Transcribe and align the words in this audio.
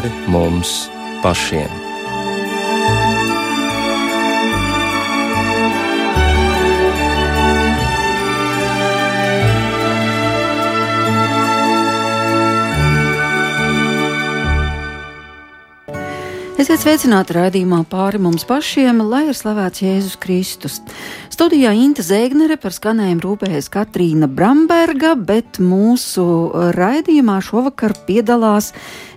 pāri 0.00 0.10
mums 0.32 0.88
pašiem. 1.20 1.68
Esiet 16.60 16.80
sveicināti 16.80 17.34
raidījumā 17.36 17.82
pāri 17.88 18.20
mums 18.20 18.44
pašiem, 18.48 19.00
lai 19.08 19.26
ir 19.28 19.36
slavēts 19.36 19.80
Jēzus 19.84 20.16
Kristus. 20.20 20.80
Studijā 21.40 21.70
Inte 21.72 22.02
Zēgnere 22.04 22.58
par 22.60 22.74
skanējumu 22.76 23.22
rūpējas 23.24 23.70
Katrīna 23.72 24.26
Bramberga, 24.28 25.14
bet 25.16 25.56
mūsu 25.56 26.22
raidījumā 26.76 27.38
šovakar 27.40 27.94
piedalās 28.04 28.74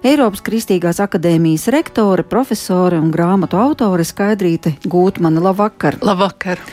Eiropas 0.08 0.40
Kristīgās 0.45 1.02
akadēmijas 1.04 1.67
rektore, 1.76 2.23
profesore 2.23 3.02
un 3.04 3.09
grāmatu 3.12 3.59
autore 3.59 4.05
Skaidrīte 4.08 4.72
Gūtmana. 4.88 5.44
Labvakar! 5.44 5.98
Labvakar! 6.00 6.64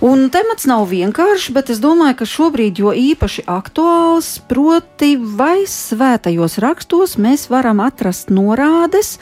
Un 0.00 0.30
temats 0.32 0.64
nav 0.72 0.86
vienkāršs, 0.88 1.50
bet 1.52 1.68
es 1.76 1.84
domāju, 1.84 2.22
ka 2.22 2.30
šobrīd 2.32 2.80
jo 2.80 2.96
īpaši 2.96 3.44
aktuāls, 3.44 4.38
proti, 4.48 5.18
vai 5.20 5.66
svētajos 5.68 6.56
rakstos 6.64 7.18
mēs 7.20 7.50
varam 7.52 7.84
atrast 7.84 8.32
norādes 8.32 9.18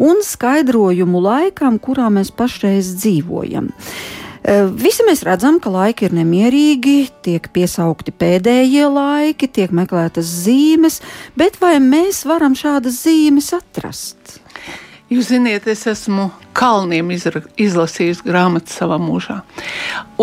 un 0.00 0.24
skaidrojumu 0.24 1.20
laikam, 1.20 1.76
kurā 1.76 2.08
mēs 2.08 2.32
pašreiz 2.32 2.94
dzīvojam. 2.96 3.68
E, 4.42 4.54
visi 4.66 5.06
mēs 5.06 5.22
redzam, 5.26 5.58
ka 5.62 5.70
laiki 5.72 6.08
ir 6.08 6.16
nemierīgi, 6.16 6.96
tiek 7.24 7.48
piesaukti 7.54 8.14
pēdējie 8.14 8.88
laiki, 8.90 9.48
tiek 9.48 9.74
meklētas 9.74 10.28
zīmes, 10.44 11.00
bet 11.38 11.60
vai 11.62 11.76
mēs 11.82 12.24
varam 12.28 12.56
šādas 12.58 13.02
zīmes 13.04 13.52
atrast? 13.56 14.38
Jūs 15.12 15.28
zināt, 15.28 15.66
es 15.68 15.84
esmu 15.90 16.30
kalniem 16.56 17.12
izlasījis 17.12 18.22
grāmatu 18.24 18.72
savā 18.72 18.96
mūžā. 19.02 19.42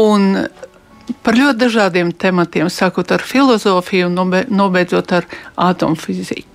Un 0.02 0.47
par 1.23 1.38
ļoti 1.38 1.61
dažādiem 1.61 2.09
tematiem, 2.17 2.72
sākot 2.73 3.11
ar 3.13 3.22
filozofiju 3.25 4.09
un 4.09 4.17
nobeidzot 4.49 5.13
ar 5.19 5.29
atomfiziku 5.69 6.49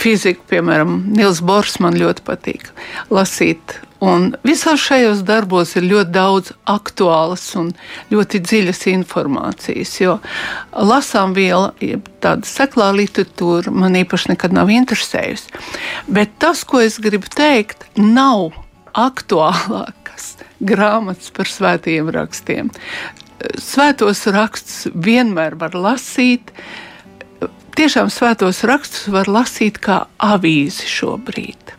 fiziku, 0.00 0.44
piemēram, 0.50 1.00
Nils 1.16 1.42
Bors 1.44 1.78
man 1.82 1.96
ļoti 1.98 2.24
patīk 2.26 2.70
lasīt. 3.12 3.80
Un 4.04 4.34
visos 4.44 4.82
šajos 4.84 5.22
darbos 5.24 5.72
ir 5.78 5.86
ļoti 5.88 6.12
daudz 6.12 6.52
aktuālas 6.68 7.46
un 7.56 7.70
ļoti 8.12 8.42
dziļas 8.44 8.82
informācijas, 8.92 9.94
jo 10.02 10.18
lasām 10.76 11.32
viela, 11.36 11.70
tāda 12.20 12.44
seklā 12.44 12.90
literatūra 12.98 13.72
man 13.72 13.96
īpaši 13.96 14.34
nekad 14.34 14.52
nav 14.52 14.72
interesējusi. 14.72 15.48
Bet 16.12 16.36
tas, 16.42 16.64
ko 16.68 16.82
es 16.84 17.00
gribu 17.00 17.30
teikt, 17.32 17.88
nav 17.96 18.52
aktuālākas 18.92 20.34
grāmatas 20.60 21.32
par 21.32 21.48
svētajiem 21.48 22.12
rakstiem. 22.12 22.68
Svētos 23.60 24.26
rakstus 24.32 24.92
vienmēr 24.92 25.56
var 25.60 25.76
lasīt, 25.76 26.52
tiešām 27.76 28.12
svētos 28.12 28.60
rakstus 28.68 29.08
var 29.12 29.28
lasīt 29.28 29.80
kā 29.80 30.02
avīzi 30.20 30.88
šobrīd. 30.88 31.76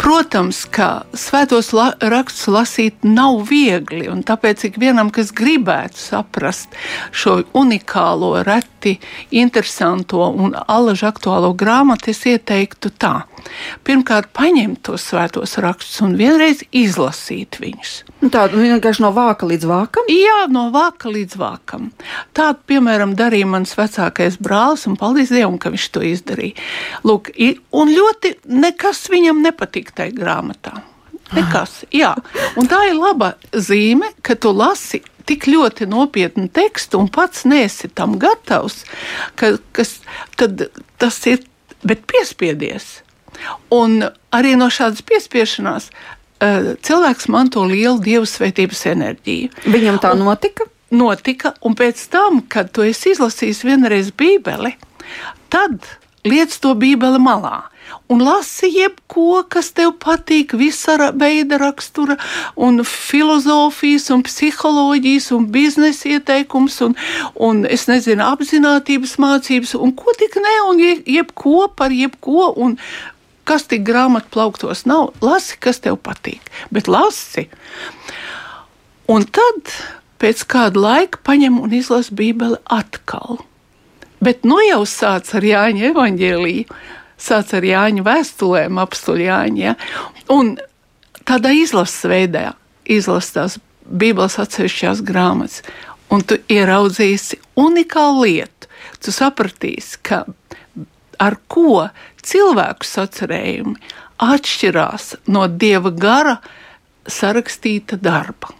Protams, 0.00 0.64
ka 0.66 1.04
svētos 1.14 1.70
la 1.76 1.92
rakstus 2.00 2.48
lasīt 2.50 3.04
nav 3.06 3.44
viegli, 3.50 4.08
un 4.10 4.24
tāpēc 4.26 4.66
ikvienam, 4.68 5.12
kas 5.14 5.30
gribētu 5.36 6.00
saprast 6.00 6.74
šo 7.14 7.38
unikālo, 7.58 8.34
reti 8.46 8.96
interesanto 9.30 10.26
un 10.32 10.56
alaži 10.66 11.06
aktuālo 11.08 11.52
grāmatu, 11.58 12.10
es 12.10 12.24
ieteiktu 12.26 12.92
tā. 12.98 13.14
Pirmkārt, 13.86 14.30
paņemt 14.36 14.82
tos 14.86 15.04
svētos 15.10 15.56
rakstus 15.62 16.00
un 16.04 16.14
vienreiz 16.18 16.62
izlasīt 16.74 17.58
viņus. 17.62 17.94
Nu, 18.22 18.30
Tādu 18.32 18.60
vienkārši 18.62 19.04
no 19.04 19.10
vāka 19.16 19.48
līdz 19.50 19.68
vākam? 19.70 20.08
Jā, 20.12 20.38
no 20.52 20.68
vāka 20.74 21.10
līdz 21.12 21.38
vākam. 21.40 21.90
Tādu, 22.36 22.62
piemēram, 22.70 23.16
darīja 23.18 23.50
mans 23.50 23.74
vecākais 23.78 24.38
brālis, 24.42 24.86
un 24.90 24.98
paldies 25.00 25.32
Dievam, 25.34 25.58
ka 25.62 25.72
viņš 25.74 25.88
to 25.94 26.04
izdarīja. 26.12 26.58
Lūk, 27.08 27.32
un 27.74 27.92
ļoti 27.92 28.36
nekas 28.48 29.06
viņam 29.12 29.42
nepatīk 29.44 29.94
tajā 29.96 30.14
grāmatā. 30.16 30.80
Nekas, 31.32 31.78
jā. 31.94 32.12
Un 32.60 32.68
tā 32.68 32.82
ir 32.90 32.98
laba 32.98 33.34
zīme, 33.56 34.10
ka 34.24 34.36
tu 34.36 34.52
lasi 34.52 35.00
tik 35.28 35.46
ļoti 35.48 35.86
nopietnu 35.90 36.48
tekstu 36.52 37.00
un 37.00 37.08
pats 37.12 37.46
nesi 37.48 37.88
tam 37.88 38.18
gatavs, 38.20 38.82
ka, 39.38 39.54
kas, 39.72 40.00
tad 40.36 40.66
tas 41.00 41.18
ir, 41.30 41.42
bet 41.86 42.04
piespiedies. 42.10 43.00
Un 43.74 44.02
arī 44.34 44.54
no 44.58 44.68
šādas 44.72 45.04
piespiešanās 45.06 45.88
uh, 45.92 46.72
cilvēks 46.84 47.30
manto 47.32 47.64
lielu 47.68 47.98
dievu 48.02 48.28
svētības 48.28 48.86
enerģiju. 48.92 49.50
Viņam 49.66 50.00
tā 50.02 50.14
un, 50.16 50.24
notika? 50.28 50.68
Notika, 50.92 51.54
un 51.64 51.76
pēc 51.78 52.04
tam, 52.12 52.42
kad 52.52 52.72
tu 52.74 52.84
esi 52.84 53.14
izlasījis 53.14 53.64
vienreiz 53.64 54.12
Bībeli, 54.12 54.74
tad 55.52 55.80
liec 56.28 56.52
to 56.60 56.74
Bībeli 56.78 57.20
malā 57.22 57.62
un 58.08 58.22
lasi 58.24 58.68
jebko, 58.72 59.42
kas 59.48 59.70
tev 59.76 59.94
patīk, 60.02 60.54
visa 60.58 61.10
veida 61.18 61.58
rakstura, 61.60 62.16
un 62.56 62.82
filozofijas, 62.86 64.10
un 64.14 64.24
psiholoģijas, 64.26 65.30
un 65.36 65.48
biznesa 65.54 66.12
ieteikums, 66.16 66.80
un, 66.86 66.96
un 67.48 67.64
es 67.68 67.88
nezinu, 67.90 68.24
apziņotības 68.26 69.16
mācības, 69.22 69.74
un 69.80 69.94
ko 69.96 70.14
tik 70.18 70.38
ne, 70.42 70.56
un 70.68 70.84
jebko 70.84 71.68
par 71.76 71.94
jebko. 71.94 72.52
Un, 72.62 72.78
Kas 73.48 73.66
tik 73.70 73.82
grāmatā 73.86 74.30
plauktos 74.30 74.84
nav, 74.86 75.10
lasi, 75.24 75.56
kas 75.58 75.82
tev 75.82 75.98
patīk, 76.04 76.44
bet 76.70 76.90
lasi. 76.90 77.48
Un 79.10 79.26
tad 79.26 79.72
pēc 80.22 80.44
kāda 80.46 80.78
laika 80.78 81.18
paņem 81.26 81.58
un 81.62 81.74
izlasa 81.74 82.14
Bībeli 82.14 82.60
atkal. 82.70 83.40
Bet 84.22 84.46
nu 84.46 84.60
jau 84.62 84.84
sāc 84.86 85.32
ar 85.34 85.42
Jāņa 85.42 85.88
evaņģēlīju, 85.90 86.76
sāc 87.18 87.50
ar 87.58 87.66
Jāņa 87.66 88.04
vēstulēm, 88.06 88.78
apstuļu 88.78 89.26
Jāņa. 89.26 89.62
Ja? 89.64 89.74
Un 90.30 90.54
tādā 91.26 91.50
izlases 91.58 92.06
veidā 92.06 92.52
izlasās 92.86 93.58
Bībeles 93.82 94.38
atsevišķās 94.38 95.02
grāmatas, 95.02 95.64
un 96.14 96.22
tu 96.22 96.38
ieraudzīsi 96.52 97.40
unikālu 97.58 98.28
lietu. 98.28 98.70
Tu 99.02 99.10
sapratīsi, 99.10 99.98
ka 100.06 100.22
ar 101.22 101.36
ko 101.50 101.88
cilvēku 102.26 102.86
sacerējumi 102.86 103.76
atšķirās 104.22 105.14
no 105.34 105.46
dieva 105.48 105.90
gara 105.90 106.36
sarakstīta 107.10 107.98
darba. 107.98 108.52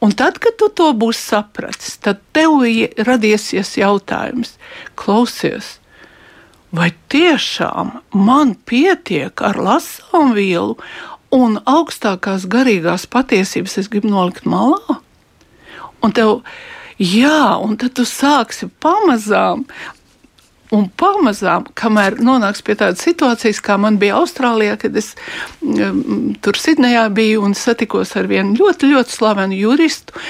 Un 0.00 0.14
tad, 0.14 0.38
kad 0.38 0.54
tu 0.60 0.68
to 0.70 0.92
būsi 0.94 1.20
sapratis, 1.32 1.96
tad 1.98 2.20
tev 2.36 2.62
radīsies 3.08 3.74
jautājums, 3.80 4.54
klausies, 4.98 5.78
vai 6.70 6.92
tiešām 7.10 7.96
man 8.14 8.54
pietiek 8.68 9.42
ar 9.42 9.58
lasām 9.58 10.36
vielu 10.36 10.78
un 11.34 11.58
augstākās 11.66 12.46
garīgās 12.46 13.08
patiesības 13.10 13.78
es 13.82 13.90
gribu 13.90 14.12
nolikt 14.12 14.46
malā? 14.46 15.00
Un 15.98 16.14
tev, 16.14 16.44
jā, 17.02 17.58
un 17.58 17.74
tad 17.80 17.96
tu 17.98 18.06
sāksi 18.06 18.70
pamazām 18.78 19.66
Un 20.74 20.90
pamazām, 21.00 21.64
kamēr 21.78 22.18
nonāks 22.20 22.60
pie 22.64 22.76
tādas 22.76 23.00
situācijas, 23.06 23.62
kā 23.64 23.78
man 23.80 23.96
bija 24.00 24.18
Austrālijā, 24.20 24.76
kad 24.80 24.96
es 25.00 25.14
um, 25.64 26.34
tur 26.44 26.60
Sidnejā 26.60 27.06
biju 27.14 27.46
un 27.48 27.56
satikos 27.56 28.12
ar 28.20 28.28
vienu 28.28 28.58
ļoti, 28.58 28.92
ļoti 28.92 29.16
slavenu 29.16 29.56
juristu, 29.56 30.20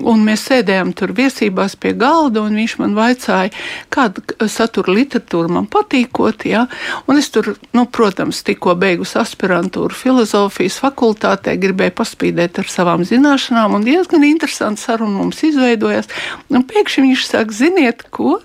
Un 0.00 0.22
mēs 0.24 0.46
sēdējām 0.48 0.94
tur 0.96 1.10
viesībās 1.12 1.74
pie 1.76 1.92
galda, 1.98 2.40
un 2.46 2.54
viņš 2.56 2.74
man 2.80 2.94
vaicāja, 2.96 3.50
kāda 3.92 4.48
satura 4.48 4.94
literatūra 4.96 5.50
man 5.52 5.66
patīkot. 5.70 6.46
Ja? 6.48 6.64
Un 7.10 7.20
es 7.20 7.28
tur, 7.34 7.52
nu, 7.76 7.84
protams, 7.92 8.40
tikko 8.46 8.72
beigusi 8.80 9.18
aspirantūru 9.20 9.96
filozofijas 9.96 10.78
fakultātē, 10.80 11.58
gribēju 11.60 11.96
paspīdēt 11.98 12.62
ar 12.62 12.72
savām 12.72 13.04
zināšanām, 13.08 13.76
un 13.76 13.84
diezgan 13.84 14.24
interesanti 14.24 14.80
saruna 14.80 15.18
mums 15.18 15.44
izveidojās. 15.50 16.08
Un 16.48 16.64
pēkšņi 16.68 17.06
viņš 17.10 17.28
saka, 17.28 17.60
ziniet, 17.60 18.06
ko? 18.16 18.38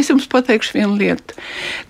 Es 0.00 0.10
jums 0.10 0.26
pateikšu 0.30 0.78
vienu 0.78 0.98
lietu. 0.98 1.36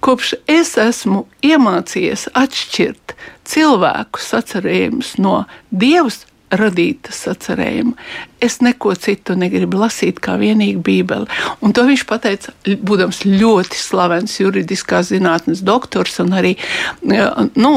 Kopš 0.05 0.35
es 0.51 0.75
esmu 0.81 1.25
iemācījies 1.45 2.29
atšķirt 2.37 3.17
cilvēku 3.49 4.21
sacerējumus 4.21 5.17
no 5.25 5.43
dievs 5.71 6.25
radīta 6.55 7.13
sacerējuma. 7.15 7.95
Es 8.43 8.61
neko 8.63 8.93
citu 9.01 9.35
negribu 9.39 9.81
lasīt, 9.81 10.21
kā 10.23 10.37
vienīgi 10.41 10.79
Bībeli. 10.85 11.27
Un 11.65 11.75
to 11.75 11.87
viņš 11.89 12.05
pateica, 12.09 12.55
būdams 12.65 13.25
ļoti 13.27 13.81
slavens 13.81 14.37
juridiskās 14.41 15.11
zinātnes 15.13 15.65
doktors 15.67 16.21
un 16.23 16.35
arī 16.37 16.55
nu, 17.03 17.75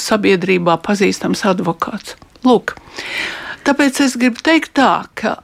sabiedrībā 0.00 0.78
pazīstams 0.86 1.44
advokāts. 1.52 2.16
Lūk, 2.46 2.76
tāpēc 3.66 4.02
es 4.04 4.16
gribu 4.20 4.42
teikt 4.44 4.76
tā, 4.78 5.06
ka 5.18 5.40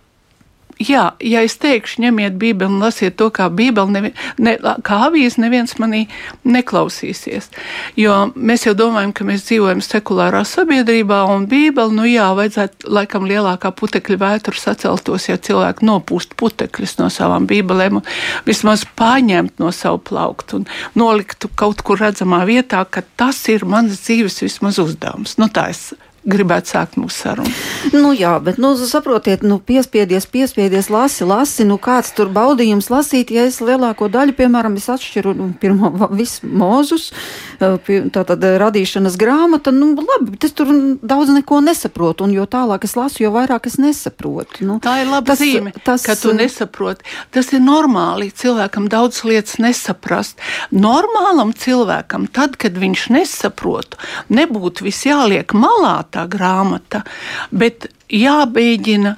jā, 0.80 1.04
ja 1.20 1.42
es 1.44 1.56
teikšu, 1.60 2.02
ņemiet 2.04 2.36
Bībeli 2.40 2.70
un 2.70 2.82
lasiet 2.82 3.16
to 3.20 3.28
kā 3.34 3.48
Bībeli, 3.52 3.92
nevi, 3.94 4.12
ne, 4.42 4.54
kā 4.86 4.98
avīzi, 5.08 5.42
neviens 5.42 5.74
manī 5.80 6.04
neklausīsies. 6.44 7.50
Jo 7.98 8.32
mēs 8.36 8.66
jau 8.66 8.74
domājam, 8.78 9.14
ka 9.16 9.26
mēs 9.28 9.46
dzīvojam 9.48 9.82
sekulārā 9.84 10.44
sabiedrībā, 10.48 11.22
un 11.32 11.48
Bībeli, 11.50 11.96
nu 11.96 12.06
jā, 12.08 12.28
vajadzētu 12.38 12.92
laikam 12.92 13.26
lielākā 13.28 13.72
putekļa 13.78 14.20
vētru 14.22 14.58
saceltos, 14.58 15.28
ja 15.30 15.38
cilvēki 15.38 15.88
nopūst 15.88 16.36
putekļus 16.40 16.98
no 17.00 17.10
savām 17.12 17.48
Bībelēm, 17.50 18.00
un 18.00 18.46
vismaz 18.48 18.86
paņemt 18.98 19.60
no 19.62 19.72
savu 19.74 20.02
plauktu 20.12 20.62
un 20.62 20.70
noliktu 20.98 21.50
kaut 21.58 21.84
kur 21.86 22.00
redzamā 22.02 22.44
vietā, 22.48 22.84
ka 22.84 23.04
tas 23.16 23.40
ir 23.52 23.66
mans 23.68 24.02
dzīves 24.04 24.42
vismaz 24.44 24.80
uzdevums. 24.82 25.38
Nu, 25.40 25.50
tā 25.52 25.70
es 25.72 25.92
gribētu 26.28 26.72
sākt 26.74 26.98
mūsu 27.00 27.24
sarunu. 27.24 27.52
Nu, 27.92 28.12
jā, 28.14 28.32
bet, 28.44 28.58
nu, 28.62 28.72
saprotiet, 28.78 29.42
nu, 29.46 29.58
piespiedies, 29.58 30.26
piespiedies, 30.30 30.88
lasi, 30.92 31.26
lasi, 31.26 31.66
nu, 31.66 31.78
kāds 31.82 32.12
tur 32.16 32.30
baudījums 32.32 32.90
lasīt, 32.92 33.32
ja 33.34 33.46
es 33.48 33.58
lielāko 33.64 34.06
daļu, 34.12 34.36
piemēram, 34.38 34.76
es 34.78 34.86
atšķiru 34.92 35.34
nu, 35.38 35.48
pirmo 35.60 35.90
visu 36.14 36.46
mūzus, 36.46 37.10
tātad 37.58 38.46
radīšanas 38.62 39.18
grāmata, 39.20 39.74
nu, 39.74 39.92
labi, 39.98 40.36
bet 40.36 40.46
es 40.46 40.54
tur 40.58 40.70
daudz 41.02 41.32
neko 41.34 41.60
nesaprotu, 41.66 42.28
un 42.28 42.36
jo 42.36 42.46
tālāk 42.50 42.86
es 42.86 42.94
lasu, 42.98 43.24
jo 43.24 43.32
vairāk 43.34 43.66
es 43.70 43.78
nesaprotu. 43.82 44.62
Nu, 44.68 44.78
Tā 44.82 45.00
ir 45.02 45.10
laba 45.10 45.32
tas, 45.32 45.42
zīme, 45.42 45.74
tas, 45.84 46.06
ka 46.06 46.16
tu 46.18 46.34
nesaproti. 46.36 47.06
Tas 47.34 47.50
ir 47.54 47.62
normāli 47.64 48.30
cilvēkam 48.30 48.86
daudz 48.92 49.24
lietas 49.26 49.58
nesaprast. 49.62 50.38
Normālam 50.70 51.52
cilvēkam, 51.56 52.28
tad, 52.30 52.56
kad 52.60 52.78
viņš 52.78 53.08
nesaprot, 53.14 53.98
nebūtu 54.32 54.86
viss 54.86 55.06
jāliek 55.08 55.54
malā, 55.56 55.98
tā 56.12 56.26
grāmata, 56.30 57.02
bet 57.50 57.88
jāmēģina 58.12 59.16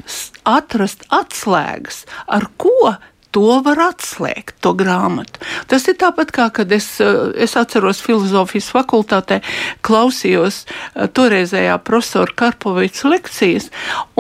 atrast 0.55 1.05
atslēgas, 1.14 2.05
ar 2.26 2.49
ko 2.61 2.94
to 3.35 3.56
var 3.67 3.81
atslēgt, 3.88 4.55
to 4.62 4.70
grāmatu. 4.79 5.43
Tas 5.67 5.88
ir 5.91 5.96
tāpat 5.99 6.31
kā, 6.35 6.46
kad 6.55 6.70
es, 6.73 6.87
es 7.02 7.56
atceros 7.58 7.99
filozofijas 8.05 8.69
fakultātē, 8.70 9.41
klausījos 9.87 10.61
eh, 10.62 11.08
toreizējā 11.11 11.75
profesora 11.82 12.37
Karpovica 12.44 13.11
lekcijas, 13.11 13.70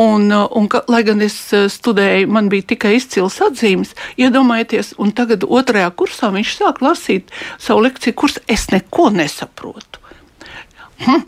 un, 0.00 0.26
un 0.34 0.66
lai 0.90 1.04
gan 1.06 1.22
es 1.22 1.36
eh, 1.54 1.68
studēju, 1.70 2.32
man 2.34 2.50
bija 2.50 2.72
tikai 2.74 2.96
izcils 2.98 3.38
atzīmes, 3.46 3.94
iedomājieties, 4.18 4.96
un 4.98 5.14
tagad 5.14 5.46
otrajā 5.46 5.92
kursā 5.94 6.32
viņš 6.34 6.56
sāk 6.58 6.82
lasīt 6.82 7.30
savu 7.54 7.86
lekciju 7.86 8.18
kursu, 8.18 8.42
es 8.50 8.66
neko 8.74 9.12
nesaprotu. 9.14 10.02
Hm 11.04 11.22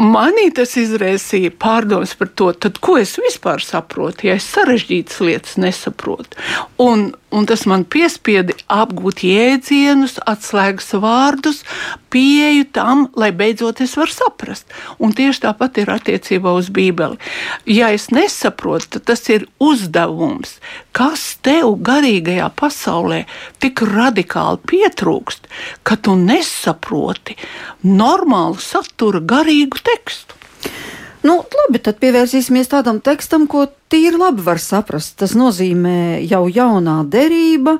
Manī 0.00 0.46
tas 0.56 0.72
izraisīja 0.80 1.52
pārdomas 1.60 2.14
par 2.16 2.30
to, 2.32 2.50
tad, 2.56 2.78
ko 2.80 2.96
es 2.96 3.18
vispār 3.20 3.60
saprotu, 3.60 4.30
ja 4.30 4.38
es 4.40 4.46
sarežģītas 4.48 5.20
lietas 5.26 5.58
nesaprotu. 5.60 6.40
Un, 6.80 7.10
un 7.30 7.46
tas 7.46 7.62
man 7.70 7.84
piespieda 7.86 8.54
apgūt 8.70 9.22
jēdzienus, 9.26 10.18
atslēgas 10.28 10.90
vārdus, 11.02 11.62
pieeju 12.10 12.66
tam, 12.74 13.06
lai 13.18 13.30
beidzot 13.36 13.82
es 13.84 13.94
varu 13.98 14.14
saprast. 14.14 14.66
Un 14.98 15.14
tieši 15.16 15.44
tāpat 15.44 15.78
ir 15.82 15.92
attiecībā 15.94 16.52
uz 16.58 16.70
Bībeli. 16.74 17.20
Ja 17.70 17.92
es 17.94 18.08
nesaprotu, 18.14 18.96
tad 18.96 19.06
tas 19.12 19.22
ir 19.30 19.46
uzdevums, 19.62 20.58
kas 20.96 21.36
tev 21.46 21.76
garīgajā 21.86 22.50
pasaulē 22.58 23.22
tik 23.62 23.84
radikāli 23.86 24.62
pietrūkst, 24.72 25.46
ka 25.86 25.96
tu 25.96 26.16
nesaproti 26.18 27.38
normālu 27.86 28.58
satura 28.62 29.22
garīgu 29.22 29.82
tekstu. 29.86 30.39
Nu, 31.20 31.42
labi, 31.44 31.80
tad 31.84 31.98
pievērsīsimies 32.00 32.70
tādam 32.72 33.00
tekstam, 33.04 33.44
ko 33.50 33.66
tīri 33.92 34.16
labi 34.16 34.40
var 34.46 34.60
saprast. 34.62 35.18
Tas 35.20 35.36
nozīmē 35.36 36.22
jau 36.24 36.46
jaunā 36.48 37.02
derība. 37.12 37.76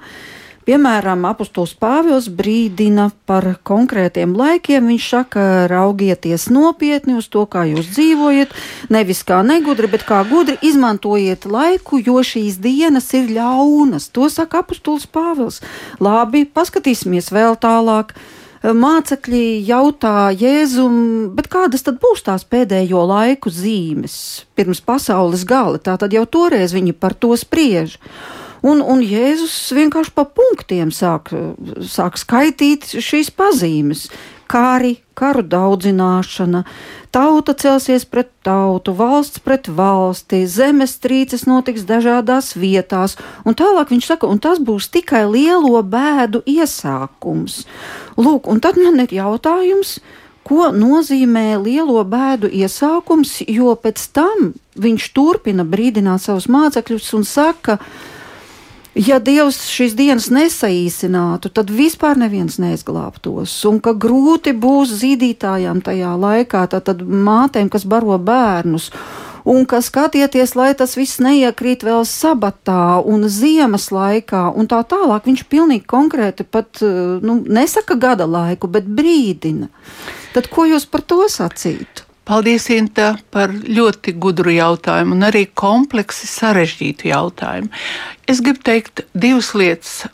Piemēram, 0.69 1.25
apustulis 1.25 1.72
Pāvils 1.81 2.28
brīdina 2.37 3.06
par 3.26 3.46
konkrētiem 3.66 4.34
laikiem. 4.37 4.90
Viņš 4.92 5.06
saka, 5.08 5.44
raugieties 5.72 6.50
nopietni 6.52 7.16
uz 7.16 7.31
to, 7.32 7.46
kā 7.48 7.64
jūs 7.70 7.88
dzīvojat, 7.94 8.52
nevis 8.92 9.25
kā 9.26 9.40
negudri, 9.46 9.88
bet 9.90 10.04
kā 10.06 10.20
gudri 10.28 10.58
izmantojiet 10.60 11.48
laiku, 11.48 12.02
jo 12.04 12.20
šīs 12.20 12.60
dienas 12.60 13.08
ir 13.16 13.32
ļaunas. 13.32 14.10
To 14.12 14.28
saka 14.28 14.60
apustulis 14.60 15.08
Pāvils. 15.08 15.62
Labi, 15.98 16.44
paskatīsimies 16.44 17.32
vēl 17.32 17.56
tālāk 17.58 18.12
mācekļi 18.62 19.65
jautā 19.65 20.31
Jēzum, 20.37 21.31
bet 21.37 21.49
kādas 21.53 21.87
tad 21.87 22.01
būs 22.03 22.25
tās 22.27 22.45
pēdējo 22.45 23.07
laiku 23.09 23.53
zīmes 23.53 24.45
pirms 24.59 24.83
pasaules 24.85 25.47
gala? 25.49 25.81
Tātad 25.81 26.12
jau 26.12 26.27
toreiz 26.29 26.75
viņi 26.77 26.93
par 26.93 27.17
to 27.17 27.33
spriež. 27.41 27.97
Un, 28.61 28.83
un 28.85 29.01
Jēzus 29.01 29.55
vienkārši 29.73 30.12
pa 30.12 30.27
punktiem 30.29 30.93
sāk, 30.93 31.33
sāk 31.89 32.21
skaitīt 32.21 32.91
šīs 33.01 33.33
pazīmes 33.33 34.11
kari, 34.50 34.97
karu 35.14 35.44
daudzināšana, 35.47 36.64
tauta 37.14 37.55
celsies 37.55 38.06
pret 38.08 38.31
tautu, 38.47 38.94
valsts 38.99 39.43
pret 39.44 39.69
valsti, 39.70 40.43
zemestrīces 40.50 41.47
notiks 41.47 41.87
dažādās 41.87 42.56
vietās, 42.58 43.17
un 43.47 43.55
tālāk 43.58 43.93
viņš 43.94 44.11
saka, 44.11 44.31
un 44.31 44.43
tas 44.43 44.58
būs 44.58 44.91
tikai 44.91 45.23
lielo 45.31 45.82
bēdu 45.87 46.43
iesākums. 46.50 47.62
Lūk, 48.19 48.50
un 48.50 48.62
tad 48.64 48.81
man 48.81 49.05
ir 49.05 49.14
jautājums, 49.20 49.99
ko 50.47 50.73
nozīmē 50.75 51.61
lielo 51.62 52.02
bēdu 52.02 52.50
iesākums, 52.50 53.43
jo 53.47 53.76
pēc 53.79 54.08
tam 54.17 54.55
viņš 54.81 55.12
turpina 55.14 55.67
brīdināt 55.69 56.25
savus 56.26 56.49
mācekļus 56.50 57.12
un 57.20 57.29
saka, 57.29 57.79
ka 57.79 58.19
ja 58.94 59.19
Dievs 59.22 59.62
šīs 59.70 59.94
dienas 59.98 60.28
nesaīsinātu, 60.34 61.52
tad 61.54 61.70
vispār 61.75 62.19
neviens 62.20 62.58
neizglābtos. 62.62 63.54
Un 63.70 63.81
ka 63.84 63.94
grūti 63.94 64.54
būs 64.56 64.92
zīdītājām 65.02 65.82
tajā 65.87 66.14
laikā, 66.19 66.66
tad, 66.72 66.87
tad 66.90 67.02
mātēm, 67.06 67.70
kas 67.72 67.87
baro 67.88 68.19
bērnus. 68.19 68.90
Un 69.50 69.64
ka 69.64 69.81
skatieties, 69.81 70.52
lai 70.58 70.75
tas 70.76 70.98
viss 70.98 71.20
neiekrīt 71.22 71.87
vēl 71.87 72.04
sabatā 72.04 73.00
un 73.00 73.25
ziemas 73.32 73.88
laikā, 73.94 74.50
un 74.52 74.69
tā 74.69 74.82
tālāk. 74.84 75.25
Viņš 75.25 75.46
pilnīgi 75.48 75.87
konkrēti 75.88 76.44
pat 76.44 76.82
nu, 76.84 77.40
nesaka 77.48 77.96
gada 77.96 78.28
laiku, 78.28 78.69
bet 78.69 78.84
brīdina. 78.84 79.70
Tad 80.37 80.52
ko 80.52 80.69
jūs 80.69 80.84
par 80.87 81.06
to 81.08 81.25
sacītu? 81.32 82.10
Paldies, 82.31 82.69
Inta, 82.71 83.17
par 83.35 83.50
ļoti 83.50 84.12
gudru 84.23 84.53
jautājumu 84.55 85.17
un 85.17 85.27
arī 85.27 85.49
kompleksi 85.50 86.29
sarežģītu 86.31 87.09
jautājumu. 87.11 87.73
Es 88.31 88.38
gribu 88.38 88.62
teikt 88.69 89.03
divas 89.19 89.49
lietas. 89.59 90.04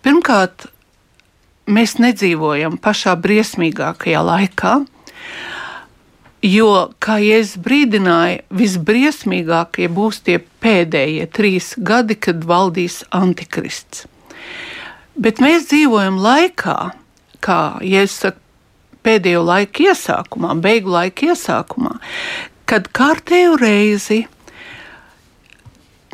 Pirmkārt, 0.00 0.70
mēs 1.68 1.98
nedzīvojam 2.00 2.78
pašā 2.80 3.12
briesmīgākajā 3.20 4.22
laikā, 4.24 4.72
jo, 6.48 6.70
kā 6.96 7.18
Jēzus 7.20 7.60
brīdināja, 7.66 8.40
visbriesmīgākie 8.56 9.90
būs 9.92 10.22
tie 10.24 10.38
pēdējie 10.40 11.28
trīs 11.28 11.74
gadi, 11.76 12.16
kad 12.16 12.48
valdīs 12.48 13.02
antikrists. 13.12 14.06
Bet 15.12 15.44
mēs 15.44 15.68
dzīvojam 15.68 16.16
laikā, 16.24 16.78
kā 17.44 17.60
Jēzus 17.84 18.18
saka, 18.24 18.45
pēdējo 19.06 19.44
laiku 19.46 19.86
iesākumā, 19.90 20.54
beigu 20.62 20.92
laiku 20.96 21.30
iesākumā, 21.30 21.96
kad 22.66 22.90
kārtējo 22.96 23.54
reizi 23.60 24.24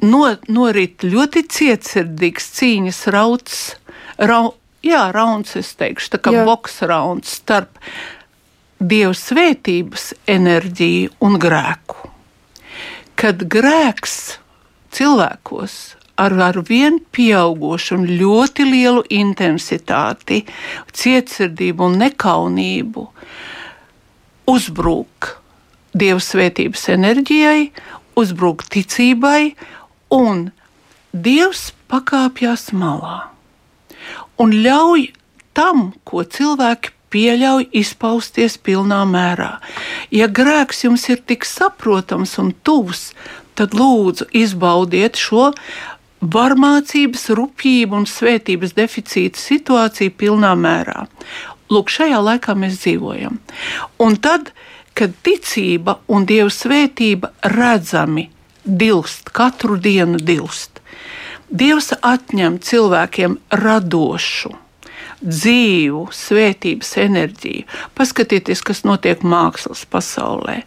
no, 0.05 0.25
norit 0.53 1.07
ļoti 1.07 1.47
cietsirdīgs 1.57 2.51
cīņas 2.59 3.05
rauds, 3.15 3.61
rau, 4.21 4.55
jā, 4.85 5.07
rauns, 5.15 5.57
es 5.59 5.73
teikšu, 5.79 6.15
tā 6.17 6.23
kā 6.23 6.35
jā. 6.37 6.45
boks 6.49 6.83
rauns 6.89 7.39
starp 7.41 7.81
dievu 8.83 9.15
svētības 9.17 10.13
enerģiju 10.31 11.15
un 11.23 11.39
grēku. 11.43 12.11
Kad 13.19 13.45
grēks 13.47 14.17
cilvēkos 14.93 15.77
ar, 16.17 16.35
ar 16.49 16.61
vien 16.69 16.99
pieaugušu 17.13 17.99
un 17.99 18.07
ļoti 18.21 18.67
lielu 18.69 19.05
intensitāti, 19.11 20.43
cietsirdību 20.93 21.89
un 21.91 21.99
nekaunību 22.05 23.09
uzbrūk 24.53 25.37
Dieva 25.93 26.23
svētības 26.25 26.87
enerģijai, 26.89 27.67
uzbrūk 28.17 28.65
ticībai, 28.73 29.53
un 30.17 30.49
Dievs 31.13 31.67
pakāpjas 31.93 32.71
malā 32.73 33.33
un 34.41 34.55
ļauj 34.65 35.11
tam, 35.57 35.93
ko 36.09 36.25
cilvēki 36.25 36.93
pieļauj 37.13 37.69
izpausties 37.77 38.57
pilnā 38.65 39.03
mērā. 39.09 39.59
Ja 40.15 40.29
grēks 40.33 40.87
jums 40.87 41.05
ir 41.13 41.21
tik 41.29 41.45
saprotams 41.49 42.39
un 42.41 42.55
tuvs, 42.65 43.11
tad 43.59 43.77
lūdzu 43.77 44.31
izbaudiet 44.33 45.21
šo 45.21 45.51
varmācības, 46.23 47.29
rupjību 47.37 47.99
un 47.99 48.07
svētības 48.07 48.77
deficīta 48.79 49.41
situācija 49.41 50.15
pilnā 50.19 50.53
mērā. 50.59 51.07
Lūk, 51.73 51.91
šajā 51.91 52.21
laikā 52.23 52.55
mēs 52.59 52.79
dzīvojam. 52.83 53.39
Un 54.03 54.19
tad, 54.23 54.53
kad 54.95 55.15
ticība 55.25 55.99
un 56.13 56.27
dieva 56.29 56.51
svētība 56.53 57.33
redzami 57.55 58.29
dilst, 58.65 59.33
katru 59.35 59.79
dienu 59.81 60.21
dilst. 60.21 60.83
Dievs 61.53 61.91
atņem 62.01 62.61
cilvēkiem 62.65 63.35
radošu, 63.61 64.53
dzīvu, 65.23 66.07
svētības 66.17 66.95
enerģiju. 67.03 67.67
Paskatieties, 67.99 68.63
kas 68.65 68.85
notiek 68.89 69.21
mākslas 69.27 69.85
pasaulē 69.91 70.63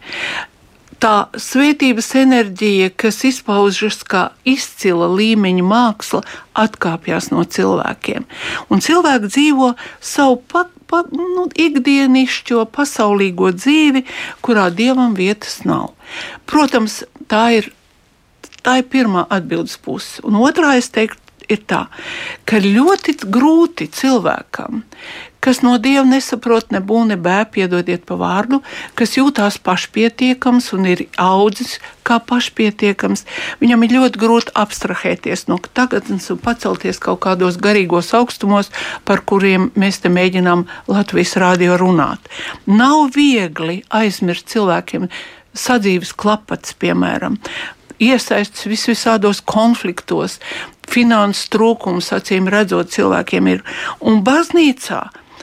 tā 1.02 1.28
svētības 1.40 2.08
enerģija, 2.20 2.90
kas 2.98 3.20
izpaužas 3.28 4.00
kā 4.06 4.30
izcila 4.48 5.08
līmeņa 5.12 5.64
māksla, 5.66 6.22
atkāpjas 6.56 7.30
no 7.32 7.44
cilvēkiem. 7.44 8.26
Un 8.72 8.82
cilvēki 8.84 9.30
dzīvo 9.32 9.72
savu 10.00 10.40
pa, 10.52 10.66
pa, 10.90 11.02
nu, 11.12 11.46
ikdienišķo, 11.52 12.64
pasaulīgo 12.74 13.52
dzīvi, 13.56 14.06
kurā 14.44 14.68
dievam 14.74 15.16
vietas 15.18 15.62
nav. 15.68 15.92
Protams, 16.48 17.02
tā 17.30 17.44
ir, 17.60 17.70
tā 18.62 18.80
ir 18.80 18.90
pirmā 18.92 19.26
atbildes 19.30 19.78
puse. 19.82 20.22
Un 20.26 20.40
otrā, 20.40 20.76
es 20.80 20.90
teiktu, 20.94 21.25
ir 21.52 21.62
tā, 21.68 21.86
ka 22.48 22.60
ļoti 22.62 23.16
grūti 23.32 23.88
cilvēkam, 23.92 24.82
kas 25.46 25.60
no 25.62 25.76
dieva 25.78 26.02
nesaprot 26.08 26.72
ne 26.74 26.80
būnu, 26.82 27.12
ne 27.12 27.16
bēg, 27.22 27.52
piedodiet 27.54 28.02
pa 28.08 28.16
vārdu, 28.18 28.58
kas 28.98 29.14
jūtās 29.14 29.60
pašpietiekams 29.62 30.72
un 30.74 30.88
ir 30.90 31.04
audzis 31.22 31.76
kā 32.06 32.18
pašpietiekams, 32.18 33.22
viņam 33.62 33.86
ir 33.86 33.94
ļoti 33.98 34.22
grūti 34.22 34.54
abstrahēties 34.58 35.46
no 35.50 35.60
tagadnes 35.78 36.26
un 36.34 36.42
pacelties 36.42 36.98
kaut 37.02 37.22
kādos 37.28 37.60
garīgos 37.62 38.10
augstumos, 38.18 38.72
par 39.06 39.22
kuriem 39.22 39.70
mēs 39.78 40.02
te 40.02 40.10
mēģinām 40.10 40.66
Latvijas 40.90 41.36
rādio 41.38 41.78
runāt. 41.78 42.26
Nav 42.66 43.12
viegli 43.14 43.84
aizmirst 43.94 44.50
cilvēkiem 44.50 45.06
sadzīves 45.56 46.10
klapats, 46.12 46.74
piemēram, 46.76 47.38
iesaistīts 48.02 48.66
vis 48.68 48.84
visādos 48.90 49.40
konfliktos, 49.40 50.40
finanses 50.90 51.50
trūkums, 51.52 52.12
acīm 52.16 52.50
redzot, 52.52 52.90
cilvēkiem 52.94 53.52
ir. 53.52 53.62
Un 54.00 54.22
baznīcā, 54.26 55.00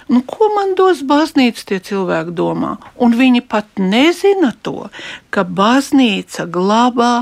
nu, 0.09 0.23
ko 0.27 0.49
man 0.55 0.75
dos 0.79 1.03
baznīca, 1.07 1.67
tie 1.69 1.79
cilvēki 1.91 2.35
domā. 2.37 2.77
Un 2.95 3.15
viņi 3.19 3.43
pat 3.47 3.69
nezina 3.79 4.53
to, 4.65 4.89
ka 5.33 5.45
baznīca 5.47 6.47
glabā 6.51 7.13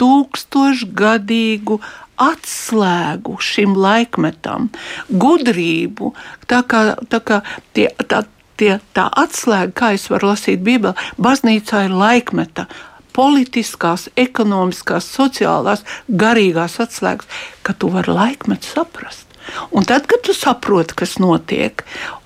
tūkstošgadīgu 0.00 1.80
atslēgu 2.20 3.38
šim 3.40 3.76
laikmetam, 3.80 4.68
gudrību. 5.08 6.12
Tā 6.50 6.60
kā, 6.68 6.82
tā 7.08 7.20
kā 7.24 7.40
tie, 7.76 7.88
tā, 8.08 8.24
tie, 8.60 8.74
tā 8.96 9.08
atslēga, 9.22 9.72
kā 9.76 9.92
es 9.96 10.06
varu 10.12 10.32
lasīt 10.32 10.62
Bībelē, 10.64 10.94
baznīcā 11.20 11.86
ir 11.88 11.96
laikmeta 11.96 12.68
politiskās, 13.16 14.08
ekonomiskās, 14.18 15.08
sociālās, 15.16 15.84
garīgās 16.08 16.78
atslēgas, 16.82 17.28
ka 17.66 17.74
tu 17.74 17.90
vari 17.94 18.14
laikmetu 18.14 18.72
saprast. 18.74 19.26
Un 19.74 19.86
tad, 19.88 20.06
kad 20.06 20.22
tu 20.22 20.34
saproti, 20.36 20.94
kas 20.98 21.18
notiek, 21.18 21.82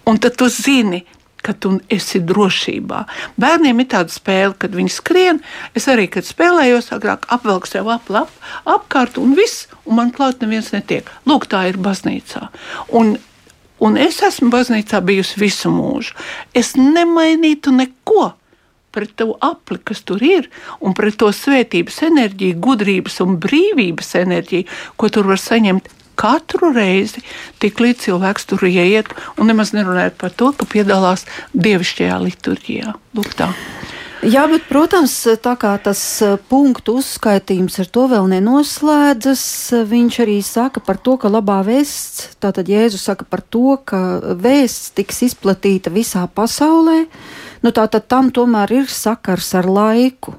un 0.08 0.18
tad 0.20 0.36
tu 0.40 0.48
zini, 0.52 1.04
ka 1.44 1.52
tu 1.52 1.76
esi 1.92 2.22
drošībā. 2.24 3.02
Bērniem 3.40 3.82
ir 3.82 3.90
tāda 3.92 4.12
spēle, 4.12 4.54
kad 4.58 4.74
viņi 4.76 4.92
skrien. 4.92 5.40
Es 5.76 5.88
arī, 5.92 6.06
kad 6.12 6.26
spēlējos, 6.26 6.88
agrāk 6.96 7.28
apvelku 7.34 7.68
sev 7.68 7.90
ap, 7.92 8.08
ap, 8.08 8.32
apkārt, 8.76 9.20
un 9.20 9.36
viss, 9.36 9.66
un 9.84 10.00
man 10.00 10.12
klāt 10.14 10.40
neviens 10.44 10.72
netiek. 10.72 11.10
Lūk, 11.28 11.48
tā 11.52 11.66
ir 11.68 11.80
baznīcā. 11.84 12.48
Un, 12.96 13.16
un 13.84 14.00
es 14.00 14.22
esmu 14.24 14.48
baznīcā 14.54 15.02
bijusi 15.04 15.42
visu 15.42 15.72
mūžu. 15.74 16.16
Es 16.56 16.74
nemainītu 16.80 17.74
neko 17.76 18.32
pret 18.94 19.12
to 19.18 19.32
apli, 19.42 19.80
kas 19.82 20.04
tur 20.06 20.22
ir, 20.24 20.48
un 20.80 20.94
pret 20.96 21.18
to 21.20 21.30
svētības 21.34 22.00
enerģiju, 22.08 22.60
gudrības 22.62 23.20
un 23.24 23.36
brīvības 23.42 24.14
enerģiju, 24.22 24.70
ko 25.00 25.10
tur 25.12 25.30
var 25.32 25.42
saņemt 25.42 25.90
katru 26.18 26.70
reizi, 26.74 27.24
tik 27.62 27.82
līdz 27.82 28.06
cilvēks 28.06 28.46
tur 28.50 28.62
ieiet, 28.68 29.10
un 29.38 29.50
nemaz 29.50 29.74
nerunājot 29.74 30.18
par 30.20 30.34
to, 30.38 30.52
ka 30.54 30.68
piedalās 30.70 31.26
dievišķajā 31.52 32.20
liturģijā. 32.28 32.94
Lūk, 33.18 33.34
tā. 33.38 33.50
Jā, 34.24 34.46
bet, 34.48 34.62
protams, 34.70 35.12
tā 35.44 35.52
kā 35.60 35.74
tas 35.84 36.00
eh, 36.24 36.38
punktu 36.48 36.94
uzskaitījums 37.02 37.74
ar 37.82 37.88
to 37.92 38.06
vēl 38.08 38.30
nenoslēdzas, 38.30 39.42
viņš 39.90 40.16
arī 40.24 40.38
saka 40.40 40.80
par 40.80 40.96
to, 40.96 41.18
ka 41.20 41.28
labā 41.28 41.58
vēsts, 41.66 42.30
tātad 42.40 42.70
Jēzus 42.72 43.04
saka 43.10 43.26
par 43.28 43.42
to, 43.44 43.76
ka 43.84 44.00
vēsts 44.40 44.94
tiks 44.96 45.20
izplatīta 45.28 45.92
visā 45.92 46.24
pasaulē, 46.24 47.02
nu 47.64 47.72
tātad 47.74 48.06
tam 48.08 48.30
tomēr 48.34 48.72
ir 48.82 48.90
sakars 48.92 49.54
ar 49.58 49.68
laiku. 49.68 50.36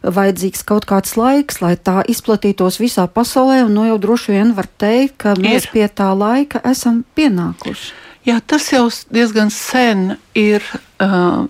Vajadzīgs 0.00 0.62
kaut 0.64 0.86
kāds 0.88 1.18
laiks, 1.20 1.60
lai 1.60 1.74
tā 1.76 2.00
izplatītos 2.08 2.80
visā 2.80 3.04
pasaulē, 3.04 3.66
un 3.66 3.74
no 3.76 3.84
nu 3.84 3.90
jau 3.90 3.98
droši 4.00 4.32
vien 4.32 4.54
var 4.56 4.68
teikt, 4.80 5.18
ka 5.20 5.34
mēs 5.36 5.68
ir. 5.68 5.72
pie 5.74 5.88
tā 5.92 6.08
laika 6.16 6.62
esam 6.64 7.02
pienākuši. 7.14 7.92
Jā, 8.24 8.38
tas 8.40 8.68
jau 8.72 8.86
diezgan 9.12 9.52
sen 9.52 10.16
ir. 10.36 10.64
Uh, 11.00 11.48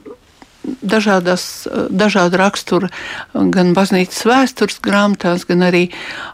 dažādas, 0.65 1.67
dažādu 1.91 2.41
raksturu, 2.41 2.91
gan 3.33 3.73
baznīcas 3.77 4.25
vēstures 4.29 4.81
grāmatās, 4.85 5.47
gan 5.49 5.65
arī 5.67 5.87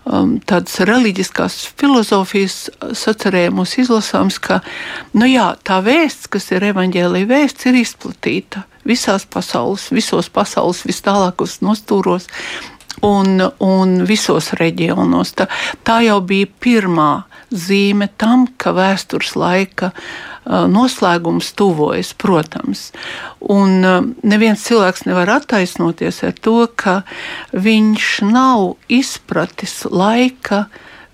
um, 0.05 0.37
tādas 0.47 0.79
reliģiskās 0.89 1.59
filozofijas 1.79 2.59
sacerējumus 2.97 3.77
izlasāms, 3.83 4.41
ka 4.43 4.61
nu 5.17 5.29
jā, 5.31 5.53
tā 5.67 5.81
vēsts, 5.85 6.31
kas 6.33 6.51
ir 6.55 6.67
evaņģēlīja 6.73 7.31
vēsts, 7.31 7.69
ir 7.71 7.83
izplatīta 7.83 8.67
visās 8.87 9.27
pasaules, 9.27 9.91
visos 9.95 10.31
pasaules 10.31 10.85
vis 10.87 11.03
tālākos 11.07 11.61
nostūros 11.65 12.29
un, 13.07 13.41
un 13.61 13.97
visos 14.09 14.53
reģionos. 14.59 15.35
Tā, 15.37 15.49
tā 15.87 16.01
jau 16.07 16.21
bija 16.25 16.49
pirmā 16.63 17.11
zīme 17.51 18.09
tam, 18.19 18.47
ka 18.59 18.73
vēstures 18.77 19.35
laika 19.39 19.93
uh, 19.93 20.67
noslēgums 20.71 21.53
tuvojas, 21.59 22.13
protams. 22.19 22.91
Un 23.41 23.85
uh, 23.85 24.01
neviens 24.27 24.65
cilvēks 24.67 25.07
nevar 25.09 25.31
attaisnoties 25.39 26.23
ar 26.27 26.35
to, 26.41 26.59
ka 26.75 27.01
viņš 27.53 28.11
nav 28.31 28.75
izpratis 28.93 29.85
laika 29.91 30.67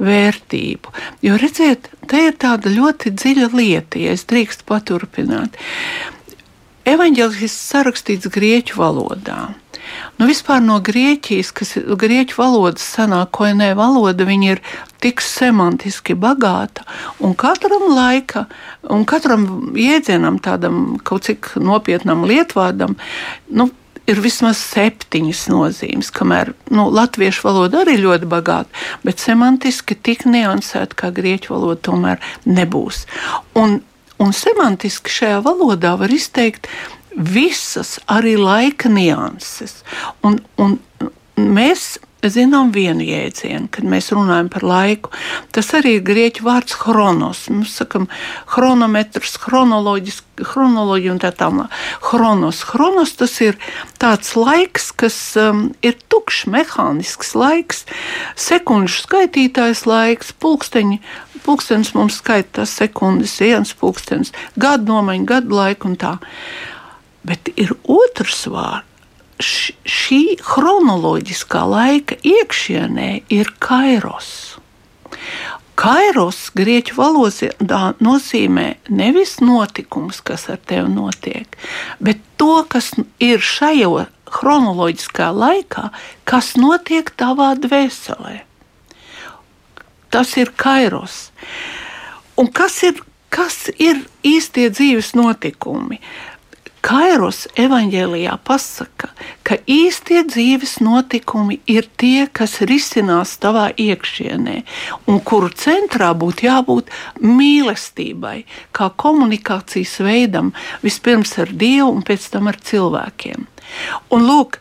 vērtību. 0.03 0.93
Jo 1.23 1.39
redziet, 1.41 1.91
te 2.11 2.27
ir 2.29 2.39
tāda 2.41 2.73
ļoti 2.73 3.13
dziļa 3.15 3.53
lieta, 3.55 4.01
ja 4.03 4.17
es 4.17 4.27
drīkstu 4.31 4.67
paturpināt. 4.67 5.59
Evanģēlis 6.89 7.55
sarakstīts 7.71 8.31
grieķu 8.33 8.81
valodā. 8.81 9.53
Nu, 10.19 10.29
vispār 10.31 10.63
no 10.65 10.79
Grieķijas, 10.85 11.53
kas 11.57 11.77
ir 11.81 11.91
grieķu 11.99 12.39
valodas 12.39 12.85
senā 12.95 13.23
koinē 13.33 13.73
valoda, 13.79 14.27
viņa 14.29 14.51
ir 14.53 14.63
tik 15.03 15.23
semantiski 15.25 16.15
bagāta, 16.19 16.87
un 17.21 17.35
katram 17.39 17.89
laika, 17.97 18.47
un 18.93 19.07
katram 19.09 19.75
jēdzienam, 19.79 20.39
tādam 20.43 20.99
kaut 21.03 21.27
cik 21.27 21.55
nopietnam 21.59 22.27
lietvārdam, 22.29 22.95
nu, 23.51 23.71
ir 24.11 24.21
vismaz 24.23 24.61
septiņas 24.61 25.45
nozīmes, 25.53 26.11
kamēr 26.15 26.53
nu, 26.75 26.89
latviešu 26.95 27.47
valoda 27.47 27.83
arī 27.83 27.99
ļoti 28.03 28.29
bagāta, 28.31 28.83
bet 29.07 29.23
semantiski 29.23 29.97
tik 29.99 30.27
niansēta 30.29 30.99
kā 30.99 31.13
grieķu 31.15 31.55
valoda 31.55 31.81
tomēr 31.91 32.35
nebūs. 32.49 33.05
Un, 33.59 33.81
un 34.23 34.35
semantiski 34.37 35.13
šajā 35.13 35.43
valodā 35.47 35.95
var 36.01 36.13
izteikt 36.15 36.69
visas 37.17 37.99
arī 38.11 38.37
laika 38.41 38.89
nianses. 38.93 39.83
Un, 40.25 40.41
un 40.61 40.79
mēs 41.37 41.97
zinām 42.31 42.71
vienu 42.75 43.03
jēdzienu, 43.03 43.67
kad 43.73 43.87
mēs 43.89 44.13
runājam 44.15 44.49
par 44.53 44.63
laiku. 44.67 45.11
Tas 45.55 45.73
arī 45.75 45.97
ir 45.99 46.05
grieķu 46.07 46.45
vārds 46.47 46.77
chronos. 46.79 47.49
Mēs 47.51 47.75
sakām, 47.81 48.07
chronometrs, 48.53 49.39
chronoloģija 49.43 51.15
un 51.15 51.21
tā 51.23 51.33
tālāk. 51.35 51.73
Chronos. 52.05 52.63
Chronos 52.69 53.17
tas 53.19 53.35
ir 53.43 53.59
tāds 54.03 54.37
laiks, 54.39 54.93
kas 54.95 55.19
um, 55.41 55.71
ir 55.83 55.99
tukšs, 56.13 56.47
mehānisks 56.53 57.35
laiks, 57.39 57.85
sekundžu 58.39 59.03
skaitītājs 59.03 59.87
laiks, 59.91 60.35
pulksteņi. 60.39 61.01
Pulkstenis 61.43 61.91
mums 61.97 62.21
skaita 62.21 62.61
tas 62.61 62.77
sekundes, 62.79 63.35
viens 63.43 63.73
pulkstenis, 63.75 64.31
gadu 64.55 64.93
nomaiņa, 64.93 65.27
gadu 65.27 65.59
laiku 65.59 65.91
un 65.91 65.99
tā. 65.99 66.13
Bet 67.27 67.53
ir 67.57 67.75
otrs 67.85 68.47
vārds. 68.51 68.89
Šī 69.43 70.37
chronoloģiskā 70.39 71.63
laika 71.67 72.15
iekšienē 72.23 73.09
ir 73.33 73.49
kairos. 73.59 74.29
Kairos 75.75 76.53
grieķu 76.55 76.95
valodā 76.95 77.81
nozīmē 77.99 78.67
nevis 78.93 79.41
notikums, 79.43 80.21
kas 80.23 80.47
ar 80.53 80.61
tevi 80.63 80.93
notiek, 80.93 81.57
bet 81.99 82.21
to, 82.39 82.61
kas 82.71 82.93
ir 83.19 83.43
šajā 83.43 84.07
chronoloģiskā 84.33 85.29
laikā, 85.35 85.89
kas 86.29 86.55
notiek 86.61 87.11
tavā 87.19 87.53
dvēselē. 87.59 88.43
Tas 90.13 90.37
ir 90.37 90.53
kairos. 90.61 91.31
Un 92.37 92.49
kas 92.53 92.79
ir, 92.85 93.01
kas 93.33 93.71
ir 93.81 94.05
īstie 94.23 94.69
dzīves 94.73 95.15
notikumi? 95.17 96.03
Kairos 96.83 97.45
evanģēlijā 97.63 98.33
pasaka, 98.43 99.13
ka 99.47 99.55
īstie 99.71 100.25
dzīves 100.27 100.81
notikumi 100.83 101.61
ir 101.71 101.87
tie, 102.01 102.27
kas 102.27 102.57
risinās 102.67 103.37
tavā 103.43 103.69
iekšienē, 103.79 104.57
un 105.07 105.21
kuru 105.23 105.53
centrā 105.55 106.11
būtu 106.19 106.49
jābūt 106.49 106.91
mīlestībai, 107.23 108.43
kā 108.75 108.91
komunikācijas 108.99 109.95
veidam, 110.03 110.51
vispirms 110.83 111.37
ar 111.39 111.55
Dievu 111.55 111.93
un 111.93 112.03
pēc 112.09 112.27
tam 112.35 112.51
ar 112.51 112.59
cilvēkiem. 112.59 113.47
Un 114.11 114.27
lūk, 114.27 114.59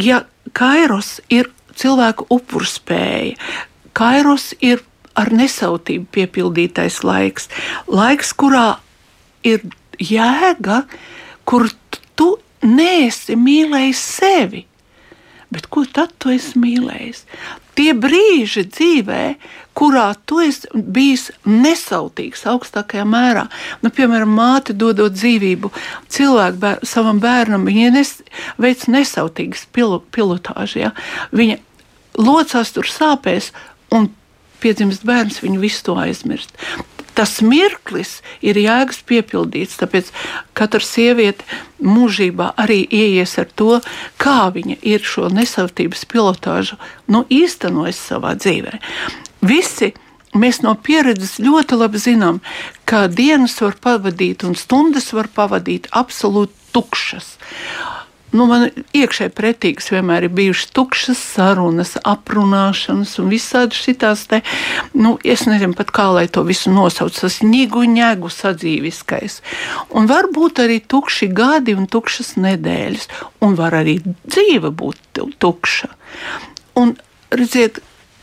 ja 0.00 0.22
Kairos 0.56 1.18
ir 1.28 1.52
cilvēku 1.76 2.30
upurspēja, 2.32 3.36
Kairos 3.92 4.54
ir 4.64 4.80
ar 5.18 5.34
nesautību 5.34 6.08
piepildītais 6.14 7.02
laiks, 7.04 7.50
laiks, 7.90 8.32
kurā 8.32 8.78
ir 9.44 9.64
jēga, 9.98 10.84
kur 11.48 11.68
tu 12.18 12.34
neesi 12.66 13.36
mīlējis 13.38 14.02
sevi. 14.18 14.64
Bet 15.48 15.70
ko 15.72 15.86
tad 15.88 16.12
tu 16.20 16.28
esi 16.34 16.60
mīlējis? 16.60 17.22
Tie 17.78 17.94
brīži 17.96 18.66
dzīvē, 18.68 19.22
kurā 19.78 20.10
tu 20.28 20.42
esi 20.44 20.68
bijis 20.74 21.28
nesautīgs 21.48 22.42
augstākajā 22.50 23.06
mērā, 23.08 23.46
nu, 23.80 23.92
piemēram, 23.94 24.34
māte 24.34 24.76
dodot 24.76 25.14
dzīvību 25.14 25.70
cilvēku 26.12 26.60
bēr, 26.64 26.84
savam 26.90 27.22
bērnam, 27.22 27.64
viņa 27.70 27.94
nes, 27.94 28.12
veic 28.60 28.84
nesautīgas 28.90 29.64
pil, 29.72 29.96
pilotāžu. 30.12 30.82
Ja? 30.82 30.92
Viņa 31.32 31.60
locās 32.20 32.74
tur 32.76 32.90
sāpēs 32.90 33.52
un 33.94 34.10
piedzimst 34.60 35.06
bērns, 35.08 35.40
viņu 35.46 35.64
visu 35.64 35.86
to 35.88 35.96
aizmirst 36.02 36.58
tas 37.18 37.38
mirklis 37.42 38.18
ir 38.46 38.58
jēgas 38.62 39.02
piepildīts. 39.08 39.78
Tāpēc 39.82 40.12
katra 40.58 40.82
sieviete 40.84 41.46
mūžībā 41.82 42.52
arī 42.62 42.84
ieies 42.86 43.34
ar 43.42 43.48
to, 43.58 43.80
kā 44.22 44.52
viņa 44.54 44.78
ir 44.86 45.02
šo 45.02 45.28
nesautības 45.34 46.06
pilotāžu 46.10 46.78
nu, 47.10 47.24
īstenojis 47.26 48.04
savā 48.10 48.36
dzīvē. 48.38 48.78
Visi 49.42 49.94
Mēs 50.36 50.58
no 50.60 50.74
pieredzes 50.76 51.38
ļoti 51.40 51.78
labi 51.80 51.96
zinām, 51.96 52.42
ka 52.84 53.06
dienas 53.08 53.54
var 53.64 53.78
pavadīt 53.80 54.44
un 54.44 54.52
stundas 54.60 55.08
var 55.16 55.30
pavadīt 55.32 55.88
absolūti 55.96 56.52
tukšas 56.76 57.30
nu, 58.32 58.46
man 58.50 58.68
iekšēji 58.96 59.32
pretīgas 59.36 59.90
vienmēr 59.92 60.26
ir 60.26 60.34
bijušas 60.34 60.72
tukšas 60.76 61.20
sarunas, 61.34 61.94
aprunāšanas 62.02 63.14
un 63.22 63.30
visādi 63.32 63.78
šitās 63.78 64.26
te, 64.30 64.42
nu, 64.94 65.16
es 65.24 65.46
nezinu 65.48 65.76
pat 65.78 65.92
kā 65.94 66.08
lai 66.14 66.26
to 66.32 66.44
visu 66.48 66.72
nosauc, 66.74 67.16
tas 67.16 67.40
ņigu 67.44 67.84
ņēgu 67.94 68.32
sadzīviskais. 68.32 69.40
Un 69.96 70.08
var 70.10 70.30
būt 70.34 70.62
arī 70.64 70.80
tukši 70.84 71.30
gadi 71.32 71.76
un 71.78 71.88
tukšas 71.90 72.36
nedēļas, 72.40 73.08
un 73.44 73.58
var 73.58 73.80
arī 73.80 73.98
dzīve 74.04 74.72
būt 74.76 75.22
tukša. 75.40 75.92
Un 76.78 76.94
redziet, 77.34 77.80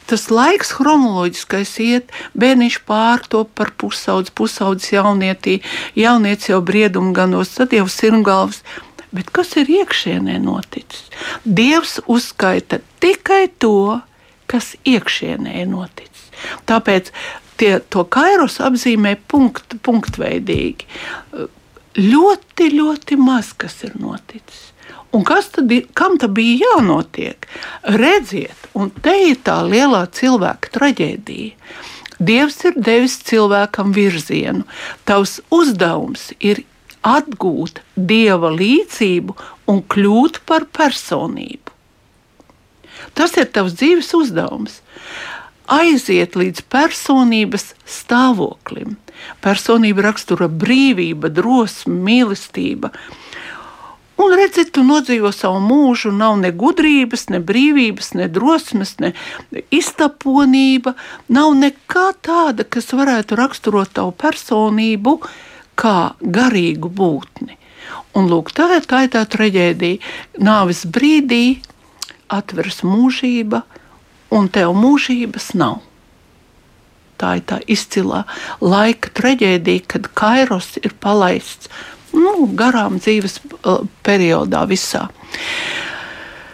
tas 0.10 0.28
laiks, 0.30 0.74
chronoloģiskais 0.78 1.72
iet, 1.84 2.14
bērniņš 2.38 2.80
pārtop 2.88 3.52
par 3.58 3.74
pusaudzi, 3.78 4.34
pusaudzis 4.38 4.94
jaunietī, 4.94 5.60
jaunieci 5.98 6.54
jau 6.54 6.62
briedumu 6.66 7.14
ganos, 7.16 7.56
tad 7.58 7.74
jau 7.76 7.88
sirmgalvs. 7.90 8.62
Bet 9.16 9.32
kas 9.36 9.56
ir 9.60 9.70
iekšienē 9.72 10.38
noticis? 10.44 11.08
Dievs 11.46 12.00
uzskaita 12.12 12.82
tikai 13.04 13.48
to, 13.64 14.02
kas 14.52 14.74
iekšienē 14.84 15.56
ir 15.62 15.70
noticis. 15.72 16.30
Tāpēc 16.68 17.12
tie, 17.60 17.78
to 17.90 18.04
kairos 18.12 18.60
apzīmē 18.64 19.16
punkt, 19.32 19.78
punktveidīgi. 19.86 20.88
Ļoti, 21.96 22.70
ļoti 22.76 23.18
maz 23.22 23.54
kas 23.56 23.82
ir 23.88 23.96
noticis. 24.00 24.72
Un 25.16 25.24
kas 25.24 25.48
tad 25.56 25.72
ir, 25.72 25.88
kam 25.96 26.18
tad 26.20 26.34
bija 26.36 26.66
jānotiek? 26.66 27.48
Redziet, 27.96 28.68
un 28.76 28.92
te 28.92 29.14
ir 29.30 29.40
tā 29.48 29.62
lielā 29.64 30.04
cilvēka 30.12 30.74
traģēdija. 30.76 31.56
Dievs 32.20 32.62
ir 32.68 32.76
devis 32.80 33.16
cilvēkam 33.28 33.94
virzienu. 33.96 34.64
Tavs 35.08 35.40
uzdevums 35.56 36.30
ir 36.40 36.64
atgūt 37.06 37.82
dieva 37.96 38.50
līdzību 38.56 39.36
un 39.72 39.82
kļūt 39.94 40.42
par 40.50 40.66
personību. 40.74 41.74
Tas 43.16 43.36
ir 43.40 43.48
tavs 43.54 43.78
dzīves 43.78 44.12
uzdevums. 44.18 44.82
Aiziet 45.72 46.36
līdz 46.38 46.66
personības 46.70 47.72
stāvoklim. 47.90 48.98
Personība 49.42 50.06
rakstura 50.10 50.50
brīvība, 50.52 51.32
drosme, 51.34 51.96
mīlestība. 52.06 52.92
Un 54.22 54.32
redziet, 54.38 54.70
tu 54.76 54.84
nodzīvo 54.86 55.32
savu 55.36 55.60
mūžu, 55.64 56.12
nav 56.16 56.38
ne 56.40 56.52
gudrības, 56.56 57.28
ne 57.34 57.42
brīvības, 57.44 58.14
ne 58.16 58.30
drosmes, 58.32 58.94
ne 59.04 59.12
iztaponība, 59.76 60.94
nav 61.28 61.52
nekā 61.60 62.06
tāda, 62.24 62.64
kas 62.64 62.94
varētu 62.96 63.36
raksturot 63.40 63.92
tavu 63.98 64.14
personību, 64.16 65.18
uh, 65.20 65.55
kā 65.80 66.16
garīgu 66.22 66.90
būtni. 66.90 67.58
Un 68.16 68.30
lūk, 68.32 68.54
tā 68.56 68.70
ir 68.78 68.86
tā, 68.88 69.04
ir 69.06 69.12
tā 69.14 69.26
traģēdija. 69.28 70.00
Nāves 70.44 70.86
brīdī 70.88 71.60
atveras 72.32 72.82
mūžība, 72.88 73.64
un 74.34 74.48
tev 74.50 74.74
mūžības 74.78 75.52
nav. 75.60 75.82
Tā 77.20 77.38
ir 77.40 77.46
tā 77.48 77.62
izcilā 77.72 78.26
laika 78.64 79.12
traģēdija, 79.16 79.86
kad 79.94 80.10
kairos 80.18 80.76
ir 80.82 80.96
palaists 81.00 81.70
nu, 82.16 82.48
garām 82.56 83.00
dzīves 83.00 83.40
uh, 83.44 83.84
periodā 84.04 84.64
visā. 84.68 85.08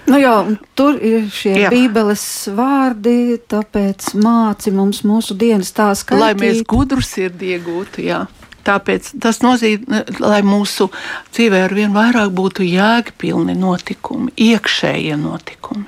Nu 0.09 0.17
jā, 0.19 0.33
tur 0.75 0.97
ir 0.97 1.27
šie 1.31 1.53
jā. 1.55 1.69
Bībeles 1.71 2.23
vārdi, 2.57 3.37
tāpēc 3.49 4.11
māci 4.21 4.73
mums 4.75 5.03
mūsu 5.07 5.37
dienas 5.39 5.71
tā 5.77 5.91
skaitīt. 5.97 6.23
Lai 6.23 6.33
mēs 6.37 6.63
gudru 6.67 7.03
sirdī 7.05 7.55
iegūtu, 7.55 8.03
jā. 8.09 8.23
Tāpēc 8.67 9.13
tas 9.23 9.41
nozīmē, 9.41 10.03
lai 10.21 10.41
mūsu 10.45 10.91
dzīvē 11.33 11.65
ar 11.65 11.75
vien 11.77 11.95
vairāk 11.95 12.29
būtu 12.37 12.67
jēgpilni 12.67 13.57
notikumi, 13.57 14.33
iekšējie 14.37 15.17
notikumi. 15.17 15.87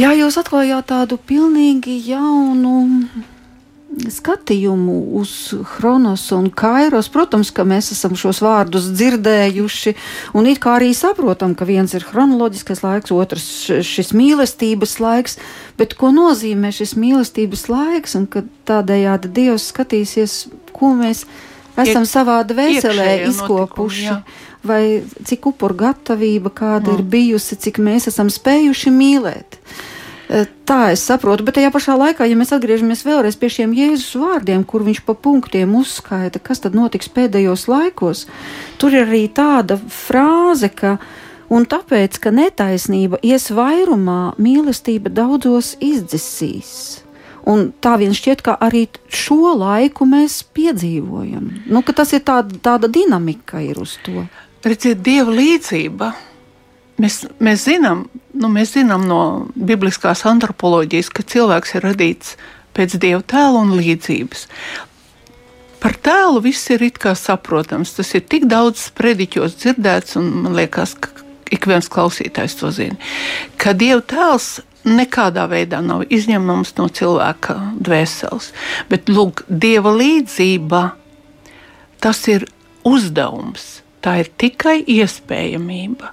Jā, 0.00 0.14
jūs 0.16 0.38
atklājāt 0.40 0.86
tādu 0.92 1.18
pilnīgi 1.28 1.98
jaunu 2.06 2.76
skatījumu 3.90 4.96
uz 5.18 5.32
Chronos 5.66 6.28
un 6.32 6.48
Kairos. 6.54 7.10
Protams, 7.12 7.50
ka 7.54 7.64
mēs 7.66 7.90
esam 7.94 8.14
šos 8.18 8.40
vārdus 8.44 8.86
dzirdējuši 8.94 9.94
un 10.38 10.46
it 10.50 10.60
kā 10.62 10.76
arī 10.78 10.92
saprotam, 10.96 11.56
ka 11.58 11.66
viens 11.68 11.94
ir 11.96 12.06
chronoloģiskais 12.06 12.84
laiks, 12.86 13.12
otrs 13.14 13.48
šis 13.86 14.14
mīlestības 14.16 14.96
laiks, 15.02 15.38
bet 15.80 15.96
ko 15.98 16.12
nozīmē 16.14 16.70
šis 16.74 16.94
mīlestības 17.00 17.66
laiks 17.72 18.16
un 18.18 18.28
ka 18.30 18.44
tādējādi 18.70 19.32
Dievs 19.40 19.70
skatīsies 19.74 20.44
ko 20.80 20.94
mēs 20.98 21.26
esam 21.76 22.06
Iek, 22.06 22.10
savā 22.10 22.40
dvēselē 22.48 23.10
izkopuši. 23.28 24.08
Notikumi, 24.10 24.48
vai 24.66 25.02
cik 25.24 25.46
upuru 25.52 25.76
gatavība 25.86 26.52
kāda 26.52 26.90
mm. 26.90 26.98
ir 26.98 27.06
bijusi, 27.14 27.56
cik 27.60 27.80
mēs 27.82 28.10
esam 28.10 28.30
spējuši 28.32 28.92
mīlēt. 28.92 29.56
E, 30.30 30.44
tā 30.68 30.92
es 30.94 31.04
saprotu, 31.08 31.46
bet 31.46 31.56
tajā 31.58 31.72
pašā 31.74 31.96
laikā, 31.98 32.28
ja 32.28 32.36
mēs 32.38 32.52
atgriežamies 32.54 33.04
vēlreiz 33.06 33.38
pie 33.40 33.50
šiem 33.56 33.72
Jēzus 33.76 34.12
vārdiem, 34.20 34.64
kur 34.68 34.84
viņš 34.86 35.02
pa 35.08 35.16
punktiem 35.16 35.72
uzskaita, 35.80 36.42
kas 36.44 36.62
tad 36.66 36.76
notiks 36.76 37.10
pēdējos 37.12 37.66
laikos, 37.72 38.26
tur 38.78 38.94
ir 38.94 39.08
arī 39.08 39.24
tāda 39.32 39.80
frāze, 39.80 40.70
ka 40.70 40.98
un 41.50 41.66
tāpēc, 41.66 42.20
ka 42.22 42.34
netaisnība 42.34 43.22
ies 43.26 43.48
vairumā, 43.54 44.36
mīlestība 44.38 45.12
daudzos 45.12 45.74
izdzisīs. 45.82 47.00
Un 47.50 47.70
tā 47.82 47.96
vien 47.98 48.12
šķiet, 48.14 48.42
ka 48.46 48.54
arī 48.62 48.84
šo 49.10 49.54
laiku 49.58 50.06
mēs 50.06 50.40
piedzīvojam. 50.54 51.48
Nu, 51.70 51.82
tas 51.82 52.12
ir 52.14 52.22
tāda, 52.26 52.58
tāda 52.62 52.90
dinamika 52.92 53.62
ir 53.64 53.80
uz 53.82 53.96
to. 54.04 54.26
Redziet, 54.66 55.00
dieva 55.02 55.32
līdzība. 55.34 56.12
Mēs, 57.00 57.22
mēs, 57.40 57.64
zinām, 57.64 58.04
nu, 58.36 58.50
mēs 58.52 58.74
zinām 58.76 59.06
no 59.08 59.22
bibliskās 59.56 60.26
antropoloģijas, 60.28 61.08
ka 61.16 61.24
cilvēks 61.24 61.74
ir 61.78 61.86
radīts 61.88 62.36
pēc 62.76 62.98
dieva 63.00 63.22
tēla 63.24 63.64
un 63.64 63.74
līdzības. 63.78 64.46
Par 65.80 65.96
tēlu 65.96 66.42
viss 66.44 66.68
ir 66.74 66.84
it 66.84 67.00
kā 67.00 67.14
saprotams. 67.16 67.94
Tas 67.96 68.12
ir 68.14 68.26
tik 68.28 68.44
daudz 68.50 68.90
sprediķos 68.90 69.56
dzirdēts, 69.62 70.18
un 70.20 70.28
man 70.44 70.58
liekas, 70.58 70.92
ka 71.00 71.24
ik 71.50 71.66
viens 71.66 71.88
klausītājs 71.90 72.58
to 72.60 72.70
zina. 72.74 73.00
Ka 73.56 73.72
dieva 73.72 74.04
tēls 74.04 74.58
nekādā 74.84 75.46
veidā 75.50 75.80
nav 75.84 76.06
izņemams 76.12 76.74
no 76.78 76.88
cilvēka 76.88 77.56
dvēseles. 77.80 78.50
Bet 78.90 79.12
lūk, 79.12 79.44
dieva 79.48 79.92
līdzība 79.96 80.82
tas 82.00 82.24
ir 82.32 82.48
uzdevums. 82.88 83.80
Tā 84.00 84.14
ir 84.22 84.30
tikai 84.40 84.78
iespējamība. 84.88 86.08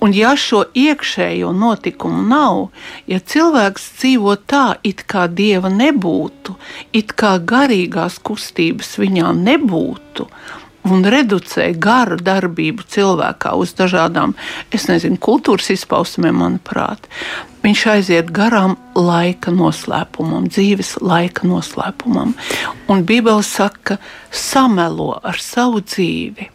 Un, 0.00 0.14
ja 0.16 0.30
šo 0.40 0.62
iekšējo 0.72 1.50
notikumu 1.52 2.22
nav, 2.30 2.62
ja 3.04 3.18
cilvēks 3.20 3.90
dzīvo 3.98 4.38
tā, 4.48 4.78
it 4.80 5.04
kā 5.04 5.26
dieva 5.28 5.68
nebūtu, 5.68 6.56
it 6.96 7.12
kā 7.12 7.34
garīgās 7.36 8.16
kustības 8.24 8.94
viņā 9.02 9.34
nebūtu, 9.36 10.30
un 10.92 11.04
reducē 11.10 11.68
garu 11.82 12.18
darbību 12.20 12.86
cilvēkā 12.92 13.54
uz 13.58 13.74
dažādām, 13.78 14.34
es 14.74 14.88
nezinu, 14.90 15.18
kultūras 15.22 15.70
izpausmēm, 15.74 16.40
manuprāt, 16.42 17.08
viņš 17.66 17.84
aiziet 17.96 18.32
garām 18.34 18.76
laika 18.94 19.54
noslēpumam, 19.54 20.50
dzīves 20.52 20.96
laika 21.02 21.48
noslēpumam. 21.48 22.36
Un 22.92 23.06
Bībele 23.06 23.42
saka, 23.46 23.98
samelo 24.30 25.16
ar 25.22 25.40
savu 25.42 25.82
dzīvi. 25.82 26.52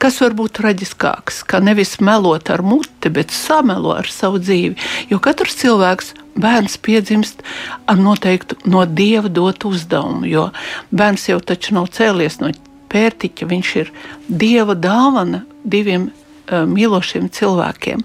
Kas 0.00 0.20
var 0.22 0.34
būt 0.38 0.56
traģiskāks, 0.58 1.42
kā 1.46 1.60
nevis 1.62 1.98
melot 2.04 2.50
ar 2.50 2.62
muti, 2.66 3.10
bet 3.14 3.34
samelo 3.34 3.92
ar 3.94 4.08
savu 4.10 4.40
dzīvi? 4.42 4.78
Jo 5.10 5.20
katrs 5.22 5.58
cilvēks 5.60 6.14
bērns 6.38 6.78
piedzimst 6.82 7.42
ar 7.90 7.98
noteiktu 8.00 8.58
no 8.70 8.84
dieva 8.86 9.28
dotu 9.28 9.72
uzdevumu, 9.74 10.26
jo 10.30 10.48
bērns 10.94 11.28
jau 11.30 11.40
taču 11.42 11.76
nav 11.78 11.90
cēlies 11.94 12.40
no 12.42 12.52
pērtiķa, 12.92 13.48
viņš 13.52 13.74
ir 13.82 13.92
dieva 14.28 14.76
dāvana 14.78 15.44
diviem 15.64 16.10
uh, 16.10 16.64
mīlošiem 16.68 17.30
cilvēkiem. 17.34 18.04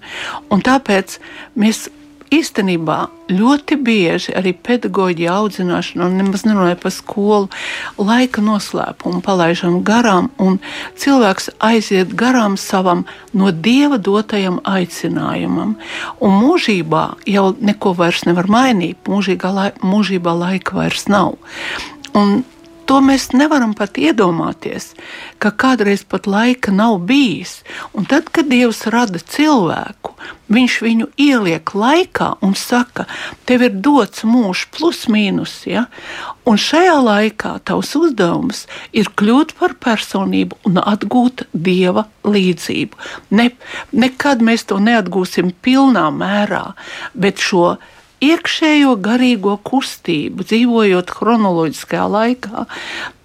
Un 0.54 0.64
tāpēc 0.66 1.20
mēs 1.60 1.88
īstenībā 2.34 2.98
ļoti 3.34 3.78
bieži 3.84 4.34
arī 4.38 4.54
pedagoģija 4.66 5.36
audzināšana, 5.40 6.08
un 6.08 6.18
nemaz 6.20 6.46
nerunāja 6.48 6.78
par 6.82 6.94
skolu, 6.94 7.50
laika 7.98 8.44
noslēpumu 8.44 9.22
palaižam 9.26 9.82
garām, 9.86 10.30
un 10.42 10.60
cilvēks 11.00 11.52
aiziet 11.64 12.14
garām 12.20 12.58
savam 12.60 13.06
no 13.38 13.52
dieva 13.54 14.00
dotajam 14.02 14.60
aicinājumam. 14.68 15.76
Un 16.24 16.40
mūžībā 16.42 17.04
jau 17.30 17.52
neko 17.60 17.94
vairs 18.00 18.26
nevar 18.30 18.50
mainīt, 18.52 19.00
mūžībā, 19.10 19.54
lai, 19.54 19.70
mūžībā 19.84 20.34
laika 20.46 20.78
vairs 20.82 21.08
nav. 21.12 21.38
Un 22.18 22.44
To 22.90 23.00
mēs 23.04 23.30
nevaram 23.32 23.74
pat 23.78 23.98
iedomāties, 24.02 24.92
ka 25.40 25.54
kādreiz 25.56 26.04
pat 26.04 26.28
laika 26.28 26.72
nav 26.72 27.00
bijis. 27.08 27.62
Un 27.94 28.08
tad, 28.10 28.30
kad 28.36 28.50
Dievs 28.52 28.86
rada 28.92 29.20
cilvēku, 29.20 30.14
Viņš 30.54 30.74
viņu 30.84 31.08
ieliek 31.18 31.72
laikā 31.74 32.28
un 32.46 32.52
saka, 32.60 33.06
tev 33.48 33.64
ir 33.66 33.78
dots 33.86 34.26
mūžs, 34.28 34.68
plus 34.76 35.06
mīnus. 35.10 35.54
Ja? 35.70 35.86
Un 36.46 36.60
šajā 36.60 36.98
laikā 37.00 37.56
tavs 37.66 37.94
uzdevums 37.98 38.66
ir 38.92 39.10
kļūt 39.18 39.56
par 39.60 39.78
personību 39.82 40.60
un 40.68 40.82
atgūt 40.84 41.48
dieva 41.56 42.06
līdzību. 42.28 43.00
Ne, 43.40 43.50
nekad 43.96 44.44
mēs 44.46 44.68
to 44.70 44.78
neatgūsim 44.84 45.54
pilnā 45.64 46.10
mērā, 46.14 46.66
bet 47.16 47.42
šo 47.42 47.78
iekšējo 48.24 48.96
garīgo 49.04 49.58
kustību, 49.68 50.46
dzīvojot 50.48 51.14
chronoloģiskajā 51.18 52.08
laikā, 52.16 52.66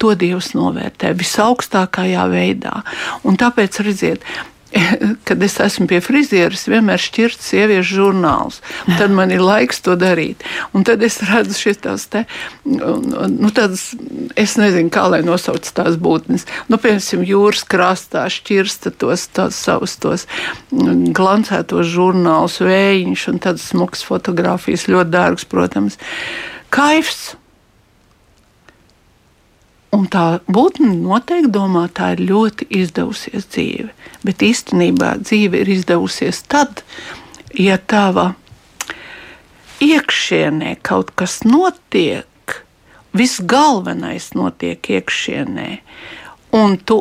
to 0.01 0.15
Dievs 0.19 0.53
novērtē 0.59 1.15
visaugstākajā 1.19 2.29
veidā. 2.33 2.81
Un 3.27 3.39
tāpēc, 3.41 3.83
redziet, 3.87 4.25
kad 5.29 5.43
es 5.43 5.57
esmu 5.63 5.87
pie 5.89 6.01
frizieres, 6.05 6.67
vienmēr 6.69 7.01
šķirt 7.01 7.41
sieviešu 7.45 7.99
žurnālus. 8.03 8.61
Tad 8.99 9.13
man 9.15 9.33
ir 9.33 9.43
laiks 9.45 9.81
to 9.85 9.97
darīt. 9.99 10.45
Un 10.77 10.85
tad 10.89 11.03
es 11.07 11.21
redzu 11.25 11.57
šīs 11.57 11.81
te, 12.13 12.25
nu, 12.65 13.51
tādas, 13.55 13.91
es 14.37 14.57
nezinu, 14.61 14.93
kā 14.93 15.07
lai 15.13 15.23
nosauc 15.27 15.69
tās 15.75 15.99
būtnes. 16.01 16.47
Nu, 16.69 16.81
piemēram, 16.81 17.25
jūras 17.29 17.65
krastā 17.69 18.27
šķirsta 18.33 18.93
tos, 19.01 19.29
tos 19.33 19.59
savus 19.59 19.97
tos 20.01 20.29
glancētos 20.71 21.89
žurnālus, 21.89 22.61
vējiņš 22.65 23.29
un 23.33 23.43
tādas 23.45 23.69
smukas 23.73 24.05
fotografijas, 24.07 24.89
ļoti 24.91 25.15
dārgas, 25.17 25.49
protams. 25.49 26.01
Kaifs! 26.75 27.33
Un 29.97 30.05
tā 30.13 30.41
būtne 30.53 30.91
noteikti 31.01 31.49
domā, 31.53 31.87
tā 31.89 32.13
ir 32.17 32.27
ļoti 32.29 32.67
izdevusies 32.83 33.47
dzīve. 33.49 33.89
Bet 34.27 34.45
īstenībā 34.45 35.15
dzīve 35.23 35.63
ir 35.63 35.71
izdevusies 35.79 36.43
tad, 36.51 36.83
ja 37.57 37.79
tava 37.81 38.35
iekšienē 39.81 40.75
kaut 40.85 41.15
kas 41.17 41.41
notiek, 41.49 42.27
viss 43.17 43.41
galvenais 43.41 44.35
notiek 44.37 44.91
iekšienē, 44.99 45.71
un 46.59 46.77
tu 46.85 47.01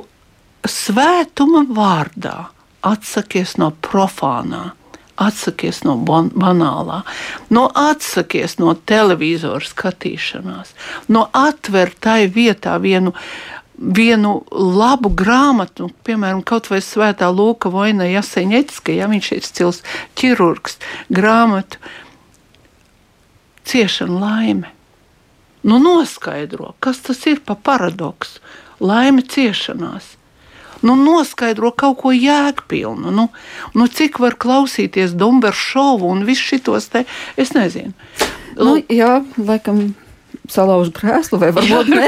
svētuma 0.68 1.66
vārdā 1.68 2.38
atsakies 2.88 3.58
no 3.60 3.74
profānā 3.84 4.77
atsakies 5.18 5.84
no 5.88 5.98
banālā, 5.98 7.02
no 7.54 7.68
atsakies 7.76 8.58
no 8.62 8.76
televizora 8.88 9.66
skatīšanās, 9.66 10.74
no 11.12 11.28
atver 11.34 11.94
tai 12.00 12.26
vietā 12.32 12.80
vienu. 12.82 13.16
Vienu 13.78 14.40
labu 14.50 15.12
grāmatu, 15.14 15.92
piemēram, 16.02 16.40
kaut 16.42 16.66
vai 16.72 16.80
Svētā 16.82 17.28
Lūka 17.30 17.70
Voina 17.70 18.08
Jaseņecka, 18.10 18.96
ja 18.98 19.06
viņš 19.06 19.28
ir 19.36 19.44
stils 19.46 19.84
ķirurgs, 20.18 20.80
grāmatu 21.14 21.78
ciešana 23.70 24.18
laime. 24.18 24.72
Nu, 25.62 25.78
noskaidro, 25.78 26.74
kas 26.82 27.06
tas 27.06 27.22
ir 27.30 27.44
pa 27.46 27.54
paradoksu. 27.54 28.42
Laime 28.82 29.22
ciešanās 29.22 30.16
nu, 30.86 30.98
noskaidro 31.00 31.72
kaut 31.72 32.02
ko 32.02 32.14
jēgpilnu. 32.16 33.14
Nu, 33.14 33.30
nu, 33.78 33.88
cik 33.88 34.20
var 34.24 34.38
klausīties 34.40 35.16
Dunkas 35.18 35.58
šovu 35.58 36.12
un 36.14 36.26
visus 36.28 36.50
šitos 36.52 36.92
te, 36.94 37.06
es 37.38 37.56
nezinu. 37.58 37.96
Nu, 38.58 38.78
jā, 38.90 39.22
laikam 39.38 39.90
salauzt 40.52 40.96
krēslu, 40.96 41.40
vai 41.42 41.50
varbūt 41.56 41.90
ne? 41.98 42.08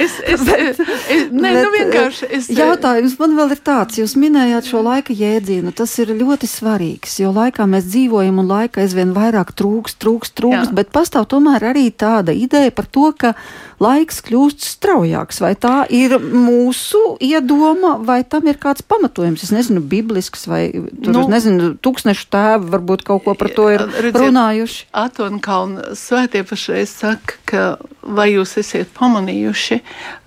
es, 0.00 0.16
es, 0.22 0.42
bet, 0.46 0.80
es, 0.80 1.24
ne, 1.30 1.50
bet, 1.50 1.58
nu 1.64 1.72
vienkārši. 1.74 2.28
Es, 2.36 2.48
jautājums 2.54 3.16
man 3.20 3.34
vēl 3.38 3.54
ir 3.56 3.62
tāds, 3.66 3.98
jūs 4.00 4.16
minējāt 4.20 4.70
šo 4.70 4.82
laika 4.86 5.14
jēdzienu. 5.16 5.74
Tas 5.76 5.96
ir 6.02 6.12
ļoti 6.16 6.48
svarīgs, 6.50 7.18
jo 7.22 7.32
laikā 7.34 7.66
mēs 7.70 7.88
dzīvojam 7.90 8.42
un 8.42 8.50
laika 8.50 8.84
aizvien 8.84 9.14
vairāk 9.16 9.54
trūks, 9.58 9.98
trūks, 10.02 10.34
trūks, 10.38 10.70
Jā. 10.70 10.76
bet 10.78 10.92
pastāv 10.94 11.26
tomēr 11.30 11.70
arī 11.72 11.88
tāda 11.90 12.34
ideja 12.36 12.72
par 12.74 12.88
to, 12.90 13.10
ka 13.18 13.34
laiks 13.80 14.20
kļūst 14.26 14.64
straujāks. 14.64 15.40
Vai 15.42 15.52
tā 15.58 15.84
ir 15.92 16.16
mūsu 16.20 17.00
iedoma, 17.24 17.96
vai 18.04 18.20
tam 18.28 18.48
ir 18.50 18.60
kāds 18.60 18.84
pamatojums? 18.86 19.44
Es 19.46 19.52
nezinu, 19.54 19.82
biblisks 19.82 20.46
vai 20.50 20.68
tur, 20.72 21.14
nu, 21.14 21.24
nezinu, 21.32 21.72
tūkstnešu 21.82 22.28
tēvi 22.32 22.70
varbūt 22.74 23.04
kaut 23.08 23.24
ko 23.26 23.36
par 23.38 23.52
to 23.56 23.68
ir 23.72 23.86
redziet, 23.88 24.20
runājuši. 24.20 24.86
Atonkalna 25.04 25.94
svētie 25.98 26.44
pašreiz 26.46 26.92
saka, 27.00 27.38
ka 27.48 27.64
vai 28.04 28.30
jūs 28.34 28.56
esat 28.60 28.92
pamanījuši 28.96 29.80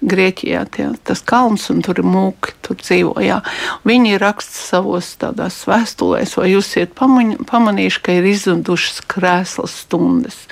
Grieķijā 0.03 0.65
tie, 0.73 0.89
tas 1.05 1.23
kalns 1.25 1.69
un 1.73 1.81
tur 1.85 2.01
ir 2.01 2.07
mūki, 2.07 2.55
tur 2.65 2.77
dzīvo. 2.81 3.15
Jā. 3.23 3.41
Viņi 3.87 4.19
raksta 4.21 4.59
savos 4.73 5.13
tādās 5.21 5.61
vēstulēs, 5.69 6.37
vai 6.39 6.51
jūs 6.53 6.73
esat 6.73 6.95
pamanījuši, 6.97 8.03
ka 8.03 8.17
ir 8.19 8.31
izzudušas 8.33 9.03
krēslas 9.13 9.83
stundas 9.85 10.45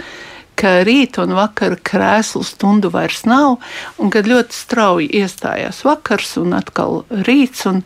ka 0.59 0.81
rīta 0.85 1.23
un 1.25 1.33
vakara 1.37 1.77
krēslu 1.77 2.43
stundu 2.45 2.91
vairs 2.93 3.23
nav, 3.29 3.57
un 4.01 4.11
kad 4.13 4.29
ļoti 4.29 4.55
strauji 4.55 5.09
iestājās 5.21 5.81
vakars 5.87 6.35
un 6.41 6.53
atkal 6.57 7.01
rīts, 7.27 7.65
un 7.69 7.81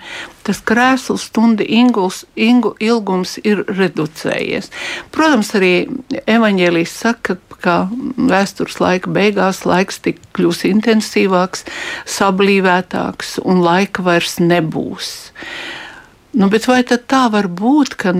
tas 0.45 0.59
krēslu 0.65 1.17
stundu 1.21 1.65
inguls, 1.65 2.23
ingu, 2.35 2.73
ilgums 2.83 3.37
ir 3.43 3.63
reducējies. 3.69 4.71
Protams, 5.15 5.53
arī 5.57 5.73
evaņģēlijas 6.25 6.97
saka, 7.05 7.37
ka 7.65 7.77
vēstures 8.17 8.77
laika 8.83 9.09
beigās 9.13 9.63
laiks 9.65 10.01
tik 10.05 10.19
kļūs 10.37 10.65
intensīvāks, 10.69 11.65
sablīvētāks 12.17 13.39
un 13.45 13.63
laika 13.65 14.05
vairs 14.05 14.37
nebūs. 14.43 15.15
Nu, 16.35 16.49
bet 16.51 16.67
vai 16.67 16.81
tā 16.83 17.25
var 17.31 17.47
būt, 17.47 17.95
ka 17.95 18.11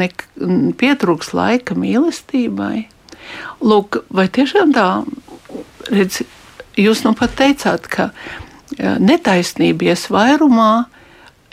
pietrūks 0.79 1.34
laika 1.36 1.75
mīlestībai? 1.75 2.94
Lūk, 3.65 4.01
vai 4.09 4.27
tiešām 4.31 4.73
tā, 4.75 4.89
redz, 5.91 6.23
jūs 6.79 7.05
nu 7.05 7.15
pat 7.17 7.38
teicāt, 7.39 7.88
ka 7.91 8.11
netaisnība 8.79 9.93
ies 9.93 10.09
vairumā, 10.11 10.88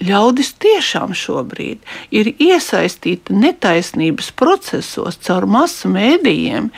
ļaudis 0.02 0.54
tiešām 0.62 1.12
šobrīd 1.14 1.82
ir 2.14 2.30
iesaistīti 2.32 3.34
netaisnības 3.36 4.32
procesos 4.38 5.18
caur 5.22 5.46
masu 5.46 5.90
mēdījiem, 5.92 6.70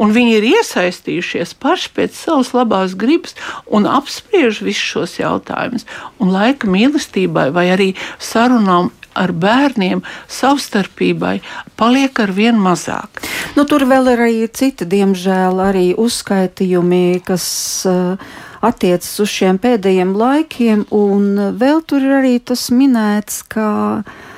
un 0.00 0.14
viņi 0.14 0.36
ir 0.38 0.46
iesaistījušies 0.52 1.56
paši 1.60 1.90
pēc 1.96 2.16
savas 2.16 2.54
labās 2.56 2.94
gribas 2.98 3.36
un 3.66 3.88
apspriež 3.90 4.62
visus 4.64 4.86
šos 4.94 5.18
jautājumus. 5.20 5.86
Un 6.22 6.32
laika 6.32 6.70
mīlestībai 6.70 7.50
vai 7.56 7.68
arī 7.74 7.90
sarunām 8.22 8.92
ar 9.18 9.32
bērniem 9.32 10.02
savstarpībai 10.30 11.40
paliek 11.80 12.20
ar 12.22 12.32
vien 12.36 12.58
mazāk. 12.60 13.22
Nu, 13.56 13.66
tur 13.66 13.86
vēl 13.90 14.12
ir 14.14 14.24
arī 14.26 14.48
citi, 14.52 14.86
diemžēl, 14.88 15.60
arī 15.70 15.86
uzskaitījumi, 15.98 17.20
kas 17.26 17.46
uh, 17.90 18.32
attiecas 18.64 19.12
uz 19.22 19.30
šiem 19.32 19.60
pēdējiem 19.60 20.14
laikiem, 20.16 20.84
un 20.94 21.54
vēl 21.60 21.82
tur 21.86 22.04
ir 22.04 22.18
arī 22.20 22.34
tas 22.44 22.68
minēts, 22.74 23.42
ka 23.50 23.68
um, 24.00 24.28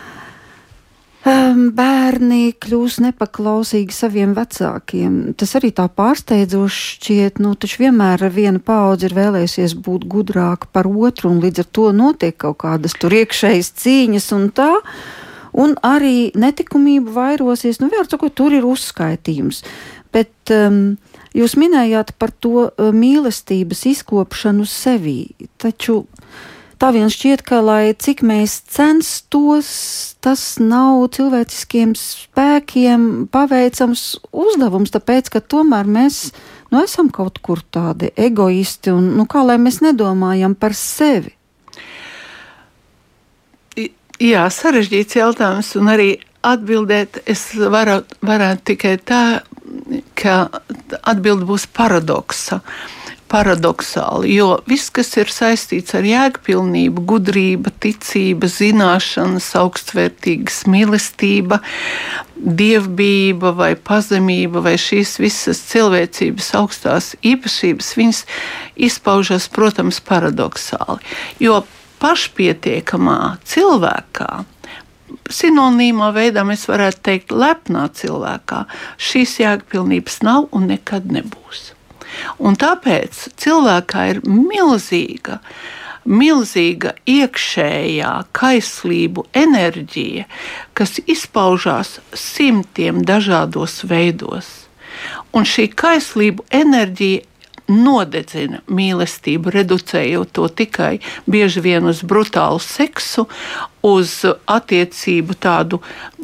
bērni 1.23 2.53
kļūs 2.59 2.99
nepaklausīgi 3.05 3.95
saviem 3.95 4.33
vecākiem. 4.35 5.35
Tas 5.39 5.55
arī 5.59 5.71
tā 5.75 5.87
pārsteidzoši 5.87 6.87
šķiet, 6.97 7.39
nu, 7.43 7.55
taču 7.55 7.85
vienmēr 7.85 8.27
viena 8.35 8.59
paudze 8.59 9.07
ir 9.07 9.15
vēlējusies 9.15 9.77
būt 9.85 10.09
gudrāka 10.11 10.67
par 10.73 10.89
otru, 10.91 11.31
un 11.31 11.43
līdz 11.45 11.63
ar 11.63 11.69
to 11.71 11.91
notiek 11.95 12.37
kaut 12.43 12.59
kādas 12.65 12.99
tur 12.99 13.15
iekšējas 13.15 13.71
cīņas 13.83 14.31
un 14.35 14.49
tā. 14.51 14.73
Un 15.53 15.77
arī 15.85 16.33
netikumība 16.35 17.13
vairosies, 17.13 17.79
nu, 17.79 17.91
vienmēr 17.93 18.09
sakot, 18.09 18.33
tur 18.35 18.55
ir 18.57 18.65
uzskaitījums. 18.65 19.61
Bet 20.13 20.53
um, 20.53 20.97
jūs 21.37 21.55
minējāt 21.61 22.15
par 22.21 22.33
to 22.33 22.67
uh, 22.67 22.89
mīlestības 22.93 23.85
izkopšanu 23.93 24.65
sevī, 24.69 25.37
taču 25.61 26.03
tā 26.83 26.91
vien 26.91 27.11
šķiet, 27.13 27.45
ka, 27.47 27.61
lai 27.63 27.95
cik 27.95 28.25
mēs 28.27 28.57
censtos, 28.67 29.69
tas 30.25 30.43
nav 30.59 31.05
cilvēciskiem 31.15 31.93
spēkiem 31.99 33.05
paveicams 33.31 34.03
uzdevums, 34.35 34.91
tāpēc, 34.95 35.31
ka 35.31 35.43
tomēr 35.55 35.87
mēs 35.87 36.33
nu, 36.73 36.81
esam 36.83 37.13
kaut 37.15 37.39
kur 37.45 37.63
tādi 37.63 38.11
egoisti 38.19 38.91
un, 38.95 39.13
nu, 39.19 39.29
kā 39.31 39.45
lai 39.47 39.61
mēs 39.63 39.79
nedomājam 39.85 40.57
par 40.59 40.75
sevi. 40.79 41.37
Jā, 44.23 44.47
sarežģīts 44.55 45.19
jautājums, 45.19 45.73
un 45.79 45.91
arī 45.91 46.09
atbildēt 46.47 47.23
es 47.31 47.47
varu, 47.55 48.01
varētu 48.27 48.67
tikai 48.73 48.97
tā, 49.07 49.23
ka 50.19 50.37
atbilde 50.99 51.47
būs 51.47 51.69
paradoksa. 51.75 52.59
Uh, 52.59 53.02
paradoxāli, 53.33 54.35
jo 54.37 54.59
viss, 54.69 54.91
kas 54.93 55.15
ir 55.17 55.33
saistīts 55.33 55.97
ar 55.97 56.05
jēgpilnību, 56.07 57.05
gudrība, 57.09 57.73
ticība, 57.83 58.51
zināšanas, 58.53 59.49
augstvērtīgas 59.63 60.63
mīlestība, 60.69 61.63
dievbijība 62.37 63.55
vai 63.57 63.73
pazemība 63.79 64.63
vai 64.65 64.77
šīs 64.81 65.17
visas 65.23 65.63
cilvēcības 65.71 66.53
augstās 66.61 67.13
īpašības, 67.25 67.93
viņas 67.99 68.25
izpaužas, 68.89 69.49
protams, 69.53 70.03
paradoxāli. 70.05 71.01
Jo 71.41 71.63
pašpietiekamā 72.03 73.21
cilvēkā 73.47 74.33
sinonīmā 75.33 76.11
veidā 76.15 76.45
mēs 76.47 76.67
varētu 76.71 77.05
teikt, 77.07 77.35
lepnā 77.37 77.87
cilvēkā 77.97 78.65
šīs 79.01 79.39
jēgpilnības 79.43 80.21
nav 80.27 80.49
un 80.57 80.69
nekad 80.73 81.09
nebūs. 81.13 81.73
Un 82.39 82.59
tāpēc 82.61 83.29
cilvēkā 83.41 84.09
ir 84.15 84.21
milzīga, 84.27 85.39
milzīga 86.05 86.95
iekšējā 87.09 88.13
kaislību 88.35 89.27
enerģija, 89.45 90.27
kas 90.75 90.99
izpaužās 91.07 91.99
simtiem 92.13 93.05
dažādos 93.07 93.83
veidos. 93.89 94.51
Un 95.33 95.47
šī 95.49 95.71
kaislību 95.73 96.45
enerģija 96.53 97.29
nodedzina 97.73 98.61
mīlestību, 98.69 99.53
reducējot 99.55 100.33
to 100.37 100.49
tikai 100.49 100.99
bieži 101.31 101.63
vien 101.65 101.87
uz 101.89 102.03
brutālu 102.05 102.61
seksu, 102.63 103.27
uz 103.83 104.15
attiecību 104.51 105.37
tādu 105.43 105.81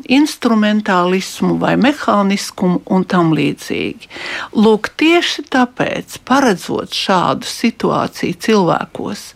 instrumentālismu 0.08 1.58
vai 1.60 1.74
mehāniskumu 1.80 2.80
un 2.92 3.04
tam 3.08 3.34
līdzīgi. 3.36 4.08
Lūk, 4.56 4.90
tieši 5.00 5.44
tāpēc, 5.52 6.18
paredzot 6.28 6.96
šādu 6.96 7.48
situāciju 7.48 8.38
cilvēkos, 8.46 9.26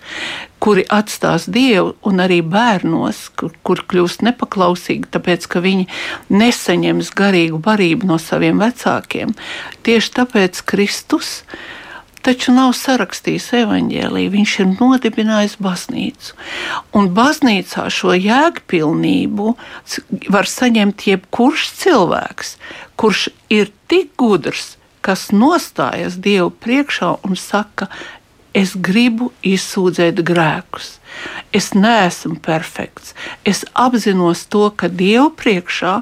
kuri 0.62 0.84
atstās 0.94 1.48
dievu, 1.50 1.96
un 2.06 2.22
arī 2.22 2.40
bērnos, 2.46 3.24
kur, 3.36 3.52
kur 3.66 3.82
kļūst 3.90 4.24
nepaklausīgi, 4.28 5.10
tāpēc 5.12 5.48
ka 5.50 5.62
viņi 5.64 5.88
nesaņems 6.32 7.12
garīgu 7.18 7.60
barību 7.62 8.08
no 8.08 8.18
saviem 8.22 8.62
vecākiem, 8.62 9.34
tieši 9.86 10.12
tāpēc 10.20 10.62
Kristus 10.70 11.40
taču 12.26 12.54
nav 12.54 12.72
sarakstījis 12.78 13.48
evaņģēlīju, 13.62 14.32
viņš 14.32 14.54
ir 14.62 14.70
nodibinājis 14.74 15.56
baznīcu. 15.62 16.36
Un 16.96 17.10
baznīcā 17.16 17.88
šo 17.92 18.14
jēgpilnību 18.16 19.54
var 20.32 20.50
saņemt 20.50 21.06
jebkurš 21.10 21.68
cilvēks, 21.82 22.56
kurš 22.96 23.28
ir 23.52 23.72
tik 23.90 24.14
gudrs, 24.20 24.76
kas 25.02 25.30
nostājas 25.34 26.16
Dievu 26.22 26.52
priekšā 26.62 27.16
un 27.26 27.38
saka, 27.38 27.90
es 28.56 28.74
gribu 28.76 29.30
izsūdzēt 29.46 30.20
grēkus. 30.26 30.98
Es 31.52 31.72
neesmu 31.76 32.38
perfekts. 32.40 33.12
Es 33.44 33.62
apzinos 33.76 34.46
to, 34.48 34.70
ka 34.76 34.88
Dieva 34.88 35.28
priekšā 35.36 35.92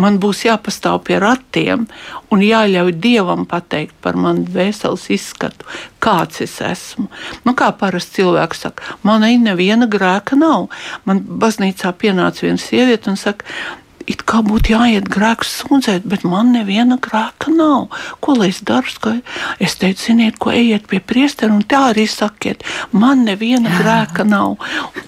man 0.00 0.18
būs 0.20 0.44
jāpastāv 0.44 1.00
pie 1.08 1.16
ratiem 1.22 1.86
un 2.32 2.44
jāļauj 2.44 2.92
Dievam 3.00 3.46
pateikt 3.48 3.96
par 4.04 4.18
manu 4.20 4.44
dvēseles 4.48 5.08
izskatu, 5.16 5.64
kāds 6.04 6.44
es 6.44 6.58
esmu. 6.64 7.08
Nu, 7.46 7.56
kā 7.56 7.70
parasti 7.72 8.20
cilvēks 8.20 8.66
saka, 8.66 8.98
man 9.02 9.24
neviena 9.44 9.88
grēka 9.88 10.36
nav. 10.36 10.68
Man 11.08 11.24
baznīcā 11.24 11.94
pienāca 11.96 12.44
viena 12.44 12.60
sieviete 12.60 13.12
un 13.12 13.20
saka, 13.20 13.48
it 14.10 14.24
kā 14.28 14.40
būtu 14.46 14.74
jāiet 14.74 15.08
grēks 15.10 15.60
sūdzēt, 15.60 16.06
bet 16.10 16.24
man 16.26 16.52
neviena 16.54 16.98
grēka 17.02 17.52
nav. 17.54 17.88
Ko 18.24 18.34
lai 18.38 18.50
es 18.50 18.60
daru? 18.66 18.90
Es 19.62 19.76
teicu, 19.78 20.10
ziniet, 20.10 20.38
ko 20.40 20.50
ejiet 20.54 20.88
pie 20.90 20.98
priestera 21.04 21.52
un 21.54 21.62
tā 21.68 21.90
arī 21.92 22.06
sakiet, 22.10 22.64
man 22.90 23.22
neviena 23.26 23.70
jā. 23.70 23.78
grēka 23.82 24.26
nav. 24.26 24.56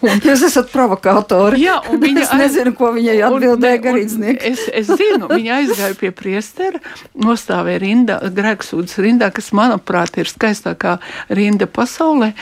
Un, 0.01 0.23
Jūs 0.27 0.45
esat 0.47 0.71
provokātori. 0.73 1.63
Jā, 1.65 1.79
un 1.91 2.03
viņa 2.05 2.25
es 2.27 2.35
nezinu, 2.39 2.75
ko 2.79 2.93
viņai 2.95 3.17
atbildēja 3.27 3.81
garīdznieks. 3.87 4.47
Es, 4.53 4.65
es 4.83 4.91
zinu, 4.91 5.29
viņa 5.33 5.59
aizgāja 5.61 5.99
pie 5.99 6.13
priestera, 6.15 6.81
nostāvēja 7.19 7.83
rindā, 7.83 8.19
grēksūdzes 8.37 9.03
rindā, 9.03 9.33
kas, 9.35 9.51
manuprāt, 9.57 10.21
ir 10.23 10.31
skaistākā 10.31 10.99
rinda 11.33 11.67
pasaulē. 11.67 12.33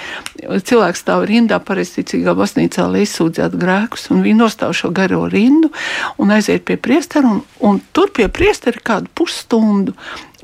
Cilvēks 0.40 1.04
stāv 1.04 1.24
rindā 1.30 1.60
pareizticīgā 1.64 2.34
baznīcā, 2.36 2.86
lai 2.90 3.06
izsūdzētu 3.06 3.60
grēkus, 3.60 4.10
un 4.12 4.24
viņi 4.26 4.40
nostāv 4.42 4.74
šo 4.76 4.92
garo 4.94 5.24
rindu 5.30 5.70
un 6.20 6.34
aiziet 6.34 6.49
aiziet 6.50 6.64
pie 6.66 6.76
priestera, 6.76 7.28
un, 7.28 7.42
un 7.58 7.80
tur 7.92 8.10
pie 8.14 8.28
priestera 8.28 8.80
kādu 8.82 9.10
pusstundu. 9.14 9.94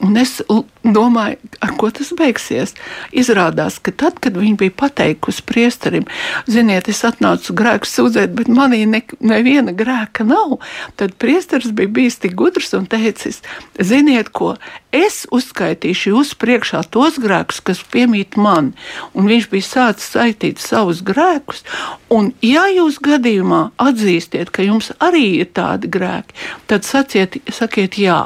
Un 0.04 0.16
es 0.20 0.42
domāju, 0.84 1.38
ar 1.64 1.72
ko 1.80 1.88
tas 1.94 2.12
beigsies. 2.16 2.74
Izrādās, 3.16 3.78
ka 3.82 3.94
tad, 3.96 4.18
kad 4.22 4.36
viņi 4.36 4.56
bija 4.60 4.74
pateikusi 4.76 5.44
priesterim, 5.48 6.06
ziniet, 6.50 6.90
es 6.92 7.02
atnācu 7.06 7.54
grēku 7.56 7.88
sūdzēt, 7.88 8.34
bet 8.36 8.50
manī 8.52 8.84
ne, 8.88 9.02
neviena 9.24 9.74
grēka 9.76 10.26
nav, 10.28 10.58
tad 11.00 11.16
priesteris 11.20 11.72
bija 11.76 11.92
bijis 11.98 12.20
tik 12.22 12.36
gudrs 12.38 12.74
un 12.76 12.84
teicis, 12.90 13.40
ziniet, 13.80 14.30
ko 14.36 14.54
es 14.96 15.24
uzskaitīšu 15.32 16.12
jūs 16.14 16.34
priekšā 16.40 16.82
tos 16.92 17.18
grēkus, 17.20 17.62
kas 17.64 17.82
piemīt 17.92 18.36
man. 18.40 18.72
Un 19.16 19.28
viņš 19.28 19.48
bija 19.52 19.66
sācis 19.66 20.12
saitīt 20.14 20.62
savus 20.62 21.02
grēkus, 21.04 21.64
un 22.12 22.30
ja 22.44 22.66
jūs 22.72 23.00
gadījumā 23.04 23.62
atzīstiet, 23.82 24.52
ka 24.52 24.64
jums 24.64 24.92
arī 25.00 25.40
ir 25.42 25.50
tādi 25.56 25.90
grēki, 25.92 26.36
tad 26.70 26.86
saciet, 26.88 27.40
sakiet 27.52 27.98
jā. 28.00 28.20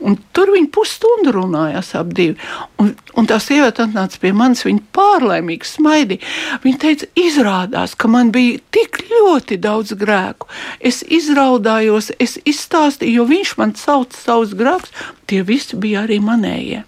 Un 0.00 0.18
tur 0.34 0.54
viņi 0.54 0.70
pusstundu 0.74 1.15
runājās 1.24 1.92
ap 1.98 2.12
divi. 2.16 2.36
Un, 2.82 2.92
un 3.16 3.28
tā 3.28 3.38
sieviete 3.42 3.86
atnāca 3.86 4.20
pie 4.22 4.32
manis, 4.36 4.64
viņa 4.66 4.84
pārlaimīgi 4.96 5.70
smaidīja. 5.70 6.34
Viņa 6.64 6.82
teica, 6.82 7.08
izrādās, 7.18 7.96
ka 7.98 8.10
man 8.12 8.32
bija 8.34 8.60
tik 8.74 9.00
ļoti 9.10 9.60
daudz 9.62 9.96
grēku. 9.98 10.50
Es 10.80 11.02
izraudājos, 11.02 12.12
es 12.20 12.38
izstāstīju, 12.44 13.22
jo 13.22 13.28
viņš 13.30 13.56
man 13.60 13.74
sauca 13.78 14.18
savus 14.18 14.54
grēkus, 14.58 14.92
tie 15.30 15.42
visi 15.46 15.78
bija 15.80 16.04
arī 16.06 16.20
manējie. 16.24 16.84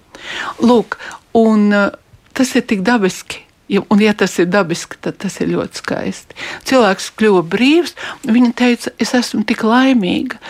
Lūk, 0.62 0.98
un 1.38 1.68
uh, 1.72 1.90
tas 2.34 2.54
ir 2.58 2.66
tik 2.68 2.82
dabiski. 2.86 3.44
Ja, 3.68 3.82
un, 3.92 4.00
ja 4.00 4.14
tas 4.16 4.32
ir 4.40 4.46
dabiski, 4.48 4.96
tad 5.04 5.18
tas 5.20 5.34
ir 5.42 5.50
ļoti 5.52 5.82
skaisti. 5.82 6.36
Cilvēks 6.70 7.10
kļuva 7.20 7.42
brīvs, 7.52 7.92
viņa 8.24 8.52
teica, 8.56 8.92
es 8.96 9.12
esmu 9.18 9.42
tik 9.48 9.60
laimīga. 9.66 10.40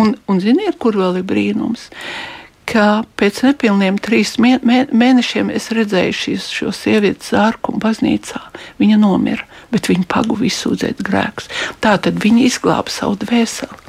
Un, 0.00 0.14
un 0.24 0.40
ziniet, 0.40 0.78
kur 0.80 0.96
vēl 0.96 1.20
ir 1.20 1.26
brīnums? 1.28 1.90
Ka 2.68 3.04
pēc 3.18 3.42
nepilniem 3.46 3.98
trīs 4.02 4.36
mēnešiem 4.40 5.52
es 5.54 5.70
redzēju 5.74 6.18
šīs, 6.18 6.48
šo 6.56 6.72
sievieti 6.76 7.32
zārku 7.32 7.76
baznīcā. 7.82 8.42
Viņa 8.82 8.98
nomira, 9.02 9.46
bet 9.74 9.90
viņa 9.92 10.08
paguva 10.10 10.46
izsūdzēt 10.48 11.02
grēkus. 11.04 11.50
Tā 11.82 11.96
tad 12.02 12.20
viņa 12.22 12.46
izglāba 12.48 12.92
savu 12.92 13.18
dvēseli. 13.24 13.82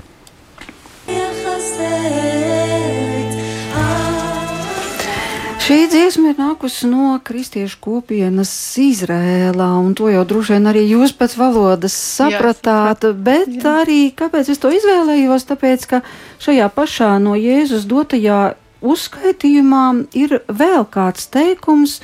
Šī 5.63 5.85
dziesma 5.87 6.33
ir 6.33 6.39
nākusi 6.41 6.89
no 6.91 7.13
kristiešu 7.23 7.77
kopienas 7.85 8.49
Izrēlā, 8.83 9.67
un 9.79 9.93
to 9.95 10.09
jau 10.11 10.25
droši 10.27 10.57
vien 10.57 10.67
arī 10.67 10.81
jūs 10.89 11.13
pēc 11.15 11.37
valodas 11.39 11.95
sapratāt, 11.95 13.05
jā, 13.07 13.11
bet 13.15 13.47
jā. 13.61 13.77
arī 13.85 14.01
kāpēc 14.11 14.49
es 14.51 14.59
to 14.59 14.73
izvēlējos, 14.75 15.47
tāpēc, 15.47 15.85
ka 15.87 16.01
šajā 16.43 16.67
pašā 16.75 17.13
no 17.23 17.37
Jēzus 17.39 17.87
dotajā 17.87 18.41
uzskaitījumā 18.83 19.85
ir 20.19 20.39
vēl 20.51 20.87
kāds 20.91 21.29
teikums, 21.33 21.99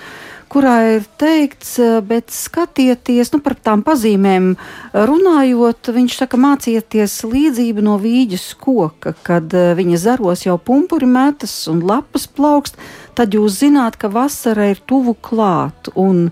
kurā 0.49 0.75
ir 0.95 1.03
teikts, 1.21 1.75
bet 2.09 2.33
skatieties, 2.33 3.31
nu, 3.35 3.39
par 3.45 3.53
tām 3.53 3.83
pazīmēm 3.85 4.55
runājot, 4.93 5.91
viņš 5.93 6.15
saka, 6.23 6.39
mācieties 6.41 7.19
līdzību 7.29 7.85
no 7.85 7.99
vīģes 8.01 8.47
koka, 8.61 9.13
kad 9.25 9.53
viņa 9.53 9.99
zaros 10.01 10.47
jau 10.47 10.57
pumpuri 10.57 11.09
metas 11.09 11.53
un 11.71 11.83
lapas 11.85 12.25
plaukst, 12.25 12.79
tad 13.17 13.37
jūs 13.37 13.61
zināt, 13.61 13.99
ka 14.01 14.09
vasara 14.11 14.71
ir 14.73 14.81
tuvu 14.89 15.13
klāt. 15.21 15.91
Un 15.93 16.31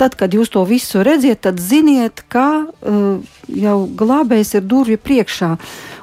tad, 0.00 0.14
kad 0.16 0.32
jūs 0.32 0.52
to 0.54 0.62
visu 0.68 1.02
redziet, 1.04 1.42
tad 1.44 1.60
ziniet, 1.60 2.22
ka 2.32 2.48
uh, 2.64 3.34
jau 3.52 3.78
glābējs 3.98 4.54
ir 4.56 4.64
durvju 4.70 5.00
priekšā. 5.02 5.56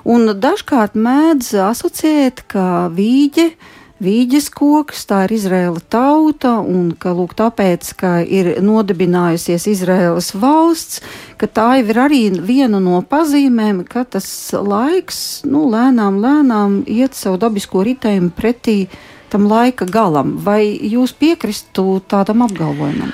Un 0.05 0.35
dažkārt 0.37 0.99
mēdz 0.99 1.55
asociēt, 1.65 2.43
ka 2.51 2.91
vīģe 2.93 3.47
ir 3.49 3.73
vīģes 4.03 4.49
koks, 4.53 5.05
tā 5.07 5.23
ir 5.25 5.35
Izraela 5.37 5.79
tauta, 5.79 6.57
un 6.59 6.91
ka 6.99 7.13
lūk, 7.15 7.35
tāpēc, 7.37 7.91
ka 7.99 8.11
ir 8.23 8.55
nodibinājusies 8.63 9.67
Izraēlas 9.71 10.33
valsts, 10.35 11.01
ka 11.39 11.47
tā 11.47 11.67
jau 11.79 11.89
ir 11.93 11.99
arī 12.03 12.21
viena 12.35 12.81
no 12.83 13.01
pazīmēm, 13.01 13.83
ka 13.87 14.03
tas 14.03 14.27
laiks, 14.51 15.45
nu, 15.47 15.65
lēnām, 15.71 16.19
lēnām 16.23 16.81
iet 16.87 17.15
savu 17.15 17.39
dabisko 17.41 17.85
ritējumu 17.87 18.33
pretī 18.35 18.85
tam 19.31 19.47
laika 19.51 19.87
galam. 19.87 20.35
Vai 20.43 20.75
jūs 20.75 21.15
piekristu 21.15 22.01
tādam 22.11 22.45
apgalvojumam? 22.45 23.13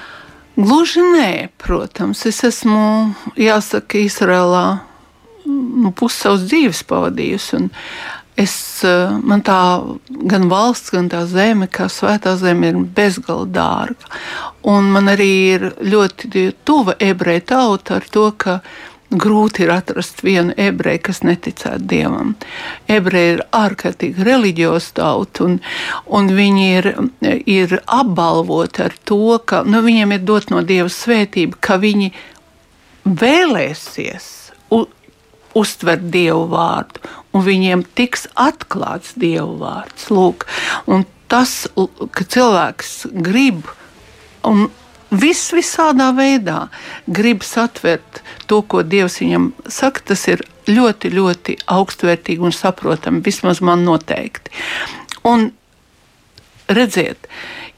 Gluži 0.61 1.01
nē, 1.01 1.31
protams, 1.61 2.25
es 2.27 2.41
esmu, 2.43 3.13
jāsaka, 3.39 4.01
Izrēlā 4.01 4.65
nu, 5.45 5.91
pusi 5.95 6.25
savas 6.25 6.43
dzīves 6.49 6.83
pavadījusi. 6.89 7.57
Un, 7.57 7.69
Es, 8.41 8.83
eh, 8.83 9.17
man 9.23 9.43
tā 9.45 9.57
gan 10.29 10.47
valsts, 10.49 10.93
gan 10.95 11.09
tā 11.11 11.25
zeme, 11.29 11.67
kā 11.69 11.89
svētā 11.91 12.33
zeme, 12.39 12.71
ir 12.71 12.79
bezgalīgi 12.95 13.53
dārga. 13.57 14.13
Un 14.71 14.89
man 14.93 15.11
arī 15.11 15.33
ir 15.55 15.67
ļoti 15.81 16.47
tuva 16.65 16.95
ebreju 16.99 17.43
tauta 17.53 17.99
ar 17.99 18.07
to, 18.15 18.31
ka 18.37 18.61
grūti 19.11 19.65
ir 19.65 19.73
atrast 19.75 20.23
vienu 20.23 20.55
ebreju, 20.57 21.01
kas 21.09 21.21
neticētu 21.27 21.87
dievam. 21.91 22.35
Ebreji 22.87 23.35
ir 23.35 23.43
ārkārtīgi 23.51 24.25
reliģiozi 24.27 24.93
tauta, 24.97 25.47
un, 25.47 25.57
un 26.07 26.31
viņi 26.37 26.67
ir, 26.79 26.91
ir 27.45 27.77
apbalvoti 27.85 28.85
ar 28.87 28.95
to, 29.05 29.37
ka 29.45 29.65
nu, 29.67 29.83
viņiem 29.85 30.15
ir 30.15 30.23
dot 30.27 30.49
no 30.53 30.63
dieva 30.63 30.89
svētība, 30.91 31.59
ka 31.59 31.77
viņi 31.81 32.13
vēlēsies 33.05 34.29
uztvert 35.57 36.07
dievu 36.13 36.45
vārdu 36.53 37.01
un 37.31 37.45
viņiem 37.45 37.85
tiks 37.97 38.27
atklāts 38.39 39.15
Dieva 39.19 39.49
vārds. 39.61 40.09
Lūk, 40.13 40.45
un 40.91 41.05
tas, 41.31 41.65
ka 42.11 42.27
cilvēks 42.27 43.07
grib 43.23 43.67
un 44.47 44.67
viss 45.11 45.51
visādā 45.55 46.09
veidā 46.15 46.65
grib 47.07 47.43
satvert 47.43 48.21
to, 48.47 48.61
ko 48.63 48.83
Dievs 48.83 49.19
viņam 49.21 49.51
saka, 49.67 50.03
tas 50.11 50.25
ir 50.31 50.43
ļoti, 50.71 51.11
ļoti 51.11 51.57
augstvērtīgi 51.71 52.47
un 52.47 52.55
saprotami, 52.55 53.23
vismaz 53.25 53.61
man 53.65 53.85
noteikti. 53.87 54.53
Un 55.27 55.51
redziet, 56.71 57.27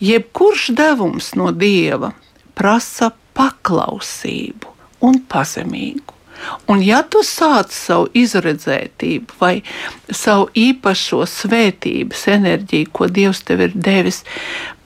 jebkurš 0.03 0.69
devums 0.77 1.33
no 1.39 1.51
Dieva 1.51 2.13
prasa 2.57 3.11
paklausību 3.33 4.73
un 5.03 5.21
pazemīgu. 5.29 6.12
Un 6.71 6.83
ja 6.83 7.01
tu 7.03 7.23
sāc 7.25 7.73
savu 7.75 8.09
izredzētību 8.17 9.39
vai 9.39 9.55
savu 10.09 10.49
īpašo 10.55 11.23
svētības 11.29 12.27
enerģiju, 12.37 12.91
ko 12.93 13.09
Dievs 13.11 13.43
tev 13.47 13.67
ir 13.67 13.75
devis, 13.75 14.23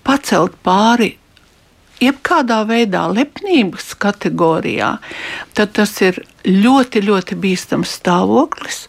pacelt 0.08 0.56
pāri 0.65 1.15
jebkādā 2.04 2.62
veidā 2.70 3.08
lepnības 3.10 3.93
kategorijā, 4.02 4.98
tad 5.58 5.74
tas 5.78 5.93
ir 6.06 6.22
ļoti, 6.46 7.04
ļoti 7.08 7.38
bīstams 7.41 7.98
stāvoklis. 8.00 8.86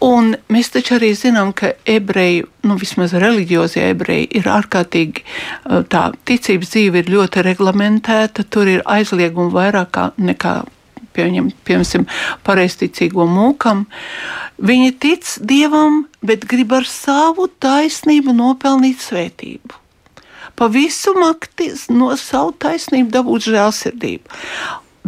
Un 0.00 0.32
mēs 0.48 0.70
taču 0.72 0.94
arī 0.96 1.10
zinām, 1.12 1.50
ka 1.52 1.74
ebreji, 1.84 2.46
nu 2.64 2.78
vismaz 2.80 3.12
reliģiozie 3.12 3.90
ebreji, 3.90 4.30
ir 4.40 4.48
ārkārtīgi 4.48 5.24
tā 5.92 6.06
ticības 6.24 6.72
dzīve 6.72 7.02
ir 7.02 7.12
ļoti 7.12 7.44
reglamentēta, 7.44 8.46
tur 8.48 8.70
ir 8.78 8.86
aizliegumi 8.88 9.52
vairāk 9.52 10.00
nekā 10.16 10.54
pieņem, 11.16 11.50
piemēram, 11.66 12.06
pareizticīgo 12.46 13.26
mūkam. 13.30 13.86
Viņi 14.60 14.94
tic 15.00 15.34
dievam, 15.40 16.04
bet 16.22 16.44
grib 16.48 16.74
ar 16.76 16.88
savu 16.88 17.48
taisnību 17.62 18.34
nopelnīt 18.36 19.00
svētību. 19.04 19.78
Pa 20.60 20.68
visu 20.68 21.14
makti 21.16 21.70
no 21.94 22.12
savu 22.20 22.52
taisnību 22.60 23.14
dabūt 23.14 23.48
žēlsirdību. 23.48 24.40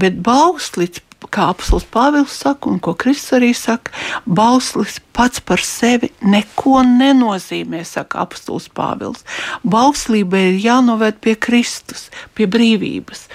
Bet 0.00 0.16
bauslis, 0.24 1.02
kā 1.32 1.50
apelsīns 1.52 1.84
Pāvils 1.92 2.34
saka, 2.42 2.70
un 2.72 2.80
ko 2.82 2.94
Kristus 2.98 3.36
arī 3.36 3.52
saka, 3.56 3.92
bauslis 4.24 4.98
pats 5.12 5.42
par 5.44 5.62
sevi 5.64 6.10
neko 6.24 6.80
nenozīmē, 6.88 7.82
saka 7.86 8.24
apelsīns 8.24 8.70
Pāvils. 8.74 9.26
Bauslība 9.62 10.40
ir 10.48 10.62
jānovērt 10.64 11.20
pie 11.24 11.36
Kristus, 11.36 12.08
pie 12.34 12.48
brīvības. 12.50 13.26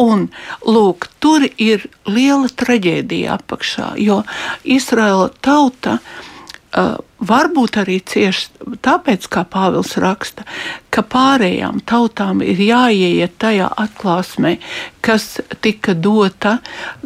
Un, 0.00 0.28
lūk, 0.64 1.10
tur 1.20 1.44
ir 1.60 1.86
liela 2.08 2.48
traģēdija 2.48 3.36
apakšā, 3.36 3.92
jo 4.00 4.22
Izraela 4.64 5.28
tauta 5.44 5.98
uh, 5.98 6.96
varbūt 7.20 7.80
arī 7.82 7.98
cieši 8.00 8.76
tāpēc, 8.84 9.28
kā 9.32 9.44
Pāvils 9.50 9.96
raksta, 10.00 10.46
ka 10.92 11.04
pārējām 11.04 11.82
tautām 11.88 12.40
ir 12.44 12.60
jāieiet 12.64 13.36
tajā 13.42 13.68
atklāsmē, 13.84 14.56
kas 15.04 15.40
tika 15.60 15.94
dota 15.94 16.58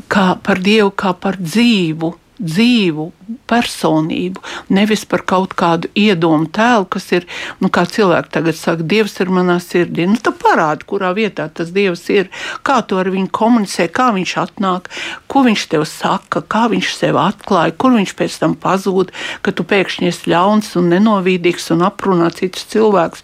kā 0.09 0.35
par 0.43 0.63
Dievu, 0.63 0.93
kā 0.95 1.15
par 1.19 1.41
dzīvu 1.41 2.15
dzīvu 2.39 3.07
personību, 3.49 4.43
nevis 4.75 5.05
par 5.07 5.23
kaut 5.29 5.55
kādu 5.59 5.91
iedomu 5.99 6.49
tēlu, 6.55 6.89
kas 6.91 7.07
ir, 7.15 7.27
nu, 7.63 7.71
kā 7.73 7.85
cilvēki 7.87 8.33
tagad 8.35 8.59
saka, 8.59 8.87
Dievs 8.95 9.17
ir 9.23 9.31
manā 9.35 9.61
sirdī. 9.63 10.09
Nu, 10.11 10.19
tu 10.19 10.35
parādi, 10.35 10.87
kurā 10.89 11.13
vietā 11.17 11.47
tas 11.49 11.71
Dievs 11.75 12.05
ir, 12.13 12.31
kā 12.67 12.81
tu 12.83 12.99
ar 12.99 13.11
viņu 13.15 13.31
komunicē, 13.35 13.89
kā 13.95 14.11
viņš 14.17 14.37
atnāk, 14.45 14.91
ko 15.31 15.45
viņš 15.47 15.67
tev 15.73 15.87
saka, 15.91 16.43
kā 16.43 16.67
viņš 16.73 16.93
sev 16.99 17.21
atklāja, 17.23 17.77
kur 17.79 17.95
viņš 17.97 18.17
pēc 18.19 18.39
tam 18.43 18.59
pazūd, 18.59 19.15
ka 19.43 19.55
tu 19.55 19.67
pēkšņi 19.71 20.11
esi 20.11 20.35
ļauns 20.35 20.75
un 20.81 20.91
nenovīdīgs 20.95 21.71
un 21.77 21.87
aprunā 21.87 22.33
citus 22.35 22.67
cilvēkus. 22.75 23.23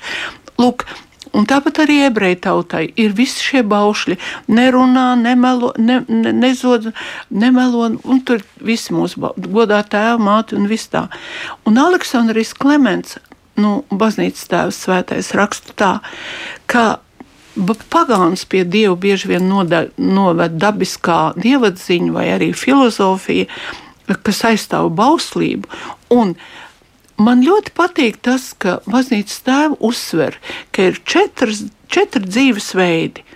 Lūk, 0.60 0.86
Un 1.36 1.46
tāpat 1.46 1.84
arī 1.84 2.00
ebreju 2.08 2.38
tautai 2.42 2.84
ir 2.98 3.12
visi 3.14 3.44
šie 3.44 3.62
baušļi. 3.70 4.16
Nerunā, 4.50 5.12
nemelo, 5.20 5.72
ne, 5.78 6.00
ne, 6.08 6.32
nezod, 6.34 6.90
nemelo, 7.30 7.86
un 8.02 8.22
tur 8.26 8.42
viss 8.58 8.90
mūsu 8.90 9.30
godā 9.38 9.82
tēva, 9.86 10.18
māte 10.18 10.58
un 10.58 10.66
viss 10.70 10.90
tā. 10.90 11.06
Un 11.68 11.78
Aleksandrs 11.78 12.54
Kliments, 12.58 13.20
nu, 13.60 13.80
baznīcas 13.90 14.50
tēvs 14.50 14.82
svētais, 14.86 15.30
raksta 15.38 15.76
tā, 15.78 15.92
ka 16.70 16.86
pagāns 17.90 18.44
pie 18.48 18.64
dieva 18.64 18.96
bieži 18.96 19.30
vien 19.32 19.46
noved 19.50 20.56
dabiskā 20.58 21.20
dievadziņa 21.38 22.12
vai 22.14 22.26
arī 22.34 22.50
filozofija, 22.56 23.46
kas 24.10 24.42
aizstāv 24.50 24.90
bauslību. 24.98 25.68
Un 26.10 26.34
Man 27.20 27.42
ļoti 27.44 27.74
patīk 27.76 28.20
tas, 28.24 28.52
ka 28.56 28.78
baznīcas 28.88 29.42
tēva 29.44 29.76
uzsver, 29.84 30.38
ka 30.72 30.88
ir 30.88 31.00
četras, 31.04 31.66
četri 31.92 32.24
dzīvesveidi. 32.24 33.26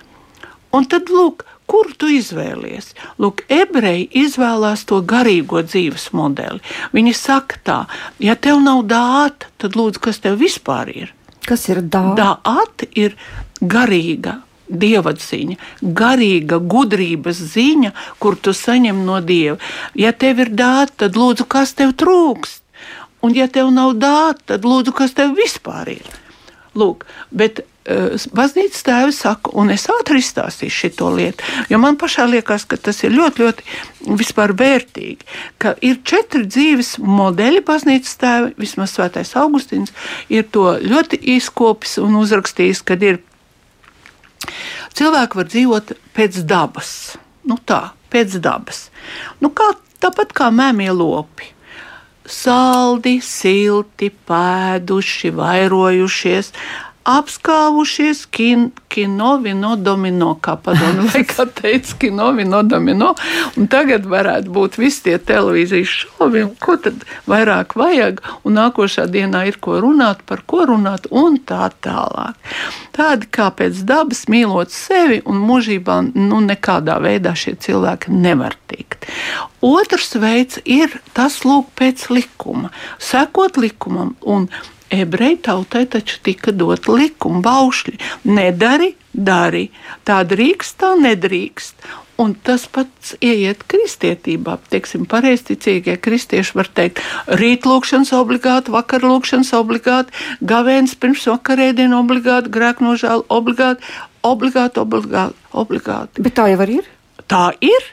Un 0.74 0.88
tad, 0.88 1.12
lūk, 1.12 1.44
kur 1.68 1.90
tu 2.00 2.08
izvēlies? 2.08 2.94
Lūk, 3.20 3.44
ebreji 3.52 4.08
izvēlās 4.24 4.86
to 4.88 5.02
garīgo 5.04 5.60
dzīves 5.66 6.08
modeli. 6.16 6.64
Viņi 6.96 7.12
saka 7.18 7.60
tā, 7.68 7.76
ja 8.24 8.38
tev 8.40 8.62
nav 8.64 8.86
dāta, 8.88 9.52
tad 9.60 9.76
lūdzu, 9.76 10.00
kas 10.08 10.22
tev 10.24 10.40
vispār 10.40 10.94
ir? 10.94 11.12
Kas 11.44 11.68
ir 11.68 11.82
dāta? 11.84 12.16
Dāta 12.40 12.88
ir 12.96 13.18
garīga 13.60 14.38
dievadziņa, 14.64 15.60
garīga 15.84 16.56
gudrības 16.56 17.44
ziņa, 17.52 17.92
kur 18.16 18.40
tu 18.40 18.56
saņem 18.56 19.04
no 19.04 19.20
dieva. 19.20 19.60
Ja 19.92 20.16
tev 20.16 20.40
ir 20.40 20.56
dāta, 20.56 21.04
tad 21.04 21.20
lūdzu, 21.20 21.44
kas 21.44 21.76
tev 21.76 21.92
trūkst? 22.00 22.63
Un, 23.24 23.32
ja 23.32 23.46
tev 23.48 23.70
nav 23.72 23.94
dāta, 23.96 24.52
tad 24.52 24.66
lūdzu, 24.68 24.92
kas 24.96 25.14
tev 25.16 25.32
vispār 25.38 25.94
ir? 25.94 26.08
Lūk, 26.76 27.06
bet 27.30 27.62
uh, 27.62 28.16
baznīcas 28.36 28.82
tēvi 28.84 29.14
saka, 29.14 29.52
un 29.56 29.70
es 29.72 29.86
ātri 29.92 30.18
izstāstīšu 30.20 30.90
šo 30.96 31.12
lietu, 31.14 31.46
jo 31.70 31.78
man 31.80 31.96
pašā 32.00 32.26
liekas, 32.28 32.66
ka 32.68 32.76
tas 32.76 33.00
ir 33.06 33.14
ļoti, 33.14 33.46
ļoti 33.46 34.56
vērtīgi, 34.60 35.28
ka 35.62 35.76
ir 35.80 36.02
četri 36.04 36.44
dzīves 36.50 36.96
modeļi 36.98 37.62
baznīcas 37.64 38.18
tēvi, 38.20 38.52
vismaz 38.60 38.96
svētais 38.96 39.32
Augustīns 39.40 39.94
ir 40.28 40.44
to 40.50 40.74
ļoti 40.82 41.22
izkopis 41.38 41.96
un 42.02 42.18
uzrakstījis, 42.20 42.82
kad 42.84 43.06
ir 43.06 43.22
cilvēki 44.98 45.40
var 45.40 45.48
dzīvot 45.54 45.96
pēc 46.12 46.42
dabas, 46.44 46.92
nu 47.48 47.56
tā, 47.64 47.94
pēc 48.12 48.36
dabas, 48.42 48.88
nu 49.40 49.54
kā, 49.54 49.72
tāpat 50.02 50.36
kā 50.36 50.50
mēmie 50.52 50.90
lopi 50.92 51.53
saldi, 52.26 53.18
silti, 53.22 54.10
pēduši, 54.28 55.32
vairojušies, 55.36 56.52
apskāvušies 57.04 58.24
kin, 58.32 58.70
kino, 58.88 59.34
vino, 59.42 59.74
domino, 59.76 60.32
kā 60.40 60.54
padomu, 60.60 61.04
vai 61.12 61.24
kā 61.28 61.44
teica, 61.46 61.96
kino, 62.00 62.30
vino, 62.36 62.62
domino. 62.64 63.12
Un 63.60 63.68
tagad 63.70 64.08
varētu 64.08 64.52
būt 64.54 64.78
visi 64.80 65.04
tie 65.08 65.18
televīzijas 65.20 65.92
šovi, 66.00 66.44
un 66.48 66.54
ko 66.62 66.78
tad 66.80 67.04
vairāk 67.30 67.76
vajag, 67.78 68.22
un 68.44 68.56
nākošā 68.58 69.06
dienā 69.12 69.44
ir 69.50 69.60
ko 69.64 69.78
runāt, 69.84 70.24
par 70.28 70.44
ko 70.48 70.64
runāt, 70.72 71.08
un 71.12 71.38
tā 71.44 71.68
tālāk. 71.84 72.38
Tādi 72.96 73.28
kā 73.34 73.50
pēc 73.52 73.84
dabas 73.88 74.24
mīlot 74.30 74.72
sevi, 74.72 75.20
un 75.28 75.42
mūžībā 75.44 76.00
nu, 76.14 76.40
nekādā 76.44 77.00
veidā 77.04 77.34
šie 77.36 77.56
cilvēki 77.60 78.14
nevar 78.14 78.56
tikt. 78.70 79.08
Otrs 79.64 80.14
veids 80.20 80.60
ir 80.64 80.92
tas, 81.16 81.40
lūk, 81.44 81.70
pēc 81.78 82.08
likuma, 82.12 82.70
sekot 83.02 83.58
likumam. 83.60 84.14
Un 84.20 84.48
ebreju 84.92 85.40
tautai 85.44 85.84
taču 85.90 86.20
tika 86.24 86.52
dot 86.52 86.88
likuma 86.88 87.42
baušļi. 87.44 87.98
Nedari, 88.28 88.94
dari. 89.12 89.68
Tā 90.04 90.22
drīkst, 90.28 90.78
tā 90.80 90.94
nedrīkst. 91.00 91.86
Un 92.22 92.36
tas 92.46 92.68
pats 92.70 93.16
ieiet 93.18 93.64
kristietībā. 93.66 94.58
Teiksim, 94.70 95.02
pareizticīgie 95.10 95.96
kristieši 95.98 96.54
var 96.54 96.70
teikt, 96.70 97.00
rītlūkšanas 97.26 98.12
obligāti, 98.14 98.70
vakarlūkšanas 98.74 99.50
obligāti, 99.58 100.14
gavēns 100.38 100.94
pirms 100.94 101.26
vakarēdienu 101.32 101.98
obligāti, 101.98 102.52
grēknožēlu 102.54 103.26
obligāti, 103.34 103.90
obligāti, 104.22 104.82
obligāti, 104.84 105.50
obligāti. 105.64 106.22
Bet 106.22 106.38
tā 106.38 106.46
jau 106.52 106.70
ir? 106.70 106.86
Tā 107.26 107.48
ir. 107.58 107.90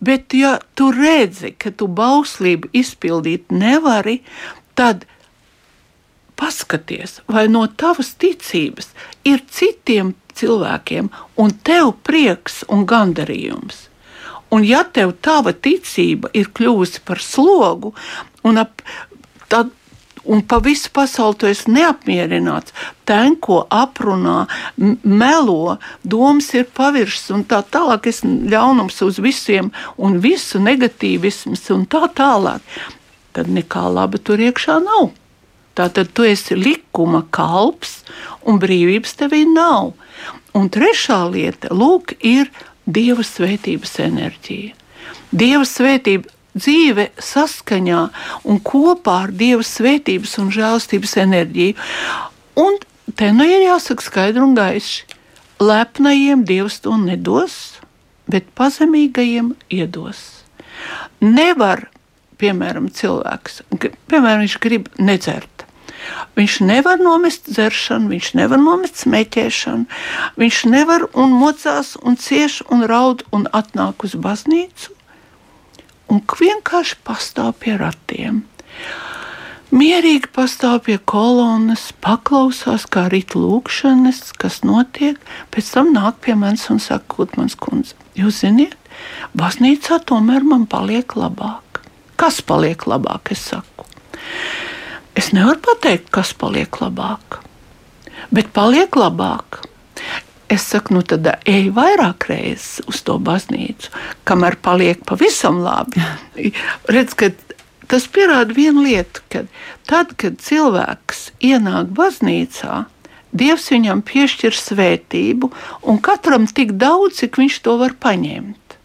Bet, 0.00 0.32
ja 0.32 0.56
tu 0.78 0.92
redzi, 0.94 1.52
ka 1.58 1.72
tu 1.74 1.88
bauslību 1.90 2.70
izpildīt 2.72 3.50
nevari, 3.50 4.20
tad 4.78 5.04
paskaties, 6.38 7.20
vai 7.26 7.48
no 7.50 7.66
tavas 7.66 8.14
ticības 8.20 8.92
ir 9.26 9.42
citiem 9.50 10.14
cilvēkiem 10.38 11.10
un 11.42 11.54
tev 11.66 11.92
prieks 12.06 12.62
un 12.70 12.86
gandarījums. 12.88 13.88
Un 14.54 14.64
ja 14.64 14.84
tev 14.84 15.12
tava 15.20 15.52
ticība 15.52 16.30
ir 16.32 16.52
kļuvusi 16.56 17.02
par 17.04 17.20
slogu, 17.20 17.92
un, 18.48 18.62
ap, 18.62 18.80
tad, 19.52 19.74
un 20.24 20.40
pa 20.48 20.60
visu 20.64 20.88
pasauli 20.94 21.36
tu 21.40 21.50
esi 21.50 21.74
neapmierināts, 21.74 22.72
tenko 23.08 23.60
aprunā, 23.68 24.46
melo, 25.04 25.76
domas 26.00 26.48
ir 26.56 26.68
paviršas 26.78 27.34
un 27.36 27.44
tā 27.50 27.60
tālāk, 27.76 28.08
es 28.08 28.22
ļaunums 28.24 29.02
uz 29.04 29.20
visiem 29.20 29.72
un 29.96 30.20
visu 30.24 30.62
negatīvisms 30.64 31.68
un 31.76 31.84
tā 31.90 32.06
tālāk, 32.16 32.64
tad 33.36 33.52
nekā 33.52 33.84
laba 33.92 34.20
tur 34.22 34.40
iekšā 34.40 34.80
nav. 34.86 35.10
Tātad 35.78 36.10
tu 36.14 36.26
esi 36.26 36.56
likuma 36.58 37.22
kalps, 37.34 38.02
un 38.42 38.58
brīvības 38.62 39.14
tevī 39.20 39.44
nav. 39.46 39.92
Un 40.58 40.66
trešā 40.72 41.20
lieta 41.30 41.70
lūk, 41.70 42.16
ir 42.24 42.50
dieva 42.88 43.22
svētības 43.22 43.98
enerģija. 44.02 44.74
Dieva 45.30 45.64
svētība 45.68 46.32
dzīve 46.58 47.10
saskaņā 47.22 48.00
un 48.48 48.60
kopā 48.64 49.18
ar 49.26 49.34
dieva 49.34 49.64
svētības 49.66 50.38
un 50.42 50.50
žēlstības 50.54 51.14
enerģiju. 51.24 51.76
Un 52.58 52.78
te 53.18 53.30
nu 53.34 53.46
ir 53.46 53.68
jāsaka 53.68 54.04
skaidri 54.04 54.42
un 54.44 54.56
gaiši. 54.58 55.04
Lepnajiem 55.58 56.44
dievs 56.46 56.78
to 56.84 56.94
nedos, 57.00 57.78
bet 58.30 58.50
pazemīgajiem 58.58 59.52
iedos. 59.74 60.20
Nevar, 61.24 61.88
piemēram, 62.38 62.86
cilvēks, 62.94 63.62
piemēram, 64.06 64.44
viņš 64.44 64.58
grib 64.62 64.90
nedzert. 65.02 65.57
Viņš 66.38 66.60
nevar 66.68 67.00
nomest 67.02 67.48
dzeršanu, 67.50 68.12
viņš 68.12 68.34
nevar 68.38 68.60
nomest 68.62 69.02
smēķēšanu, 69.02 69.88
viņš 70.38 70.60
nevar 70.70 71.08
un 71.18 71.34
mocās 71.34 71.96
un 72.02 72.16
cieš 72.20 72.60
un 72.70 72.86
raud 72.88 73.24
un 73.34 73.48
atnāk 73.52 74.06
uz 74.06 74.14
baznīcu 74.14 74.94
un 76.08 76.22
vienkārši 76.24 77.00
pastāv 77.04 77.54
pie 77.62 77.76
ratiem. 77.80 78.42
Mierīgi 79.68 80.30
pastāv 80.32 80.78
pie 80.86 80.96
kolonas, 80.96 81.90
paklausās, 82.00 82.86
kā 82.88 83.04
rīt 83.12 83.34
lūkšanas, 83.36 84.22
kas 84.40 84.62
notiek, 84.64 85.18
pēc 85.52 85.74
tam 85.74 85.92
nāk 85.92 86.22
pie 86.24 86.38
manis 86.40 86.64
un 86.72 86.80
saka, 86.80 87.04
Kutmans 87.12 87.58
kundze, 87.60 87.92
jūs 88.16 88.40
ziniet, 88.46 88.78
baznīcā 89.36 90.00
tomēr 90.08 90.46
man 90.48 90.64
paliek 90.64 91.12
labāk. 91.20 91.82
Kas 92.16 92.40
paliek 92.40 92.88
labāk, 92.88 93.34
es 93.36 93.44
saku? 93.52 93.84
Es 95.18 95.32
nevaru 95.34 95.58
pateikt, 95.58 96.12
kas 96.14 96.30
paliek 96.38 96.76
labāk, 96.78 97.40
bet 98.30 98.52
paliek 98.54 98.94
labāk. 98.94 99.64
Es 100.48 100.62
saku, 100.70 100.94
nu 100.94 101.02
tad 101.02 101.26
ej 101.42 101.72
vairāk 101.74 102.28
reizes 102.30 102.78
uz 102.86 103.00
to 103.02 103.16
baznīcu, 103.18 103.90
kamēr 104.28 104.56
paliek 104.62 105.02
pavisam 105.08 105.58
labi. 105.64 106.04
Redz, 106.94 107.18
ka 107.18 107.32
tas 107.90 108.06
pierāda 108.06 108.54
vienu 108.54 108.86
lietu, 108.86 109.26
ka 109.32 109.42
tad, 109.90 110.14
kad 110.22 110.38
cilvēks 110.44 111.32
ienāk 111.50 111.90
baznīcā, 111.98 112.84
Dievs 113.28 113.66
viņam 113.68 114.00
piešķir 114.08 114.54
svētību, 114.56 115.50
un 115.84 115.98
katram 116.00 116.46
tik 116.48 116.78
daudz, 116.80 117.18
cik 117.18 117.36
viņš 117.42 117.58
to 117.66 117.74
var 117.82 117.92
paņemt. 118.00 118.78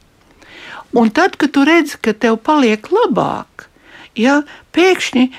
Un 0.99 1.13
tad, 1.15 1.37
kad 1.39 1.53
tu 1.55 1.63
redzi, 1.63 1.95
ka 1.95 2.11
tev 2.11 2.41
paliek 2.43 2.89
labāk, 2.91 3.69
ja 4.19 4.41
pēkšņi 4.75 5.29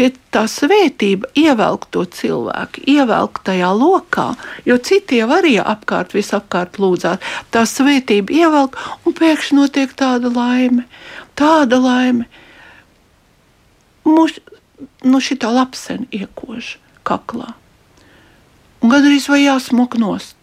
tie, 0.00 0.08
tā 0.32 0.46
svētība 0.48 1.28
ievelk 1.38 1.86
to 1.92 2.06
cilvēku, 2.08 2.84
ievelk 2.88 3.42
tajā 3.44 3.70
lokā, 3.76 4.30
jo 4.64 4.78
citi 4.80 5.20
jau 5.20 5.28
arī 5.36 5.58
apkārt, 5.60 6.14
visapkārt 6.16 6.80
lūdzās. 6.80 7.20
Tā 7.52 7.66
svētība 7.68 8.32
ievelk, 8.32 8.78
un 9.04 9.16
pēkšņi 9.16 9.58
notiek 9.58 9.92
tāda 9.96 10.32
laime, 10.32 10.86
tāda 11.38 11.80
laime. 11.82 12.28
Mums 14.08 14.38
nu, 15.04 15.20
šī 15.20 15.36
tā 15.42 15.52
lapsena 15.52 16.08
iekož 16.14 16.76
kaklā. 17.06 17.52
Un 18.80 18.92
gandrīz 18.92 19.28
vai 19.28 19.42
jāsmuk 19.44 19.98
nost. 20.00 20.36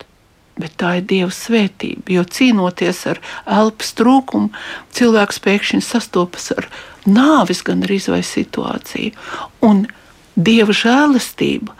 Bet 0.58 0.74
tā 0.82 0.96
ir 0.98 1.04
Dieva 1.06 1.30
svētība, 1.34 2.10
jo 2.10 2.24
cīnoties 2.26 3.04
ar 3.12 3.20
elpas 3.46 3.92
trūkumu, 3.98 4.50
cilvēks 4.98 5.38
pēkšņi 5.46 5.84
sastopas 5.86 6.50
ar 6.56 6.70
nāvis 7.08 7.64
gan 7.66 7.86
arī 7.88 8.00
vai 8.12 8.22
situāciju. 8.26 9.16
Un 9.66 9.86
dieva 10.36 10.76
žēlastība 10.76 11.74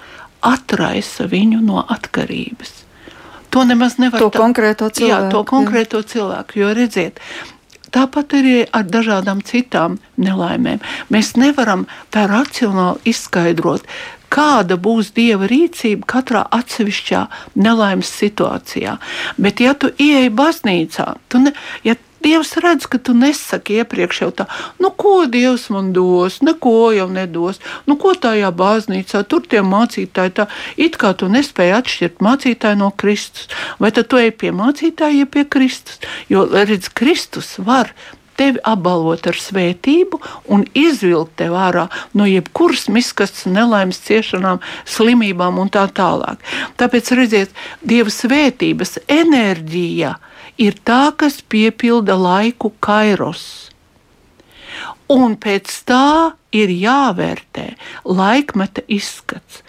atraisa 0.48 1.28
viņu 1.30 1.62
no 1.66 1.84
atkarības. 1.84 2.74
To 3.54 3.64
nemaz 3.64 3.96
nevar 3.98 4.22
to 4.22 4.32
tā, 4.32 4.42
konkrēto 4.42 4.90
cilvēku. 4.92 5.30
Jā, 5.30 5.32
to 5.32 5.44
konkrēto 5.48 6.02
jā. 6.04 6.10
cilvēku. 6.16 6.60
Jo 6.62 6.74
redziet, 6.78 7.22
Tāpat 7.88 8.34
arī 8.36 8.56
ar 8.76 8.84
dažādām 8.84 9.40
citām 9.48 9.96
nelaimēm. 10.20 10.82
Mēs 11.14 11.38
nevaram 11.40 11.86
tā 12.12 12.26
racionāli 12.28 13.14
izskaidrot, 13.14 13.86
kāda 14.34 14.76
būs 14.76 15.14
dieva 15.16 15.48
rīcība 15.48 16.08
katrā 16.12 16.44
atsevišķā 16.52 17.22
nelaimes 17.56 18.12
situācijā. 18.12 18.98
Bet, 19.40 19.64
ja 19.64 19.72
tu 19.74 19.94
ieej 20.04 20.28
baznīcā, 20.36 21.14
tu 21.32 21.46
ne, 21.46 21.56
ja 21.88 21.96
Dievs 22.28 22.58
redz, 22.60 22.90
ka 22.92 23.00
tu 23.00 23.16
nesaki 23.16 23.80
iepriekš 23.80 24.22
jau 24.26 24.32
tā, 24.42 24.48
nu, 24.84 24.92
ko 24.92 25.22
Dievs 25.32 25.70
man 25.72 25.94
dos, 25.96 26.42
neko 26.44 26.92
jau 26.98 27.08
nedos. 27.12 27.62
Nu, 27.88 27.96
ko 28.02 28.12
tajā 28.20 28.52
baznīcā, 28.52 29.24
tur 29.32 29.48
tie 29.48 29.64
mācītāji, 29.64 30.36
tā 30.36 30.48
it 30.76 31.00
kā 31.00 31.14
tu 31.16 31.32
nespēji 31.32 31.78
atšķirt 31.78 32.22
mācītāju 32.28 32.82
no 32.84 32.92
Kristus. 33.00 33.48
Vai 33.80 33.94
tad 33.96 34.12
tu 34.12 34.20
ej 34.20 34.34
pie 34.36 34.52
mācītāja, 34.56 35.24
ja 35.24 35.30
pie 35.32 35.48
Kristus? 35.48 36.04
Jo, 36.28 36.44
redz, 36.52 36.92
Kristus 36.92 37.56
var 37.64 37.94
tevi 38.38 38.62
apbalvot 38.68 39.28
ar 39.30 39.40
svētību 39.40 40.20
un 40.54 40.66
izvilkt 40.78 41.38
tevi 41.42 41.58
ārā 41.58 41.88
no 42.18 42.28
jebkuras 42.30 42.88
miskas, 42.94 43.46
nelaimes, 43.50 44.00
ciešanām, 44.08 44.62
slimībām 44.86 45.58
un 45.64 45.72
tā 45.74 45.88
tālāk. 45.90 46.44
Tāpēc 46.78 47.14
redziet, 47.18 47.56
Dieva 47.82 48.14
svētības 48.14 48.98
enerģija 49.08 50.18
ir 50.58 50.78
tā, 50.86 51.12
kas 51.18 51.40
piepilda 51.42 52.18
laiku 52.18 52.74
kairos. 52.84 53.70
Un 55.08 55.38
pēc 55.40 55.72
tā 55.88 56.34
ir 56.52 56.72
jāvērtē 56.74 57.70
laikmeta 58.04 58.84
izskats, 58.92 59.62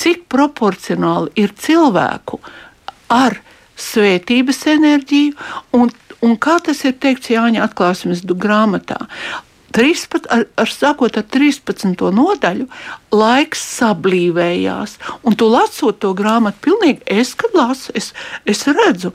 cik 0.00 0.26
proporcionāli 0.32 1.30
ir 1.38 1.54
cilvēku 1.54 2.40
ar 3.12 3.38
svētības 3.78 4.64
enerģiju, 4.72 5.36
un, 5.78 5.92
un 6.22 6.36
kā 6.36 6.58
tas 6.64 6.82
ir 6.88 6.98
teikts 7.02 7.30
Jāņa 7.30 7.62
atklāsmes 7.68 8.24
grāmatā. 8.26 9.06
13, 9.72 10.26
ar, 10.28 10.44
ar 10.60 10.68
sākot 10.68 11.16
ar 11.16 11.24
13. 11.32 11.94
nodaļu, 12.12 12.66
laiks 13.14 13.62
sablīvējās. 13.78 14.98
Un 15.24 15.38
tu 15.38 15.48
lasot 15.48 16.02
to 16.02 16.12
grāmatu, 16.18 16.60
pilnīgi 16.66 17.00
es, 17.20 17.32
kad 17.38 17.56
lasu, 17.56 17.94
es, 17.96 18.10
es 18.44 18.66
redzu, 18.68 19.14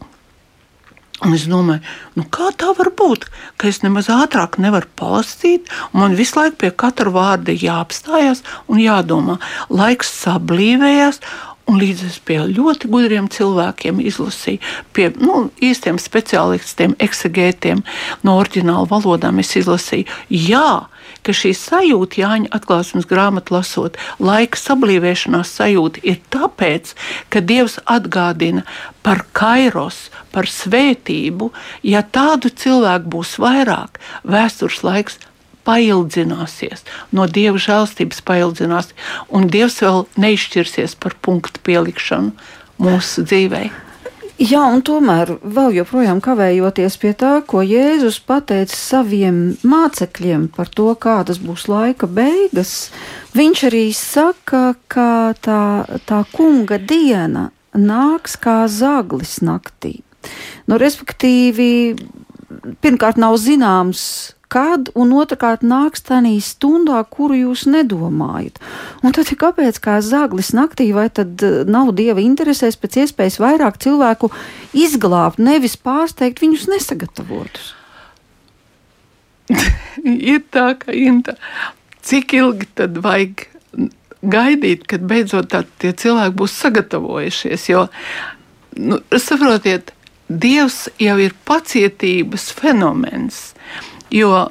Un 1.26 1.34
es 1.34 1.47
domāju, 1.49 1.82
nu 2.13 2.28
kā 2.30 2.51
tā 2.53 2.70
var 2.78 2.91
būt, 2.93 3.26
ka 3.57 3.72
es 3.72 3.80
nemaz 3.82 4.05
ātrāk 4.13 4.59
nevaru 4.61 4.86
palasīt, 4.99 5.65
un 5.89 6.03
man 6.03 6.18
visu 6.20 6.38
laiku 6.38 6.59
pie 6.61 6.70
katra 6.84 7.09
vārda 7.13 7.55
jāapstājās 7.57 8.43
un 8.70 8.82
jādomā. 8.84 9.39
Laiks 9.74 10.13
sablīvējās, 10.22 11.24
Un 11.68 11.82
līdz 11.82 12.01
es 12.07 12.18
pie 12.24 12.38
ļoti 12.47 12.88
gudriem 12.88 13.26
cilvēkiem 13.28 13.97
izlasīju, 13.99 14.61
pie 14.95 15.09
nu, 15.20 15.49
īstiem 15.59 15.97
speciālistiem, 15.99 16.93
eksegētiem 17.03 17.82
no 18.24 18.38
oriģināla 18.39 18.88
valodām 18.88 19.41
es 19.43 19.51
izlasīju. 19.59 20.07
Jā, 20.32 20.88
ka 21.28 21.36
šī 21.36 21.51
sajūta, 21.59 22.21
Jāņa 22.23 22.51
atklāsmes 22.55 23.07
grāmatā 23.09 23.57
lasot, 23.57 23.97
laika 24.23 24.59
sablīvēšanās 24.59 25.51
sajūta 25.59 26.03
ir 26.07 26.21
tāpēc, 26.34 26.93
ka 27.34 27.43
Dievs 27.43 27.78
atgādina 27.84 28.63
par 29.03 29.25
kairos, 29.36 30.07
par 30.32 30.47
svētību. 30.47 31.51
Ja 31.84 32.03
tādu 32.03 32.51
cilvēku 32.51 33.11
būs 33.17 33.36
vairāk, 33.43 33.99
vēstures 34.23 34.84
laiks 34.88 35.19
paildzināsies, 35.67 36.86
no 37.11 37.28
dieva 37.28 37.59
žēlstības 37.59 38.23
paildzinās, 38.28 38.93
un 39.28 39.49
dievs 39.51 39.82
vēl 39.84 40.05
neizšķirsies 40.15 40.95
par 41.03 41.17
punktu 41.19 41.59
pielikšanu 41.67 42.32
mūsu 42.80 43.28
dzīvēm. 43.28 43.86
Jā, 44.38 44.59
un 44.69 44.83
tomēr 44.85 45.31
vēl 45.41 45.79
joprojām 45.79 46.19
kavējoties 46.21 46.99
pie 47.01 47.15
tā, 47.17 47.39
ko 47.49 47.63
Jēzus 47.65 48.19
pateica 48.21 48.75
saviem 48.77 49.55
mācekļiem 49.65 50.43
par 50.53 50.69
to, 50.69 50.91
kādas 50.93 51.39
būs 51.41 51.65
laika 51.65 52.05
beigas, 52.05 52.91
viņš 53.33 53.63
arī 53.71 53.81
saka, 53.97 54.75
ka 54.93 55.33
tā, 55.41 55.63
tā 56.05 56.21
kunga 56.35 56.77
diena 56.77 57.47
nāks 57.73 58.38
kā 58.38 58.59
zaglis 58.69 59.39
naktī. 59.41 60.03
Nu, 60.69 60.77
respektīvi, 60.77 61.97
pirmkārt, 62.85 63.17
nav 63.17 63.39
zināms, 63.41 64.36
kad, 64.52 64.91
un 64.95 65.12
otrkārt 65.18 65.64
nāks 65.66 66.04
tādā 66.08 66.34
stundā, 66.43 67.00
kuru 67.10 67.38
jūs 67.38 67.66
nedomājat. 67.70 68.60
Un 69.04 69.16
tad, 69.16 69.32
kāpēc 69.39 69.80
kā 69.84 69.98
zaglis 70.06 70.54
naktī, 70.56 70.89
vai 70.95 71.08
tad 71.10 71.43
eh, 71.43 71.64
nav 71.68 71.93
dieva 71.98 72.24
interesēs 72.24 72.80
pēc 72.80 73.02
iespējas 73.04 73.39
vairāk 73.43 73.82
cilvēku 73.84 74.32
izglābt, 74.78 75.41
nevis 75.41 75.78
pārsteigt 75.80 76.41
viņus 76.43 76.70
nesagatavotus? 76.72 77.74
Ir 80.32 80.41
tā, 80.52 80.72
ka 80.80 80.95
Inta, 80.95 81.38
cik 82.06 82.36
ilgi 82.38 82.68
tad 82.78 83.00
vajag 83.04 83.48
gaidīt, 84.28 84.88
kad 84.89 85.04
beidzot 85.08 85.52
tā, 85.52 85.64
tie 85.82 85.93
cilvēki 85.95 86.36
būs 86.39 86.56
sagatavojušies. 86.64 87.70
Jo, 87.72 87.86
nu, 88.80 89.00
saprotiet, 89.22 89.93
Dievs 90.28 90.89
jau 91.00 91.14
ir 91.24 91.32
pacietības 91.48 92.50
fenomens. 92.52 93.54
Jo 94.14 94.47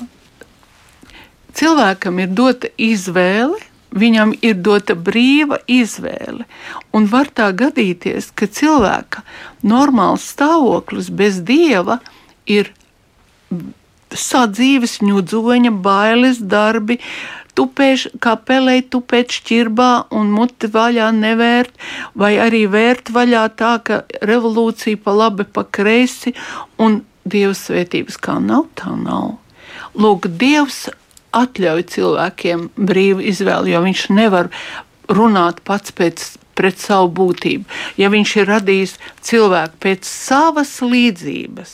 cilvēkam 1.57 2.21
ir 2.21 2.35
dota 2.37 2.69
izvēle, 2.77 3.59
viņam 3.97 4.35
ir 4.45 4.59
dota 4.61 4.97
brīva 4.97 5.63
izvēle. 5.71 6.45
Un 6.93 7.09
var 7.09 7.31
tā 7.33 7.49
gadīties, 7.57 8.33
ka 8.37 8.49
cilvēka 8.51 9.25
normāls 9.65 10.27
stāvoklis 10.35 11.09
bez 11.09 11.41
dieva 11.41 12.01
ir 12.45 12.73
sadzīves, 14.13 15.01
ņudzoņa, 15.03 15.73
bailes, 15.83 16.39
darbi, 16.39 16.99
tupēš, 17.57 18.07
kā 18.21 18.37
pelēt, 18.37 18.91
tupēt 18.93 19.33
šķirbā 19.39 19.91
un 20.15 20.31
muti 20.35 20.69
vaļā 20.73 21.09
nevērt, 21.17 21.73
vai 22.15 22.37
arī 22.43 22.67
vērt 22.71 23.11
vaļā 23.17 23.49
tā, 23.57 23.77
ka 23.81 24.03
revolūcija 24.21 25.01
pa 25.03 25.17
labi, 25.25 25.49
pa 25.49 25.65
kreisi, 25.65 26.37
un 26.77 27.01
Dieva 27.27 27.57
svētības 27.59 28.21
kā 28.23 28.37
nav, 28.39 28.69
tā 28.79 28.93
nav. 28.95 29.33
Lūk, 29.97 30.29
Dievs 30.29 30.87
atļauj 31.37 31.87
cilvēkiem 31.93 32.67
brīvu 32.77 33.25
izvēli, 33.33 33.73
jo 33.73 33.81
viņš 33.85 34.03
nevar 34.17 34.51
runāt 35.13 35.63
pats 35.65 35.95
pēc, 35.97 36.25
pret 36.57 36.81
savu 36.81 37.11
būtību. 37.17 37.65
Ja 38.01 38.11
viņš 38.13 38.37
ir 38.43 38.51
radījis 38.51 38.95
cilvēku 39.25 39.81
pēc 39.87 40.09
savas 40.09 40.79
līdzības, 40.85 41.73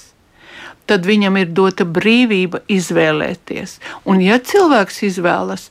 tad 0.91 1.07
viņam 1.09 1.39
ir 1.41 1.53
dota 1.57 1.87
brīvība 1.87 2.62
izvēlēties. 2.70 3.79
Un 4.07 4.23
ja 4.23 4.39
cilvēks 4.39 5.03
izvēlas 5.09 5.68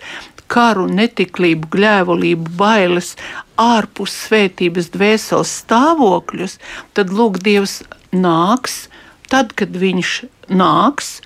karu, 0.52 0.88
netiklību, 0.92 1.70
gļēvulību, 1.72 2.56
bailes, 2.60 3.16
ārpus 3.62 4.16
svētības, 4.26 4.92
dvēseles 4.92 5.56
stāvokļus, 5.64 6.58
tad 6.98 7.14
lūk, 7.16 7.40
Dievs 7.44 7.80
nāks, 8.12 8.88
tad, 9.32 9.56
kad 9.56 9.76
viņš 9.80 10.16
nāks 10.52 11.20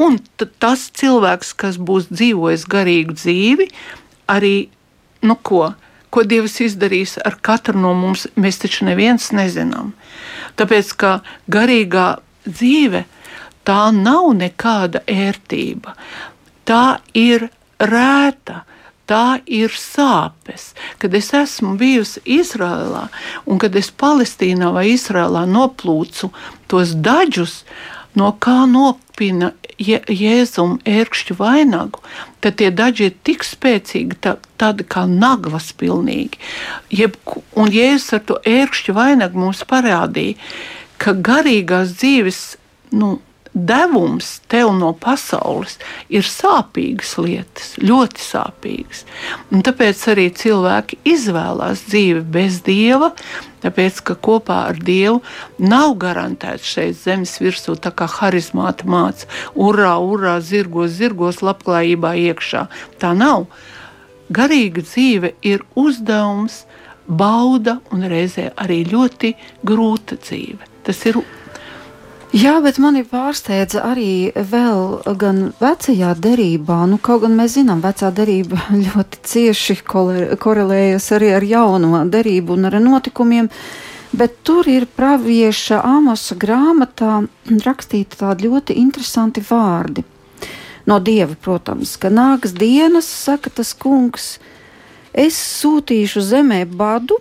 Un 0.00 0.18
tas 0.62 0.86
cilvēks, 0.96 1.52
kas 1.58 1.76
būs 1.76 2.08
dzīvojis 2.12 2.64
garīgu 2.70 3.16
dzīvi, 3.18 3.68
arī 4.32 4.68
nu 5.22 5.36
ko, 5.36 5.74
ko 6.12 6.24
Dievs 6.28 6.58
izdarīs 6.64 7.18
ar 7.20 7.38
katru 7.44 7.80
no 7.80 7.92
mums, 7.96 8.26
mēs 8.36 8.60
taču 8.62 8.86
neviens 8.88 9.30
nezinām. 9.36 9.92
Tāpēc, 10.56 10.92
ka 10.96 11.12
garīgā 11.52 12.06
dzīve 12.48 13.04
tā 13.68 13.80
nav 13.94 14.32
nekāda 14.38 15.04
ērtība, 15.08 15.96
tā 16.68 17.00
ir 17.14 17.48
rēta. 17.80 18.62
Tā 19.12 19.42
ir 19.50 19.72
sāpes. 19.76 20.70
Kad 21.02 21.12
es 21.18 21.32
esmu 21.34 21.74
bijusi 21.76 22.20
Izrēlā, 22.38 23.02
un 23.50 23.58
kad 23.60 23.74
es 23.76 23.90
Palestīnā 23.90 24.70
vai 24.72 24.86
Izrēlā 24.92 25.42
noplūcu 25.50 26.30
tos 26.70 26.94
daļus, 26.94 27.56
no 28.16 28.30
kā 28.40 28.62
nopina 28.70 29.50
je, 29.82 29.98
jēzum 30.08 30.78
ērkšķu 30.88 31.36
vainagu, 31.38 32.02
tad 32.44 32.58
tie 32.60 32.70
daži 32.74 33.10
ir 33.10 33.16
tik 33.26 33.46
spēcīgi, 33.46 34.18
tā, 34.24 34.36
tādi 34.60 34.86
kā 34.86 35.04
naglas 35.10 35.72
pilnīgi. 35.78 36.40
Jeb, 36.94 37.18
un 37.58 37.72
jēzus 37.72 38.18
ar 38.18 38.24
to 38.28 38.38
ērkšķu 38.48 38.96
vainagu 38.96 39.42
mums 39.42 39.64
parādīja, 39.68 40.38
ka 41.02 41.16
garīgās 41.18 41.96
dzīves, 41.98 42.42
nu, 42.94 43.16
devums 43.54 44.40
tev 44.48 44.72
no 44.76 44.92
pasaules 44.96 45.76
ir 46.12 46.24
sāpīgas 46.26 47.14
lietas, 47.20 47.74
ļoti 47.82 48.24
sāpīgas. 48.24 49.04
Un 49.52 49.64
tāpēc 49.66 50.04
arī 50.12 50.28
cilvēki 50.36 51.00
izvēlās 51.12 51.84
dzīvi 51.90 52.22
bez 52.34 52.62
dieva, 52.66 53.12
tāpēc 53.62 54.00
ka 54.08 54.16
kopā 54.16 54.62
ar 54.70 54.80
dievu 54.80 55.20
nav 55.60 55.96
garantēts 56.00 56.72
šeit 56.74 56.98
zemes 57.02 57.36
virsū, 57.42 57.76
tā 57.76 57.92
kā 57.94 58.08
harizmāta 58.08 58.88
māca, 58.88 59.28
urā, 59.54 59.94
urā, 60.00 60.38
zirgos, 60.40 60.96
zirgos, 60.96 61.42
labklājībā 61.44 62.16
iekšā. 62.28 62.66
Tā 63.02 63.12
nav. 63.16 63.46
Garīga 64.32 64.80
dzīve 64.80 65.34
ir 65.44 65.60
uzdevums, 65.76 66.62
bauda 67.06 67.80
un 67.92 68.06
reizē 68.08 68.48
arī 68.56 68.82
ļoti 68.88 69.34
grūta 69.66 70.16
dzīve. 70.22 70.70
Tas 70.86 71.02
ir 71.10 71.18
Jā, 72.32 72.54
bet 72.64 72.78
mani 72.80 73.02
pārsteidza 73.04 73.82
arī 73.84 74.32
vēl 74.32 75.02
gan 75.20 75.40
vecajā 75.58 76.14
derībā, 76.16 76.78
nu, 76.88 76.96
kaut 76.96 77.26
gan 77.26 77.34
mēs 77.36 77.58
zinām, 77.58 77.82
vecā 77.84 78.08
derība 78.08 78.56
ļoti 78.86 79.18
cieši 79.28 79.74
korelējas 80.40 81.10
arī 81.12 81.34
ar 81.36 81.44
jauno 81.44 82.00
derību 82.08 82.54
un 82.56 82.70
ar 82.70 82.78
notikumiem, 82.80 83.50
bet 84.16 84.38
tur 84.48 84.64
ir 84.72 84.86
pravieša 84.88 85.82
Āmosa 85.84 86.38
grāmatā 86.40 87.18
rakstīti 87.66 88.22
tādi 88.22 88.48
ļoti 88.48 88.78
interesanti 88.80 89.42
vārdi. 89.44 90.00
No 90.88 90.96
dieva, 91.04 91.36
protams, 91.36 91.98
ka 92.00 92.08
nāks 92.08 92.54
dienas, 92.56 93.10
saka 93.12 93.52
tas 93.52 93.74
kungs, 93.76 94.38
es 95.12 95.36
sūtīšu 95.36 96.24
zemē 96.30 96.62
badu, 96.64 97.20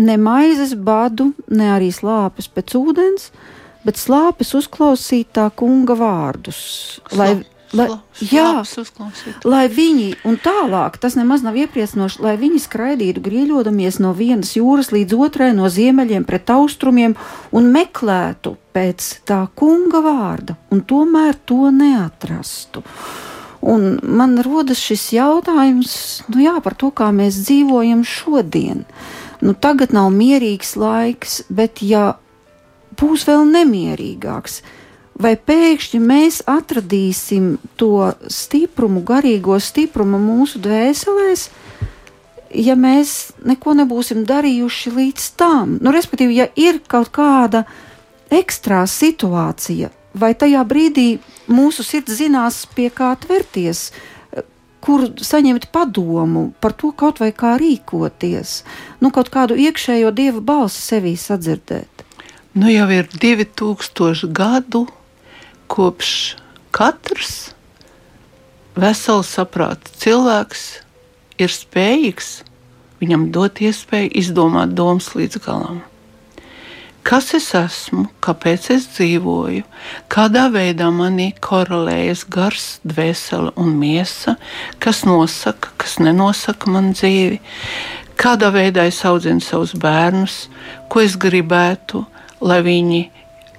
ne 0.00 0.16
maizes 0.16 0.72
badu, 0.72 1.34
ne 1.52 1.68
arī 1.76 1.92
slāpes 1.92 2.48
pēc 2.48 2.78
ūdens, 2.80 3.28
bet 3.28 3.55
slāpes 3.94 4.50
uzklausīt 4.58 5.28
tā 5.38 5.46
kunga 5.54 5.94
vārdus. 5.94 6.58
Lai, 7.14 7.44
lai, 7.70 7.86
jā, 8.18 8.64
lai 9.46 9.62
viņi, 9.70 10.08
un 10.26 10.40
tālāk, 10.42 10.98
tas 10.98 11.14
nemaz 11.14 11.44
nav 11.46 11.54
iepriecinoši, 11.62 12.18
lai 12.24 12.34
viņi 12.40 12.62
skraidītu 12.64 13.22
grieļodamies 13.22 14.00
no 14.02 14.10
vienas 14.18 14.56
jūras 14.58 14.90
līdz 14.90 15.14
otrai, 15.28 15.52
no 15.54 15.70
ziemeļiem 15.70 16.26
pret 16.26 16.50
austrumiem 16.56 17.14
un 17.54 17.70
meklētu 17.70 18.56
pēc 18.74 19.12
tā 19.28 19.44
kunga 19.54 20.02
vārda, 20.02 20.58
un 20.74 20.82
tomēr 20.82 21.38
to 21.46 21.70
neatrastu. 21.70 22.82
Un 23.66 23.96
man 24.02 24.36
rodas 24.44 24.78
šis 24.82 25.08
jautājums 25.16 25.94
nu 26.30 26.42
jā, 26.44 26.58
par 26.62 26.76
to, 26.78 26.92
kā 26.94 27.08
mēs 27.14 27.38
dzīvojam 27.46 28.04
šodien. 28.06 28.84
Nu, 29.42 29.52
tagad 29.52 29.92
nav 29.92 30.12
mierīgs 30.14 30.76
laiks, 30.80 31.42
bet 31.52 31.82
ja 31.84 32.14
būs 33.00 33.26
vēl 33.28 33.46
nemierīgāks. 33.52 34.60
Vai 35.16 35.32
pēkšņi 35.40 36.00
mēs 36.02 36.42
atradīsim 36.50 37.56
to 37.80 38.10
stiprumu, 38.28 39.00
garīgo 39.06 39.56
stiprumu 39.62 40.20
mūsu 40.20 40.60
dvēselēs, 40.60 41.46
ja 42.52 42.76
mēs 42.76 43.14
neko 43.44 43.72
nebūsim 43.80 44.26
darījuši 44.28 44.92
līdz 44.92 45.30
tam? 45.40 45.78
Nu, 45.80 45.94
respektīvi, 45.96 46.36
ja 46.42 46.50
ir 46.60 46.82
kaut 46.84 47.08
kāda 47.16 47.64
ekstrā 48.28 48.82
situācija, 48.90 49.88
vai 50.16 50.34
tajā 50.36 50.60
brīdī 50.68 51.08
mūsu 51.48 51.84
sirds 51.86 52.18
zinās, 52.20 52.64
pie 52.76 52.90
kā 52.92 53.14
tverties, 53.22 53.88
kur 54.84 55.08
saņemt 55.16 55.70
padomu 55.74 56.50
par 56.60 56.76
to, 56.78 56.92
kaut 56.92 57.24
vai 57.24 57.32
kā 57.34 57.56
rīkoties, 57.60 58.60
nu, 59.00 59.10
kaut 59.10 59.32
kādu 59.34 59.56
iekšējo 59.58 60.12
dieva 60.14 60.44
balsi 60.44 60.82
sevī 60.84 61.16
sadzirdēt. 61.18 61.95
Nu, 62.56 62.70
jau 62.72 62.86
ir 62.88 63.04
2000 63.12 64.30
gadu 64.32 64.86
kopš 65.68 66.12
katrs 66.72 67.50
vesels 68.80 69.28
saprāta 69.36 69.92
cilvēks 70.00 70.62
ir 71.36 71.52
spējīgs 71.52 72.30
viņam 73.02 73.26
dot 73.36 73.60
iespēju 73.60 74.08
izdomāt 74.22 74.72
domas 74.72 75.10
līdz 75.12 75.42
galam. 75.44 75.82
Kas 77.04 77.28
es 77.36 77.50
esmu, 77.60 78.06
kāpēc 78.24 78.70
es 78.78 78.88
dzīvoju, 78.96 79.68
kādā 80.08 80.48
veidā 80.48 80.88
manī 80.88 81.28
korelējas 81.36 82.24
gars, 82.24 82.66
dvēsele 82.88 83.52
un 83.60 83.76
miesa, 83.84 84.38
kas 84.80 85.04
nosaka, 85.04 85.76
kas 85.76 86.00
nenosaka 86.00 86.72
man 86.72 86.94
dzīvi, 86.96 87.38
kādā 88.16 88.48
veidā 88.56 88.88
es 88.88 89.04
audzinu 89.04 89.44
savus 89.44 89.76
bērnus, 89.76 90.46
ko 90.88 91.04
es 91.04 91.20
gribētu, 91.20 92.06
lai 92.40 92.60
viņi 92.66 93.00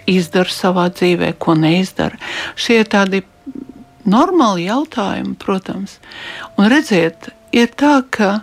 izdara 0.07 0.51
savā 0.51 0.87
dzīvē, 0.93 1.33
ko 1.39 1.55
neizdara. 1.57 2.19
Šie 2.55 2.81
ir 2.81 2.91
tādi 2.91 3.23
normāli 4.07 4.67
jautājumi, 4.67 5.35
protams. 5.39 5.97
Un 6.57 6.69
redziet, 6.71 7.29
ir 7.51 7.71
tā, 7.75 7.99
ka 8.09 8.41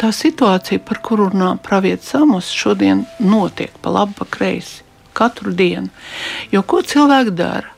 tā 0.00 0.10
situācija, 0.14 0.82
par 0.82 1.00
kuru 1.04 1.30
runā 1.30 1.54
pravietis 1.62 2.10
Samos, 2.14 2.50
šodien 2.50 3.04
notiek 3.22 3.74
pa 3.82 3.94
labi, 3.94 4.16
pa 4.18 4.26
kreisi. 4.26 4.82
Katru 5.14 5.52
dienu. 5.54 5.92
Jo 6.50 6.64
ko 6.66 6.80
cilvēki 6.82 7.36
dara? 7.38 7.70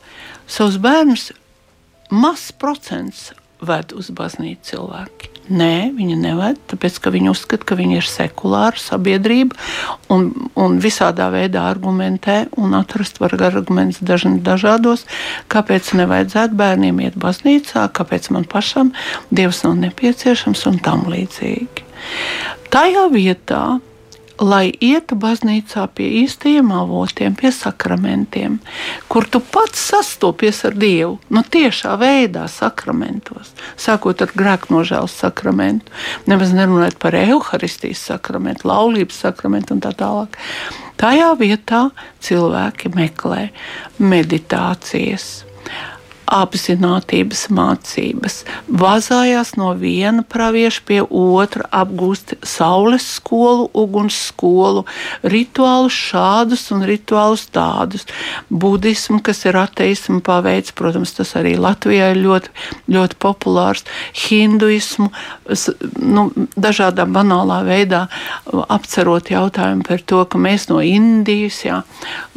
Savus 0.49 0.79
bērnus 0.81 1.29
mazs 2.09 2.55
procents 2.57 3.27
ved 3.67 3.97
uz 3.97 4.13
baznīcu 4.15 4.73
cilvēki. 4.73 5.33
Nē, 5.47 5.93
viņi 5.95 6.17
neved, 6.19 6.57
tāpēc 6.67 6.97
ka 7.05 7.13
viņi 7.15 7.31
uzskata, 7.31 7.63
ka 7.69 7.77
viņi 7.79 8.01
ir 8.01 8.07
sekulāra 8.11 8.81
sabiedrība 8.83 9.55
un, 10.11 10.33
un 10.59 10.81
visādā 10.83 11.29
veidā 11.31 11.63
argumentē 11.71 12.49
un 12.59 12.75
atrast 12.75 13.21
var 13.23 13.37
argumentus 13.39 14.03
dažādos, 14.03 15.05
kāpēc 15.53 15.93
nevajadzētu 16.03 16.59
bērniem 16.59 16.99
iet 17.07 17.19
baznīcā, 17.23 17.87
kāpēc 17.95 18.33
man 18.35 18.49
pašam 18.51 18.91
Dievs 19.31 19.63
nav 19.63 19.79
nepieciešams 19.85 20.67
un 20.67 20.81
tam 20.83 21.07
līdzīgi. 21.13 21.87
Tajā 22.75 23.07
vietā, 23.15 23.79
lai 24.43 24.71
ietu 24.83 25.17
baznīcā 25.21 25.87
pie 25.97 26.07
īstajiem 26.23 26.71
avotiem, 26.75 27.37
pie 27.39 27.51
sakramentiem, 27.55 28.59
kur 29.09 29.27
tu 29.31 29.41
pats 29.41 29.87
sastopies 29.93 30.63
ar 30.69 30.77
Dievu, 30.77 31.17
nu 31.33 31.43
tiešā 31.43 31.97
veidā 32.01 32.47
sakramentos, 32.51 33.55
sākot 33.81 34.23
ar 34.25 34.35
grēknožēlas 34.37 35.17
sakramentu, 35.23 35.93
nemaz 36.29 36.53
nerunājot 36.57 36.99
par 37.03 37.17
evaharistijas 37.17 38.05
sakramentu, 38.13 38.69
laulības 38.69 39.23
sakramentu 39.27 39.77
un 39.77 39.83
tā 39.85 39.95
tālāk. 39.97 40.37
Tajā 41.01 41.33
vietā 41.41 41.83
cilvēki 42.25 42.93
meklē 42.97 43.51
meditācijas, 44.01 45.45
apziņotības 46.27 47.43
mācības, 47.55 48.41
vazājās 48.67 49.55
no 49.59 49.71
viena 49.79 50.25
pravieša 50.27 50.83
pie 50.87 50.99
otra, 51.07 51.67
apgūst 51.71 52.35
saules 52.47 53.07
skolu, 53.17 53.69
uguns 53.77 54.17
skolu, 54.31 54.83
rituālus 55.23 55.95
šādus 55.95 56.67
un 56.75 56.83
rituālus 56.89 57.47
tādus. 57.55 58.07
Budismu, 58.51 59.21
kas 59.25 59.45
ir 59.47 59.59
ateismu 59.61 60.21
paveids, 60.27 60.75
protams, 60.77 61.15
tas 61.17 61.37
arī 61.39 61.55
Latvijā 61.61 62.11
ir 62.15 62.23
ļoti, 62.25 62.53
ļoti 62.91 63.21
populārs, 63.23 63.87
hinduismu, 64.27 65.11
nu, 66.03 66.27
dažādā 66.59 67.07
banālā 67.07 67.63
veidā 67.67 68.07
apcerot 68.67 69.31
jautājumu 69.31 69.87
par 69.87 70.03
to, 70.03 70.25
ka 70.27 70.43
mēs 70.43 70.69
no 70.73 70.83
Indijas, 70.83 71.63
jā, 71.65 71.81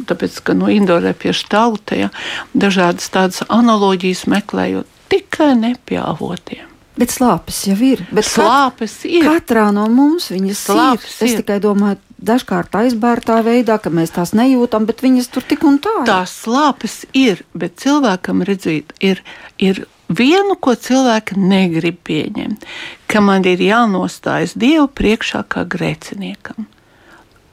tāpēc, 0.06 0.40
ka 0.46 0.54
no 0.54 0.70
Indorēpiešu 0.70 1.50
tauta, 1.50 1.98
jā, 1.98 2.10
dažādas 2.54 3.10
tādas 3.10 3.42
analoģijas 3.50 3.79
analoģijas 3.80 4.26
meklējot 4.28 4.98
tikai 5.10 5.54
nepjāvotiem. 5.58 6.66
Bet 7.00 7.14
slāpes 7.14 7.62
jau 7.64 7.78
ir. 7.80 8.02
Bet 8.12 8.26
slāpes 8.28 8.98
kat, 9.00 9.08
ir. 9.08 9.24
Katrā 9.24 9.70
no 9.72 9.86
mums 9.88 10.28
viņas 10.30 10.64
slāpes 10.68 11.14
ir. 11.22 11.28
Es 11.30 11.36
tikai 11.38 11.56
domāju, 11.62 11.96
dažkārt 12.20 12.74
aizbērtā 12.76 13.38
veidā, 13.46 13.78
ka 13.80 13.92
mēs 13.94 14.12
tās 14.12 14.34
nejūtam, 14.36 14.84
bet 14.88 15.00
viņas 15.00 15.30
tur 15.32 15.46
tik 15.48 15.64
un 15.64 15.78
tā. 15.80 15.94
Ir. 16.02 16.10
Tās 16.10 16.34
slāpes 16.42 16.98
ir, 17.16 17.40
bet 17.56 17.78
cilvēkam 17.80 18.44
redzīt, 18.44 18.92
ir, 19.00 19.22
ir 19.56 19.86
vienu, 20.12 20.58
ko 20.60 20.74
cilvēki 20.76 21.40
negrib 21.40 22.02
pieņemt, 22.04 22.68
ka 23.08 23.24
man 23.24 23.48
ir 23.48 23.62
jānostājas 23.64 24.58
Dievu 24.60 24.90
priekšā 24.92 25.46
kā 25.48 25.64
grēciniekam 25.64 26.68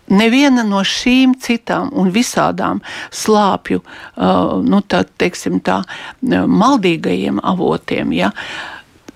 neviena 0.08 0.64
no 0.68 0.84
šīm 0.86 1.36
citām 1.41 1.91
un 1.97 2.12
visādām 2.16 2.82
slāpju, 3.12 3.82
uh, 3.84 4.58
nu, 4.64 4.82
tā, 4.88 5.03
teiksim, 5.18 5.60
tā, 5.66 5.82
maldīgajiem 6.24 7.41
avotiem, 7.43 8.14
ja, 8.16 8.32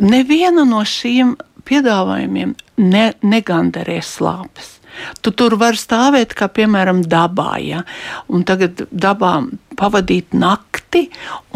neviena 0.01 0.65
no 0.67 0.83
šīm 0.87 1.35
piedāvājumiem 1.67 2.55
ne, 2.81 3.07
negandarēs 3.21 4.17
slāpes. 4.17 4.80
Tu 5.21 5.33
tur 5.37 5.55
var 5.61 5.77
stāvēt, 5.79 6.35
kā 6.37 6.49
piemēram, 6.51 7.03
dabā. 7.09 7.53
Ja? 7.63 7.83
Un 8.31 8.45
tagad 8.47 8.85
dabā 8.91 9.33
pavadīt 9.79 10.35
nakti, 10.37 11.05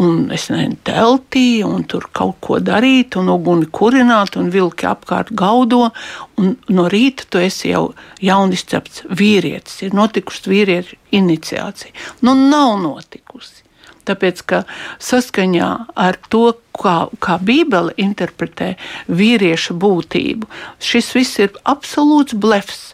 un 0.02 0.30
es 0.34 0.48
nezinu, 0.52 0.78
teltī, 0.86 1.62
un 1.66 1.84
tur 1.88 2.08
kaut 2.16 2.40
ko 2.44 2.58
darīt, 2.64 3.18
un 3.20 3.30
uguni 3.32 3.68
kurināt, 3.68 4.38
un 4.40 4.50
vilki 4.54 4.88
apkārt 4.88 5.34
gaudo. 5.36 5.90
No 6.36 6.88
rīta 6.92 7.28
tu 7.30 7.42
esi 7.42 7.70
jau 7.74 7.90
jaunizcepts 8.24 9.06
vīrietis, 9.10 9.82
ir 9.86 9.94
notikusi 9.96 10.50
vīriešu 10.52 10.98
iniciācija. 11.20 11.94
Nu, 12.26 12.34
nav 12.34 12.76
notikusi. 12.82 13.66
Tāpēc, 14.06 14.42
ka 14.46 14.62
saskaņā 15.02 15.70
ar 15.98 16.18
to, 16.30 16.52
kā, 16.78 16.96
kā 17.22 17.38
Bībele 17.42 17.94
interpretē 17.98 18.74
vīrieša 19.10 19.74
būtību, 19.82 20.46
šis 20.78 21.10
viss 21.16 21.40
ir 21.42 21.56
absolūts 21.66 22.36
blefs 22.38 22.92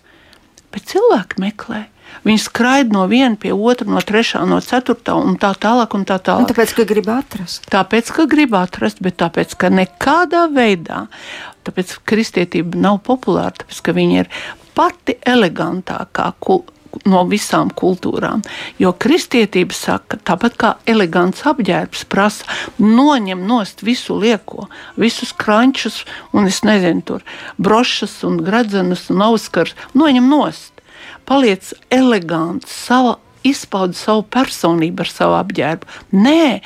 bet 0.74 0.88
cilvēki 0.92 1.42
meklē. 1.42 1.86
Viņi 2.26 2.42
skraida 2.44 2.94
no 2.94 3.06
viena 3.10 3.38
pie 3.40 3.54
otra, 3.54 3.88
no 3.88 4.00
trešā, 4.04 4.42
no 4.46 4.60
ceturtā 4.62 5.14
un 5.16 5.38
tā 5.40 5.54
tālāk. 5.58 5.96
Un 5.96 6.04
tā 6.08 6.18
tālāk. 6.22 6.44
Un 6.44 6.50
tāpēc, 6.50 6.74
ka 6.76 6.86
grib 6.88 7.08
atrast. 7.10 7.64
Tāpēc, 7.72 8.12
ka 8.14 8.26
grib 8.30 8.56
atrast, 8.58 9.00
bet 9.04 9.16
tāpēc, 9.22 9.56
ka 9.58 9.72
nekādā 9.72 10.44
veidā, 10.52 11.06
tāpēc 11.66 11.96
kristietība 12.08 12.78
nav 12.84 13.00
populāra, 13.06 13.56
tāpēc, 13.62 13.80
ka 13.86 13.96
viņi 13.96 14.20
ir 14.22 14.30
pati 14.76 15.16
elegantākā 15.28 16.28
no 17.08 17.22
visām 17.28 17.70
kultūrām. 17.74 18.42
Jo 18.80 18.92
kristietība 18.92 19.76
saka, 19.76 20.18
tāpat 20.22 20.58
kā 20.60 20.72
elegants 20.88 21.44
apģērbs 21.48 22.04
prasa, 22.12 22.46
noņem 22.78 23.46
nost 23.48 23.84
visu 23.86 24.16
lieko, 24.18 24.68
visus 25.00 25.32
krančus 25.32 26.02
un 26.32 26.50
es 26.50 26.62
nezinu, 26.66 27.02
tur 27.06 27.26
brošas 27.58 28.20
un 28.28 28.40
gradzenes 28.44 29.08
un 29.12 29.24
auskars, 29.28 29.76
noņem 29.98 30.28
nost. 30.30 30.70
Paliec 31.26 31.72
elegants, 31.90 32.70
sava 32.70 33.16
izpauda 33.46 33.96
savu 33.96 34.24
personību 34.30 35.02
ar 35.02 35.10
savu 35.10 35.36
apģērbu. 35.38 35.88
Nē, 36.14 36.60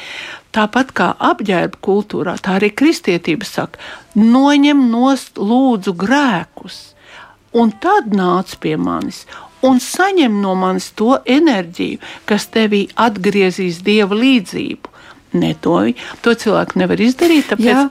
tāpat 0.56 0.92
kā 0.96 1.12
apģērba 1.30 1.80
kultūrā, 1.84 2.36
tā 2.42 2.58
arī 2.58 2.72
kristietība 2.76 3.48
saka, 3.48 3.80
noņem 4.16 4.86
nost 4.92 5.40
lūdzu 5.40 5.96
grēkus. 5.96 6.82
Un 7.56 7.70
tad 7.80 8.10
nāc 8.12 8.52
pie 8.60 8.74
manis 8.76 9.22
un 9.64 9.80
saņem 9.80 10.40
no 10.42 10.54
manis 10.58 10.90
to 10.98 11.16
enerģiju, 11.24 12.00
kas 12.28 12.48
tevī 12.52 12.86
atgriezīs 12.94 13.82
dieva 13.86 14.18
līdzību. 14.18 14.92
Ne 15.36 15.54
to, 15.60 15.80
to 16.24 16.36
cilvēku 16.38 16.78
nevar 16.80 17.00
izdarīt, 17.02 17.50
tāpēc 17.50 17.66
Jā. 17.66 17.88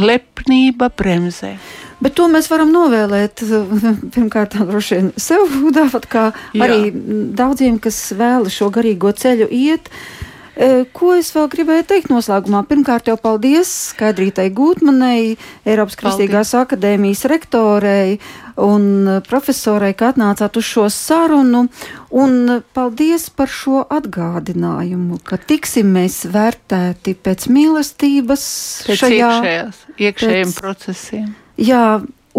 lepnība 0.00 0.90
bremzē. 0.96 1.56
Bet 2.00 2.16
to 2.16 2.26
mēs 2.32 2.48
varam 2.50 2.72
novēlēt 2.72 3.42
pirmkārt, 4.14 4.56
droši 4.70 4.96
vien 4.96 5.12
sev, 5.20 5.44
tāpat 5.76 6.08
kā 6.10 6.24
Jā. 6.56 6.64
arī 6.66 6.90
daudziem, 7.36 7.78
kas 7.82 8.00
vēlas 8.16 8.56
šo 8.56 8.70
garīgo 8.72 9.12
ceļu 9.12 9.50
iet. 9.52 9.92
E, 10.60 10.84
ko 10.96 11.12
es 11.16 11.30
vēl 11.32 11.46
gribēju 11.52 11.86
teikt 11.88 12.10
noslēgumā? 12.12 12.64
Pirmkārt, 12.68 13.06
jau 13.08 13.16
paldies 13.20 13.70
Skaidrītai 13.92 14.48
Gūtmanai, 14.56 15.36
Eiropas 15.64 15.96
Kristīgās 16.00 16.50
paldies. 16.52 16.64
akadēmijas 16.64 17.24
rektorei 17.30 18.18
un 18.64 18.84
uh, 19.06 19.18
profesorai, 19.26 19.92
ka 19.98 20.12
atnācāt 20.12 20.58
uz 20.60 20.68
šo 20.68 20.86
sarunu. 20.92 21.66
Un 22.10 22.62
paldies 22.74 23.28
par 23.34 23.50
šo 23.50 23.84
atgādinājumu, 23.86 25.20
ka 25.24 25.38
tiksim 25.38 25.92
mēs 25.94 26.24
vērtēti 26.30 27.14
pēc 27.14 27.46
mīlestības, 27.52 28.46
pēc 28.88 29.04
šajā, 29.04 29.28
iekšējās, 29.28 29.84
iekšējiem 30.08 30.50
pēc, 30.50 30.58
procesiem. 30.58 31.28
Jā, 31.60 31.84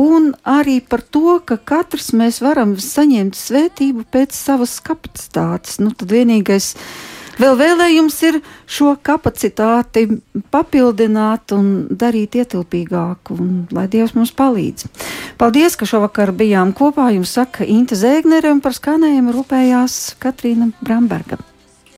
un 0.01 0.33
arī 0.47 0.79
par 0.83 1.03
to, 1.03 1.39
ka 1.45 1.57
katrs 1.57 2.11
mēs 2.17 2.41
varam 2.43 2.75
saņemt 2.79 3.39
svētību 3.39 4.05
pēc 4.11 4.35
savas 4.35 4.77
kapacitātes. 4.83 5.79
Nu, 5.83 5.95
tad 5.95 6.11
vienīgais 6.11 6.73
Vēl 7.39 7.55
vēlējums 7.59 8.17
ir 8.27 8.39
šo 8.67 8.95
kapacitāti 9.03 10.07
papildināt 10.51 11.53
un 11.55 11.69
darīt 11.91 12.35
ietilpīgāku, 12.41 13.37
un 13.37 13.53
lai 13.75 13.87
Dievs 13.91 14.15
mums 14.17 14.33
palīdz. 14.35 14.89
Paldies, 15.41 15.77
ka 15.79 15.87
šovakar 15.89 16.33
bijām 16.35 16.75
kopā. 16.77 17.11
Jums 17.15 17.37
saka 17.37 17.67
Inte 17.67 17.95
Zēgnere 17.99 18.51
un 18.51 18.63
par 18.63 18.75
skanējumu 18.77 19.37
rūpējās 19.37 20.01
Katrīna 20.21 20.71
Bramberga. 20.81 21.39